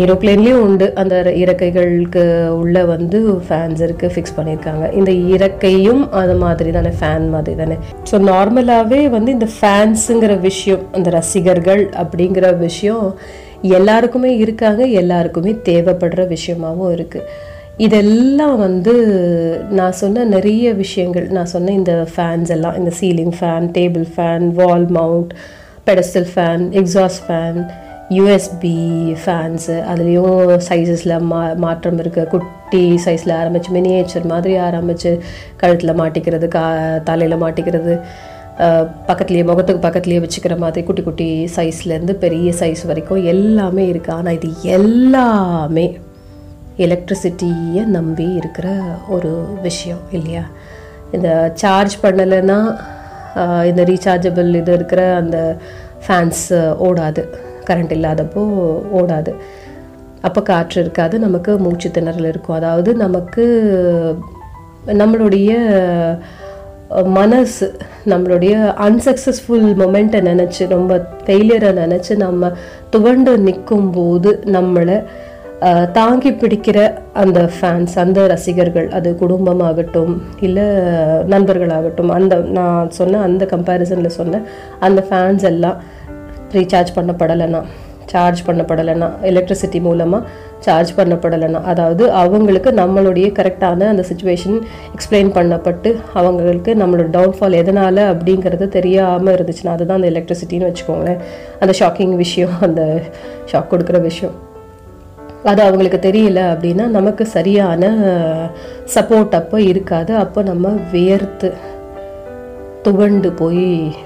ஏரோப்ளேன்லேயும் 0.00 0.62
உண்டு. 0.66 0.86
அந்த 1.00 1.14
இறக்கைகளுக்கு 1.42 2.22
உள்ள 2.60 2.84
வந்து 2.92 3.18
ஃபேன்ஸ் 3.46 3.82
இருக்கு 3.86 4.06
ஃபிக்ஸ் 4.14 4.36
பண்ணியிருக்காங்க. 4.38 4.84
இந்த 4.92 5.12
இறக்கையும் 5.36 6.02
அது 6.22 6.34
மாதிரி 6.44 6.72
தானே 6.78 6.92
ஃபேன் 7.00 7.28
மாதிரி 7.34 7.56
தானே 7.62 7.76
ஸோ 8.10 8.18
நார்மலாகவே 8.30 9.00
வந்து 9.16 9.30
இந்த 9.32 9.48
ஃபேன்ஸுங்கிற 9.56 10.34
விஷயம் 10.40 10.84
அந்த 10.92 11.10
ரசிகர்கள் 11.20 11.84
அப்படிங்கிற 12.02 12.48
விஷயம் 12.58 13.06
எல்லாருக்குமே 13.78 14.30
இருக்காங்க 14.44 14.82
எல்லாருக்குமே 15.00 15.52
தேவைப்படுற 15.68 16.22
விஷயமாவும் 16.26 16.92
இருக்குது 16.96 17.28
இதெல்லாம் 17.76 18.56
வந்து 18.56 18.94
நான் 19.70 19.98
சொன்ன 20.00 20.24
நிறைய 20.24 20.74
விஷயங்கள் 20.74 21.26
நான் 21.28 21.52
சொன்ன 21.54 21.72
இந்த 21.72 21.92
ஃபேன்ஸ் 22.14 22.50
எல்லாம் 22.50 22.76
இந்த 22.76 22.92
ceiling 23.00 23.34
fan 23.38 23.68
table 23.78 24.06
fan 24.16 24.46
wall 24.54 24.86
mount 24.90 25.30
pedestal 25.86 26.28
fan 26.34 26.64
exhaust 26.80 27.22
fan 27.24 27.60
USB 28.16 28.74
fans 29.22 29.76
அதுலேயும் 29.90 30.36
சைஸஸில் 30.68 31.14
மா 31.30 31.40
மாற்றம் 31.64 32.00
இருக்குது 32.02 32.30
குட்டி 32.34 32.82
சைஸில் 33.04 33.38
ஆரம்பித்து 33.40 33.76
மினியேச்சர் 33.78 34.30
மாதிரி 34.32 34.54
ஆரம்பித்து 34.68 35.10
கழுத்தில் 35.62 35.98
மாட்டிக்கிறது 36.00 36.48
கா 36.56 36.64
தலையில் 37.10 37.42
மாட்டிக்கிறது 37.44 37.94
பக்கத்துலேயே 39.08 39.44
முகத்துக்கு 39.50 39.84
பக்கத்துலேயே 39.84 40.22
வச்சுக்கிற 40.24 40.56
மாதிரி 40.64 40.86
குட்டி 40.86 41.02
குட்டி 41.02 41.28
சைஸ்லேருந்து 41.56 42.14
பெரிய 42.24 42.48
சைஸ் 42.60 42.82
வரைக்கும் 42.90 43.26
எல்லாமே 43.32 43.84
இருக்குது 43.92 44.16
ஆனால் 44.16 44.36
இது 44.38 44.48
எல்லாமே 44.78 45.86
எலக்ட்ரிசிட்டியை 46.84 47.82
நம்பி 47.96 48.26
இருக்கிற 48.40 48.66
ஒரு 49.14 49.30
விஷயம் 49.66 50.02
இல்லையா? 50.18 50.44
இந்த 51.16 51.28
சார்ஜ் 51.62 51.96
பண்ணலைன்னா 52.02 52.58
இந்த 53.70 53.82
ரீசார்ஜபிள் 53.90 54.50
இது 54.60 54.72
இருக்கிற 54.78 55.02
அந்த 55.16 55.38
ஃபேன்ஸ் 56.06 56.44
ஓடாது. 56.86 57.24
கரண்ட் 57.68 57.94
இல்லாதப்போ 57.98 58.42
ஓடாது. 59.00 59.34
அப்போ 60.20 60.40
காற்று 60.42 60.78
இருக்காது 60.80 61.18
நமக்கு 61.18 61.58
மூச்சு 61.58 61.90
திணறல் 61.94 62.28
இருக்கும். 62.28 62.56
அதாவது 62.56 62.94
நமக்கு 62.94 63.44
நம்மளுடைய 64.86 65.50
மனசு 67.18 67.66
நம்மளுடைய 68.06 68.54
அன்சக்ஸஸ்ஃபுல் 68.86 69.68
மொமெண்ட்டை 69.82 70.20
நினச்சி 70.20 70.62
ரொம்ப 70.68 70.94
ஃபெயிலியரை 71.24 71.70
நினச்சி 71.72 72.16
நம்ம 72.16 72.50
துவண்டு 72.90 73.38
நிற்கும் 73.38 73.90
போது 73.90 74.30
நம்மளை 74.56 74.96
தாங்கி 75.92 76.30
பிடிக்கிற 76.30 76.78
அந்த 77.12 77.40
ஃபேன்ஸ் 77.56 77.94
அந்த 77.98 78.20
ரசிகர்கள் 78.26 78.88
அது 78.88 79.16
குடும்பமாகட்டும் 79.20 80.14
இல்லை 80.40 80.64
நண்பர்களாகட்டும் 81.32 82.08
அந்த 82.08 82.36
நான் 82.36 82.90
சொன்ன 82.90 83.20
அந்த 83.20 83.44
கம்பேரிசனில் 83.44 84.16
சொன்ன 84.18 84.40
அந்த 84.80 85.02
ஃபேன்ஸ் 85.10 85.44
எல்லாம் 85.44 85.78
ரீசார்ஜ் 86.52 86.92
பண்ணப்படலைன்னா 86.94 87.62
சார்ஜ் 88.06 88.40
பண்ணப்படலைன்னா 88.46 89.08
எலக்ட்ரிசிட்டி 89.22 89.80
மூலமாக 89.80 90.28
சார்ஜ் 90.58 90.94
பண்ணப்படலைன்னா 90.96 91.62
அதாவது 91.62 92.10
அவங்களுக்கு 92.10 92.70
நம்மளுடைய 92.70 93.26
கரெக்டான 93.38 93.88
அந்த 93.88 94.04
சுச்சுவேஷன் 94.10 94.58
எக்ஸ்பிளைன் 94.94 95.30
பண்ணப்பட்டு 95.36 95.96
அவங்களுக்கு 96.12 96.74
நம்மளோட 96.74 97.08
டவுன்ஃபால் 97.16 97.50
எதனால் 97.50 97.96
அப்படிங்கிறது 97.96 98.68
தெரியாமல் 98.68 99.34
இருந்துச்சுன்னா 99.34 99.68
அதுதான் 99.68 100.02
அந்த 100.02 100.10
எலக்ட்ரிசிட்டின்னு 100.10 100.70
வச்சுக்கோங்களேன். 100.70 101.20
அந்த 101.60 101.74
ஷாக்கிங் 101.78 102.16
விஷயம் 102.16 102.54
அந்த 102.60 103.00
ஷாக் 103.52 103.70
கொடுக்குற 103.70 104.00
விஷயம். 104.00 104.34
அது 105.44 105.62
அவங்களுக்கு 105.62 106.10
தெரியல 106.10 106.40
அப்படின்னா 106.52 106.86
நமக்கு 106.86 107.26
சரியான 107.26 107.84
சப்போர்ட் 108.94 109.30
அப்போ 109.30 109.60
இருக்காது. 109.60 110.14
அப்போ 110.14 110.42
நம்ம 110.42 110.68
வியர்த்து 110.68 111.52
துவண்டு 112.82 113.32
போய் 113.32 113.96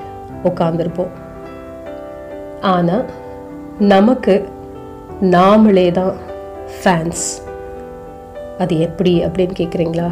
உட்காந்துருப்போம் 0.44 1.12
ஆனால் 2.62 3.04
நமக்கு 3.78 4.48
நாமளே 5.22 5.90
தான் 5.90 6.14
ஃபேன்ஸ் 6.82 7.42
அது 8.58 8.78
எப்படி 8.78 9.24
அப்படின்னு 9.24 9.54
கேட்குறீங்களா 9.58 10.10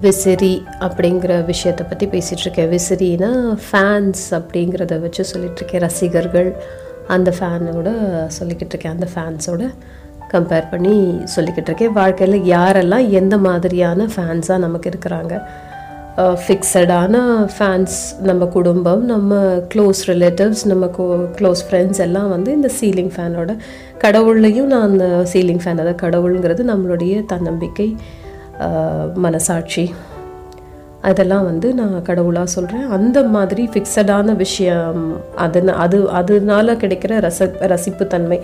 விசிறி 0.00 0.64
அப்படிங்கிற 0.80 1.44
விஷயத்தை 1.44 1.86
பற்றி 1.86 2.06
பேசிகிட்ருக்கேன் 2.06 2.72
விசிறினா 2.74 3.56
ஃபேன்ஸ் 3.70 4.24
அப்படிங்கிறத 4.30 5.00
வச்சு 5.00 5.24
சொல்லிகிட்ருக்கேன் 5.32 5.80
ரசிகர்கள் 5.80 6.56
அந்த 7.08 7.32
ஃபேனோட 7.38 7.88
சொல்லிக்கிட்டு 8.38 8.74
இருக்கேன். 8.74 8.92
அந்த 8.92 9.08
ஃபேன்ஸோட 9.14 9.74
கம்பேர் 10.30 10.70
பண்ணி 10.70 11.20
சொல்லிக்கிட்டு 11.36 11.70
இருக்கேன். 11.70 11.92
வாழ்க்கையில் 11.92 12.42
யாரெல்லாம் 12.42 13.08
எந்த 13.08 13.38
மாதிரியான 13.38 14.04
ஃபேன்ஸாக 14.04 14.56
நமக்கு 14.56 14.90
இருக்கிறாங்க? 14.90 15.42
ஃபிக்ஸடான 16.16 17.14
ஃபேன்ஸ் 17.54 17.96
நம்ம 18.22 18.46
குடும்பம் 18.46 19.04
நம்ம 19.04 19.38
க்ளோஸ் 19.72 20.00
ரிலேட்டிவ்ஸ் 20.06 20.62
நம்ம 20.64 20.86
க்ளோஸ் 21.38 21.62
ஃப்ரெண்ட்ஸ் 21.68 22.00
எல்லாம் 22.00 22.28
வந்து 22.28 22.50
இந்த 22.52 22.68
சீலிங் 22.80 23.10
ஃபேனோட 23.14 23.52
கடவுள்லையும் 24.04 24.70
நான் 24.72 24.86
அந்த 24.90 25.06
சீலிங் 25.32 25.62
ஃபேன் 25.64 25.80
அதாவது 25.82 25.96
கடவுளுங்கிறது 26.04 26.64
நம்மளுடைய 26.70 27.24
தன்னம்பிக்கை 27.32 27.96
மனசாட்சி. 29.14 29.84
அதெல்லாம் 31.02 31.44
வந்து 31.44 31.74
நான் 31.74 31.96
கடவுளாக 32.02 32.46
சொல்கிறேன் 32.46 32.86
அந்த 32.88 33.18
மாதிரி 33.34 33.68
ஃபிக்ஸடான 33.72 34.36
விஷயம் 34.36 35.02
அது 35.36 35.60
அது 35.84 35.98
அதனால 36.20 36.74
கிடைக்கிற 36.74 37.18
ரச 37.26 37.50
ரசிப்புத்தன்மை. 37.72 38.38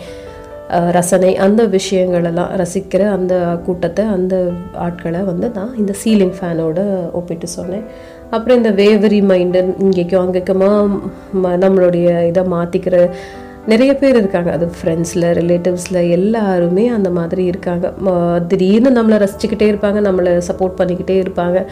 ரசனை 0.71 1.37
அந்த 1.37 1.67
விஷயங்களெல்லாம் 1.67 2.65
ரசிக்கிற 2.65 3.11
அந்த 3.11 3.61
கூட்டத்தை 3.65 4.05
அந்த 4.05 4.51
ஆட்களை 4.75 5.21
வந்து 5.21 5.51
நான் 5.51 5.77
இந்த 5.77 5.95
சீலிங் 6.05 6.33
ஃபேனோட 6.41 7.11
ஒப்பிட்டு 7.13 7.47
சொன்னேன். 7.47 7.85
அப்புறம் 8.31 8.57
இந்த 8.57 8.71
வேவரி 8.71 9.21
மைண்டு 9.21 9.75
இங்கேக்கும் 9.79 10.33
அங்கேக்குமா 10.33 11.01
ம- 11.45 11.49
நம்மளுடைய 11.49 12.27
இதை 12.27 12.43
மாற்றிக்கிற 12.43 13.09
நிறைய 13.67 13.97
பேர் 13.97 14.17
இருக்காங்க. 14.17 14.53
அது 14.53 14.67
ஃப்ரெண்ட்ஸில் 14.67 14.97
ரிலேட்டிவ்ஸில் 15.15 16.11
எல்லாருமே 16.11 16.89
அந்த 16.89 17.11
மாதிரி 17.11 17.45
இருக்காங்க. 17.45 17.93
திடீர்னு 18.49 19.03
நம்மளை 19.03 19.13
ரசிச்சுக்கிட்டே 19.13 19.73
இருப்பாங்க 19.73 20.01
நம்மளை 20.01 20.43
சப்போர்ட் 20.49 20.79
பண்ணிக்கிட்டே 20.79 21.27
இருப்பாங்க. 21.27 21.65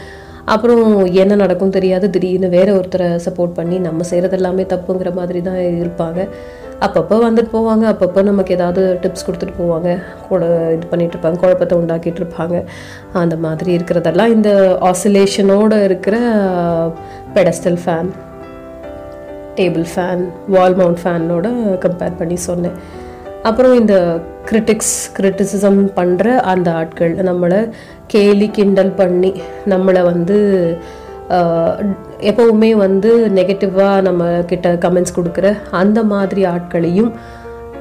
அப்புறம் 0.45 1.05
என்ன 1.05 1.35
நடக்கும் 1.35 1.69
தெரியாது. 1.69 2.09
திடீர்னு 2.09 2.49
வேற 2.49 2.73
ஒருத்தரை 2.73 3.19
சப்போர்ட் 3.25 3.53
பண்ணி 3.53 3.79
நம்ம 3.79 4.03
செய்கிறது 4.03 4.35
எல்லாமே 4.35 4.63
தப்புங்கிற 4.63 5.13
மாதிரி 5.13 5.41
தான் 5.41 5.55
இருப்பாங்க. 5.55 6.29
அப்பப்போ 6.85 7.15
வந்துட்டு 7.25 7.51
போவாங்க. 7.53 7.85
அப்பப்போ 7.93 8.23
நமக்கு 8.23 8.53
ஏதாவது 8.53 8.81
டிப்ஸ் 9.01 9.25
கொடுத்துட்டு 9.27 9.55
போவாங்க. 9.61 9.89
கூட 10.29 10.43
இது 10.75 10.85
பண்ணிகிட்டு 10.91 11.15
இருப்பாங்க. 11.15 11.39
குழப்பத்தை 11.43 11.77
உண்டாக்கிட்டு 11.77 12.21
இருப்பாங்க. 12.23 12.57
அந்த 13.23 13.35
மாதிரி 13.45 13.77
இருக்கிறதெல்லாம் 13.77 14.33
இந்த 14.37 14.51
ஆசிலேஷனோடு 14.91 15.83
இருக்கிற 15.83 16.17
pedestal 17.35 17.79
fan 17.85 18.09
table 19.59 19.85
fan 19.93 20.23
wall 20.47 20.75
mount 20.75 21.01
ஃபேனோட 21.03 21.47
compare 21.85 22.17
பண்ணி 22.17 22.35
சொன்னேன். 22.49 22.77
அப்புறம் 23.49 23.73
இந்த 23.79 23.95
கிரிட்டிக்ஸ் 24.49 24.95
கிரிட்டிசிசம் 25.17 25.81
பண்ணுற 25.99 26.35
அந்த 26.51 26.69
ஆட்கள் 26.79 27.13
நம்மளை 27.29 27.59
கேலி 28.13 28.47
கிண்டல் 28.57 28.93
பண்ணி 29.01 29.31
நம்மளை 29.73 30.01
வந்து 30.03 30.37
எப்பவுமே 32.19 32.75
வந்து 32.75 33.29
நெகட்டிவாக 33.29 34.01
நம்ம 34.01 34.41
கிட்ட 34.41 34.73
கமெண்ட்ஸ் 34.73 35.15
கொடுக்குற 35.15 35.57
அந்த 35.71 36.03
மாதிரி 36.03 36.45
ஆட்களையும் 36.45 37.11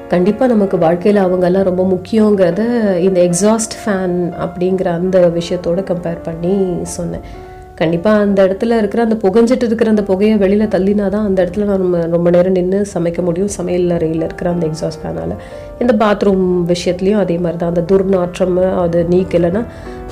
கண்டிப்பாக 0.09 0.53
நமக்கு 0.53 0.79
வாழ்க்கையில் 0.79 1.25
அவங்கெல்லாம் 1.25 1.69
ரொம்ப 1.71 1.83
முக்கியங்கிறத 1.85 2.63
இந்த 2.99 3.21
எக்ஸாஸ்ட் 3.21 3.77
ஃபேன் 3.81 4.17
அப்படிங்கிற 4.45 4.85
அந்த 4.85 5.19
விஷயத்தோட 5.29 5.83
கம்பேர் 5.91 6.23
பண்ணி 6.23 6.57
சொன்னேன். 6.83 7.47
கண்டிப்பாக 7.81 8.23
அந்த 8.25 8.39
இடத்துல 8.47 8.77
இருக்கிற 8.81 9.01
அந்த 9.07 9.17
புகைஞ்சிட்டு 9.25 9.67
இருக்கிற 9.69 9.89
அந்த 9.95 10.03
புகையை 10.11 10.37
வெளியில் 10.43 10.73
தள்ளினா 10.75 11.07
தான் 11.15 11.27
அந்த 11.29 11.39
இடத்துல 11.45 11.67
நம்ம 11.73 12.01
ரொம்ப 12.15 12.29
நேரம் 12.35 12.57
நின்று 12.59 12.79
சமைக்க 12.95 13.23
முடியும். 13.29 13.51
சமையல் 13.57 13.95
அறையில் 13.97 14.25
இருக்கிற 14.27 14.51
அந்த 14.51 14.65
எக்ஸாஸ்ட் 14.71 15.03
ஃபேனால் 15.03 15.35
இந்த 15.83 15.93
பாத்ரூம் 16.03 16.47
விஷயத்துலையும் 16.73 17.23
அதே 17.25 17.37
மாதிரி 17.45 17.61
தான் 17.63 17.73
அந்த 17.75 17.85
துர்நாற்றம் 17.91 18.57
அது 18.85 19.01
நீக்கலைன்னா 19.15 19.63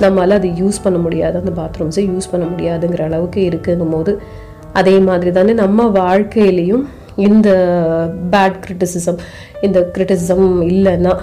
நம்மளால் 0.03 0.39
அது 0.39 0.51
யூஸ் 0.61 0.83
பண்ண 0.83 0.99
முடியாது. 1.05 1.37
அந்த 1.43 1.53
பாத்ரூம்ஸை 1.61 2.05
யூஸ் 2.13 2.31
பண்ண 2.31 2.45
முடியாதுங்கிற 2.53 3.03
அளவுக்கு 3.09 3.41
இருக்குங்கும் 3.49 3.95
போது 3.97 4.13
அதே 4.81 4.95
மாதிரி 5.09 5.31
தானே 5.31 5.53
நம்ம 5.63 5.89
வாழ்க்கையிலையும் 5.99 6.85
இந்த 7.27 7.49
பேட் 8.33 8.57
கிரிட்டிசிசம் 8.65 9.19
இந்த 9.67 9.79
கிரிட்டிசிசம் 9.95 10.47
இல்லைன்னா 10.73 11.13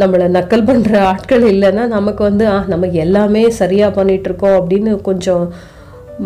நம்மளை 0.00 0.26
நக்கல் 0.36 0.66
பண்ணுற 0.68 0.94
ஆட்கள் 1.10 1.44
இல்லைன்னா 1.52 1.82
நமக்கு 1.96 2.22
வந்து 2.28 2.44
ஆ 2.54 2.56
நம்ம 2.72 2.86
எல்லாமே 3.04 3.42
சரியாக 3.60 3.96
பண்ணிகிட்ருக்கோம் 3.98 4.58
அப்படின்னு 4.60 4.92
கொஞ்சம் 5.08 5.44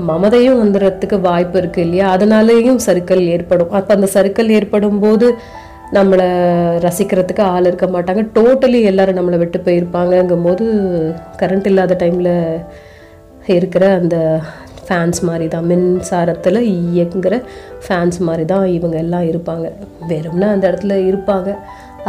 மமதையும் 0.08 0.60
வந்துடுறதுக்கு 0.62 1.16
வாய்ப்பு 1.20 1.56
இருக்குது 1.60 1.84
இல்லையா? 1.86 2.06
அதனாலேயும் 2.16 2.80
சருக்கள் 2.86 3.22
ஏற்படும். 3.34 3.70
அப்போ 3.70 3.92
அந்த 3.94 4.08
சறுக்கல் 4.14 4.54
ஏற்படும் 4.58 4.98
போது 4.98 5.26
நம்மளை 5.96 6.26
ரசிக்கிறதுக்கு 6.86 7.42
ஆள் 7.52 7.68
இருக்க 7.70 7.86
மாட்டாங்க. 7.86 8.22
டோட்டலி 8.38 8.80
எல்லோரும் 8.90 9.18
நம்மளை 9.18 9.38
விட்டு 9.42 9.58
போயிருப்பாங்கங்கும் 9.66 10.46
போது 10.48 10.64
கரண்ட் 11.42 11.68
இல்லாத 11.70 11.96
டைமில் 12.02 12.34
இருக்கிற 13.56 13.84
அந்த 14.00 14.16
ஃபேன்ஸ் 14.86 15.20
மாதிரி 15.28 15.46
தான் 15.48 15.66
மின்சாரத்தில் 15.70 16.60
இயங்குகிற 16.74 17.34
ஃபேன்ஸ் 17.86 18.18
மாதிரி 18.28 18.44
தான் 18.52 18.66
இவங்க 18.76 18.96
எல்லாம் 19.04 19.26
இருப்பாங்க. 19.30 19.66
வெறும்னா 20.12 20.48
அந்த 20.54 20.64
இடத்துல 20.70 20.96
இருப்பாங்க. 21.10 21.50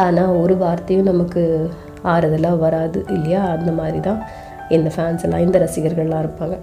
ஆனால் 0.06 0.36
ஒரு 0.42 0.56
வார்த்தையும் 0.58 1.10
நமக்கு 1.12 1.44
ஆறுதலாக 2.14 2.62
வராது 2.66 3.00
இல்லையா? 3.16 3.42
அந்த 3.56 3.72
மாதிரி 3.80 4.00
தான் 4.00 4.20
இந்த 4.70 4.90
ஃபேன்ஸ் 4.96 5.24
எல்லாம் 5.28 5.46
இந்த 5.46 5.58
ரசிகர்கள்லாம் 5.66 6.24
இருப்பாங்க. 6.26 6.58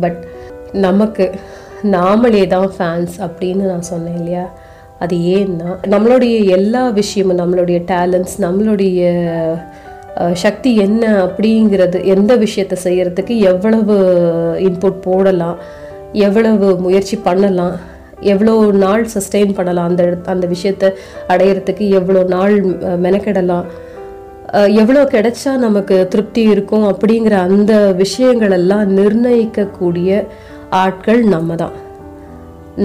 பட் 0.00 0.18
நமக்கு 0.86 1.24
நாமளே 1.94 2.42
தான் 2.46 2.70
ஃபேன்ஸ் 2.76 3.14
அப்படின்னு 3.26 3.64
நான் 3.72 3.90
சொன்னேன் 3.92 4.18
இல்லையா? 4.20 4.44
அது 5.04 5.16
ஏன்னா 5.36 5.68
நம்மளுடைய 5.94 6.36
எல்லா 6.56 6.82
விஷயமும் 7.00 7.40
நம்மளுடைய 7.42 7.78
டேலண்ட்ஸ் 7.92 8.36
நம்மளுடைய 8.38 9.00
சக்தி 10.44 10.70
என்ன 10.84 11.04
அப்படிங்கிறது 11.26 11.98
எந்த 12.14 12.32
விஷயத்தை 12.36 12.76
செய்கிறதுக்கு 12.84 13.34
எவ்வளவு 13.50 13.94
இன்புட் 14.68 14.98
போடலாம் 15.04 15.58
எவ்வளவு 16.26 16.66
முயற்சி 16.84 17.16
பண்ணலாம் 17.28 17.76
எவ்வளோ 18.32 18.54
நாள் 18.84 19.04
சஸ்டெயின் 19.14 19.52
பண்ணலாம்? 19.58 19.88
அந்த 19.90 20.04
அந்த 20.34 20.46
விஷயத்தை 20.54 20.88
அடையிறதுக்கு 21.32 21.84
எவ்வளோ 21.98 22.22
நாள் 22.34 22.54
மெனக்கெடலாம்? 23.06 23.66
எவ்வளோ 24.82 25.02
கிடைச்சா 25.14 25.52
நமக்கு 25.66 25.96
திருப்தி 26.12 26.42
இருக்கும்? 26.54 26.86
அப்படிங்கிற 26.92 27.34
அந்த 27.48 27.72
விஷயங்களெல்லாம் 28.02 28.86
நிர்ணயிக்கக்கூடிய 28.98 30.24
ஆட்கள் 30.84 31.22
நம்ம 31.34 31.54
தான் 31.62 31.76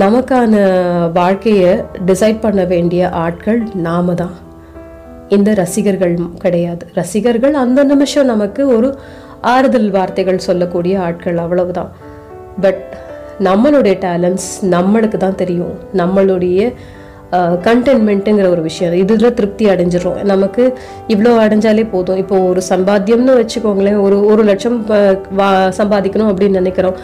நமக்கான 0.03 0.53
வாழ்க்கையை 1.19 1.73
டிசைட் 2.09 2.39
பண்ண 2.45 2.61
வேண்டிய 2.73 3.09
ஆட்கள் 3.25 3.61
நாம 3.87 4.13
தான் 4.21 4.35
இந்த 5.35 5.49
ரசிகர்கள் 5.61 6.15
கிடையாது. 6.43 6.83
ரசிகர்கள் 6.99 7.55
அந்த 7.63 7.83
நிமிஷம் 7.91 8.31
நமக்கு 8.33 8.61
ஒரு 8.75 8.89
ஆறுதல் 9.53 9.89
வார்த்தைகள் 9.95 10.45
சொல்லக்கூடிய 10.47 10.95
ஆட்கள் 11.07 11.39
அவ்வளவுதான். 11.43 11.91
பட் 12.63 12.83
நம்மளுடைய 13.39 13.97
டேலண்ட்ஸ் 13.97 14.65
நம்மளுக்கு 14.69 15.17
தான் 15.17 15.35
தெரியும். 15.35 15.73
நம்மளுடைய 15.93 16.73
கண்டென்மெண்ட்டுங்கிற 17.31 18.49
ஒரு 18.49 18.61
விஷயம். 18.61 18.93
இதில் 18.93 19.33
திருப்தி 19.33 19.65
அடைஞ்சிடும் 19.65 20.23
நமக்கு 20.23 20.77
இவ்வளோ 21.07 21.37
அடைஞ்சாலே 21.37 21.89
போதும். 21.89 22.17
இப்போ 22.17 22.39
ஒரு 22.39 22.61
சம்பாத்தியம்னு 22.69 23.45
வச்சுக்கோங்களேன். 23.45 24.01
ஒரு 24.01 24.25
ஒரு 24.25 24.43
லட்சம் 24.43 24.85
வா- 24.85 25.71
சம்பாதிக்கணும் 25.77 26.33
அப்படின்னு 26.33 26.49
நினைக்கிறோம். 26.49 26.95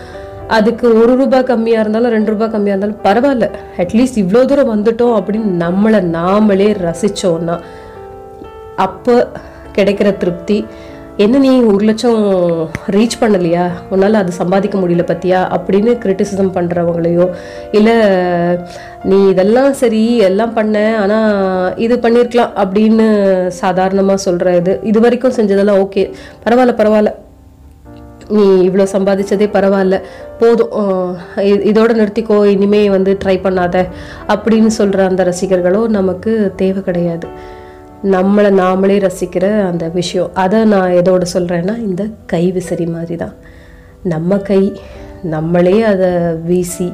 அதுக்கு 0.47 1.01
ஒரு 1.01 1.15
ரூபாய் 1.15 1.43
கம்மியாக 1.43 1.79
இருந்தாலும் 1.79 2.11
ரெண்டு 2.11 2.31
ரூபாய் 2.31 2.49
கம்மியாக 2.49 2.77
இருந்தாலும் 2.77 2.99
பரவாயில்ல. 3.03 3.49
அட்லீஸ்ட் 3.77 4.15
இவ்வளோ 4.15 4.45
தூரம் 4.45 4.83
வந்துட்டோம் 4.83 5.21
அப்படின்னு 5.21 5.65
நம்மளை 5.65 5.99
நாமளே 5.99 6.75
ரசித்தோன்னா 6.79 7.59
அப்போ 8.75 9.31
கிடைக்கிற 9.77 10.17
திருப்தி 10.17 10.65
என்ன 11.23 11.37
நீ 11.43 11.51
ஒரு 11.71 11.85
லட்சம் 11.85 12.19
ரீச் 12.95 13.15
பண்ணலையா? 13.21 13.63
உன்னால் 13.89 14.19
அது 14.19 14.31
சம்பாதிக்க 14.31 14.75
முடியல 14.79 15.03
பத்தியா? 15.11 15.39
அப்படின்னு 15.55 15.91
கிரிட்டிசிசம் 16.03 16.53
பண்ணுறவங்களையோ 16.55 17.25
இல்லை 17.71 17.95
நீ 19.03 19.17
இதெல்லாம் 19.29 19.73
சரி 19.81 20.03
எல்லாம் 20.29 20.53
பண்ண 20.59 20.75
ஆனால் 21.01 21.77
இது 21.85 21.95
பண்ணியிருக்கலாம் 21.95 22.53
அப்படின்னு 22.63 23.07
சாதாரணமாக 23.61 24.23
சொல்கிற 24.27 24.55
இது. 24.61 24.79
இது 24.91 24.99
வரைக்கும் 24.99 25.35
செஞ்சதெல்லாம் 25.39 25.81
ஓகே 25.85 26.03
பரவாயில்ல 26.45 26.75
பரவாயில்ல. 26.81 27.11
நீ 28.35 28.43
இவ்வளோ 28.67 28.85
சம்பாதிச்சதே 28.95 29.47
பரவாயில்ல. 29.55 29.95
போதும். 30.41 30.73
இதோட 31.71 31.91
நிறுத்திக்கோ. 32.01 32.37
இனிமே 32.55 32.83
வந்து 32.89 33.17
ட்ரை 33.23 33.37
பண்ணாத. 33.45 33.87
அப்படின்னு 34.33 34.71
சொல்கிற 34.81 35.07
அந்த 35.07 35.23
ரசிகர்களோ 35.31 35.81
நமக்கு 35.97 36.53
தேவை 36.55 36.83
கிடையாது. 36.83 37.27
நம்மளை 38.03 38.49
நாமளே 38.59 39.09
ரசிக்கிற 39.09 39.61
அந்த 39.61 39.89
விஷயம். 39.89 40.29
அதை 40.33 40.63
நான் 40.63 40.91
எதோட 40.91 41.25
சொல்கிறேன்னா 41.33 41.77
இந்த 41.77 42.07
கை 42.25 42.51
விசிறி 42.51 42.85
மாதிரி 42.85 43.15
தான் 43.15 43.33
நம்ம 44.03 44.37
கை 44.37 44.81
நம்மளே 45.23 45.81
அதை 45.81 46.09
வீசி 46.45 46.93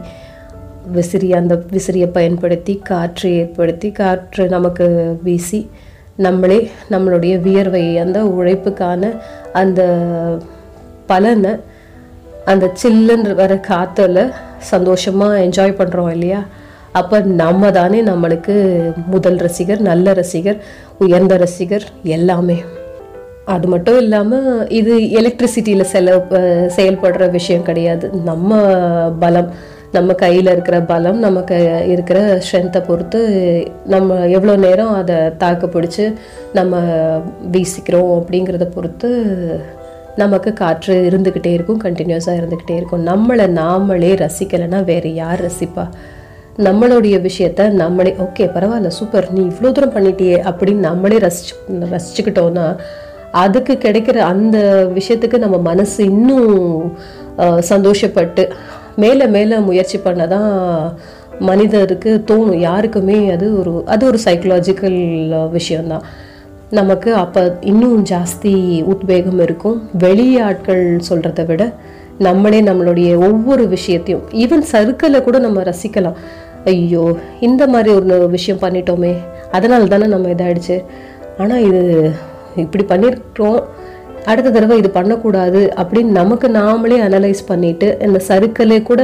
விசிறி 0.92 1.34
அந்த 1.34 1.64
விசிறியை 1.72 2.08
பயன்படுத்தி 2.08 2.80
காற்று 2.84 3.34
ஏற்படுத்தி 3.34 3.92
காற்று 3.92 4.48
நமக்கு 4.48 5.18
வீசி 5.24 5.70
நம்மளே 6.16 6.72
நம்மளுடைய 6.90 7.42
வியர்வை 7.42 7.98
அந்த 7.98 8.24
உழைப்புக்கான 8.24 9.18
அந்த 9.54 9.82
பலனை 11.06 11.56
அந்த 12.46 12.72
சில்லுன்ற 12.84 13.36
வர 13.36 13.56
காற்றுல 13.56 14.32
சந்தோஷமாக 14.60 15.40
என்ஜாய் 15.40 15.78
பண்ணுறோம் 15.78 16.12
இல்லையா? 16.12 16.46
அப்போ 17.00 17.18
நம்ம 17.42 17.72
தானே 17.78 18.00
நம்மளுக்கு 18.10 18.56
முதல் 19.14 19.40
ரசிகர் 19.46 19.82
நல்ல 19.90 20.14
ரசிகர் 20.20 20.60
உயர்ந்த 21.04 21.34
ரசிகர் 21.46 21.86
எல்லாமே. 22.18 22.58
அது 23.56 23.66
மட்டும் 23.74 23.98
இல்லாமல் 24.04 24.48
இது 24.80 24.94
எலக்ட்ரிசிட்டியில் 25.20 25.92
செல 25.94 26.16
செயல்படுற 26.78 27.26
விஷயம் 27.38 27.68
கிடையாது. 27.70 28.06
நம்ம 28.30 28.60
பலம் 29.24 29.50
நம்ம 29.96 30.14
கையில் 30.22 30.50
இருக்கிற 30.54 30.78
பலம் 30.90 31.20
நமக்கு 31.26 31.58
இருக்கிற 31.94 32.20
ஸ்ட்ரென்த்தை 32.46 32.82
பொறுத்து 32.88 33.20
நம்ம 33.94 34.18
எவ்வளோ 34.38 34.56
நேரம் 34.66 34.94
அதை 35.02 35.18
தாக்கு 35.44 35.68
பிடிச்சி 35.76 36.06
நம்ம 36.58 36.82
வீசிக்கிறோம் 37.54 38.12
அப்படிங்கிறத 38.18 38.68
பொறுத்து 38.76 39.10
நமக்கு 40.24 40.52
காற்று 40.62 40.96
இருந்துக்கிட்டே 41.10 41.52
இருக்கும் 41.58 41.82
கண்டினியூஸாக 41.84 42.40
இருந்துக்கிட்டே 42.42 42.76
இருக்கும். 42.80 43.04
நம்மளை 43.12 43.46
நாமளே 43.62 44.12
ரசிக்கலைன்னா 44.24 44.80
வேறு 44.92 45.10
யார் 45.24 45.44
ரசிப்பா? 45.46 45.86
நம்மளுடைய 46.66 47.16
விஷயத்த 47.26 47.70
நம்மளே 47.70 48.12
ஓகே 48.20 48.46
பரவாயில்ல 48.54 48.88
சூப்பர் 48.88 49.26
நீ 49.32 49.42
இவ்வளோ 49.42 49.72
தூரம் 49.72 49.94
பண்ணிட்டியே 49.96 50.38
அப்படின்னு 50.50 50.86
நம்மளே 50.88 51.18
ரசிச்சு 51.18 51.54
ரசிச்சுக்கிட்டோன்னா 51.94 52.66
அதுக்கு 53.32 53.74
கிடைக்கிற 53.74 54.18
அந்த 54.32 54.58
விஷயத்துக்கு 54.96 55.38
நம்ம 55.38 55.58
மனசு 55.58 56.04
இன்னும் 56.04 56.96
சந்தோஷப்பட்டு 57.72 58.44
மேலே 58.96 59.26
மேலே 59.26 59.58
முயற்சி 59.58 59.98
பண்ணதான் 59.98 60.52
மனிதருக்கு 61.40 62.24
தோணும். 62.28 62.60
யாருக்குமே 62.60 63.18
அது 63.30 63.60
ஒரு 63.60 63.74
அது 63.86 64.04
ஒரு 64.06 64.20
சைக்கலாஜிக்கல் 64.26 65.00
விஷயந்தான் 65.50 66.06
நமக்கு 66.70 67.14
அப்போ 67.14 67.58
இன்னும் 67.62 68.00
ஜாஸ்தி 68.06 68.56
உத்வேகம் 68.84 69.40
இருக்கும். 69.40 69.78
வெளியாட்கள் 70.00 70.84
சொல்கிறத 71.10 71.46
விட 71.46 71.74
நம்மளே 72.18 72.62
நம்மளுடைய 72.62 73.10
ஒவ்வொரு 73.30 73.68
விஷயத்தையும் 73.68 74.26
ஈவன் 74.44 74.68
சர்க்கிளை 74.72 75.20
கூட 75.22 75.40
நம்ம 75.40 75.62
ரசிக்கலாம். 75.62 76.18
ஐயோ 76.72 77.06
இந்த 77.48 77.64
மாதிரி 77.74 77.92
ஒரு 77.98 78.18
விஷயம் 78.36 78.64
பண்ணிட்டோமே. 78.64 79.14
அதனால 79.58 79.90
தானே 79.94 80.08
நம்ம 80.14 80.34
இதாயிடுச்சு. 80.36 80.78
ஆனால் 81.42 81.64
இது 81.70 81.82
இப்படி 82.66 82.84
பண்ணியிருக்கிறோம் 82.92 83.60
அடுத்த 84.32 84.52
தடவை 84.54 84.76
இது 84.82 84.90
பண்ணக்கூடாது 85.00 85.60
அப்படின்னு 85.82 86.12
நமக்கு 86.22 86.48
நாமளே 86.60 87.00
அனலைஸ் 87.08 87.50
பண்ணிட்டு 87.50 87.90
இந்த 88.08 88.20
சருக்களே 88.30 88.80
கூட 88.92 89.02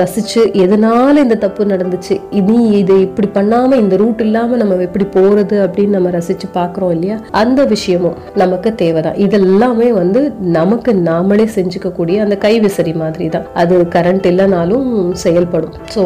ரசித்து 0.00 0.40
எதனால் 0.62 1.20
இந்த 1.22 1.36
தப்பு 1.42 1.62
நடந்துச்சு? 1.70 2.14
இனி 2.38 2.56
இது 2.80 2.94
இப்படி 3.04 3.28
பண்ணாமல் 3.36 3.80
இந்த 3.82 3.94
ரூட் 4.02 4.20
இல்லாமல் 4.24 4.60
நம்ம 4.62 4.78
எப்படி 4.86 5.06
போகிறது 5.14 5.56
அப்படின்னு 5.66 5.96
நம்ம 5.96 6.10
ரசித்து 6.16 6.46
பார்க்குறோம் 6.58 6.92
இல்லையா? 6.96 7.16
அந்த 7.42 7.60
விஷயமும் 7.72 8.18
நமக்கு 8.42 8.70
தேவைதான். 8.82 9.18
இதெல்லாமே 9.26 9.88
வந்து 10.00 10.22
நமக்கு 10.58 10.92
நாமளே 11.08 11.46
செஞ்சுக்கக்கூடிய 11.56 12.18
அந்த 12.24 12.38
கைவிசறி 12.44 12.94
மாதிரி 13.02 13.28
தான் 13.36 13.48
அது 13.62 13.76
கரண்ட் 13.96 14.28
இல்லைனாலும் 14.32 14.88
செயல்படும். 15.24 15.74
ஸோ 15.96 16.04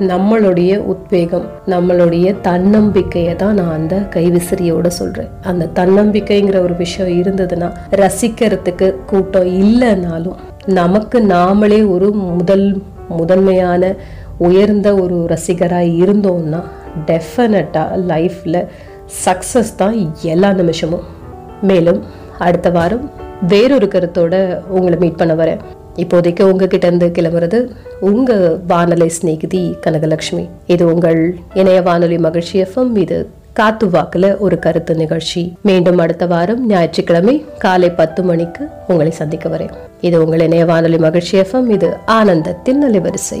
நம்மளுடைய 0.00 0.76
உத்வேகம் 0.76 1.46
நம்மளுடைய 1.66 2.34
தன்னம்பிக்கையை 2.40 3.36
தான் 3.36 3.54
நான் 3.54 3.72
அந்த 3.72 3.96
கைவிசிறியோட 3.96 4.86
சொல்றேன். 4.86 5.28
அந்த 5.42 5.68
தன்னம்பிக்கைங்கிற 5.74 6.60
ஒரு 6.62 6.76
விஷயம் 6.76 7.22
இருந்ததுன்னா 7.22 7.72
ரசிக்கிறதுக்கு 7.90 8.94
கூட்டம் 9.06 9.46
இல்லைனாலும் 9.46 10.36
நமக்கு 10.66 11.20
நாமளே 11.20 11.90
ஒரு 11.90 12.12
முதல் 12.12 12.82
முதன்மையான 13.08 13.94
உயர்ந்த 14.38 14.94
ஒரு 14.94 15.26
ரசிகராக 15.28 15.94
இருந்தோம்னா 16.02 16.62
டெஃபினட்டாக 17.06 17.98
லைஃப்பில் 18.08 18.66
சக்ஸஸ் 19.24 19.74
தான் 19.76 20.14
எல்லா 20.22 20.52
நிமிஷமும். 20.52 21.02
மேலும் 21.62 22.02
அடுத்த 22.38 22.70
வாரம் 22.70 23.10
வேறொரு 23.48 23.86
கருத்தோட 23.86 24.58
உங்களை 24.68 24.98
மீட் 24.98 25.16
பண்ண 25.16 25.34
வரேன். 25.34 25.58
இப்போதைக்கு 26.02 26.42
உங்ககிட்ட 26.42 26.86
இருந்து 26.86 27.06
கிளம்புறது 27.06 27.58
உங்க 28.00 28.58
வானொலி 28.66 29.08
சிநேகிதி 29.08 29.62
கனகலட்சுமி 29.86 30.48
இது 30.66 30.84
உங்கள் 30.94 31.20
இணைய 31.54 31.82
வானொலி 31.82 32.18
மகிழ்ச்சி 32.18 32.62
எஃப்எம் 32.62 32.96
இது 32.96 33.18
காத்து 33.52 33.86
வாக்குல 33.86 34.38
ஒரு 34.38 34.58
கருத்து 34.58 34.94
நிகழ்ச்சி. 34.94 35.40
மீண்டும் 35.62 35.98
அடுத்த 35.98 36.26
வாரம் 36.26 36.68
ஞாயிற்றுக்கிழமை 36.68 37.44
காலை 37.58 37.90
பத்து 37.90 38.22
மணிக்கு 38.22 38.68
உங்களை 38.88 39.12
சந்திக்க 39.12 39.48
வரேன். 39.48 39.74
இது 40.00 40.24
உங்கள் 40.24 40.40
இணைய 40.40 40.64
வானொலி 40.64 40.98
மகிழ்ச்சி 40.98 41.38
எஃப்எம் 41.38 41.68
இது 41.68 41.96
ஆனந்தத்தின் 42.06 42.82
அலைவரிசை. 42.88 43.40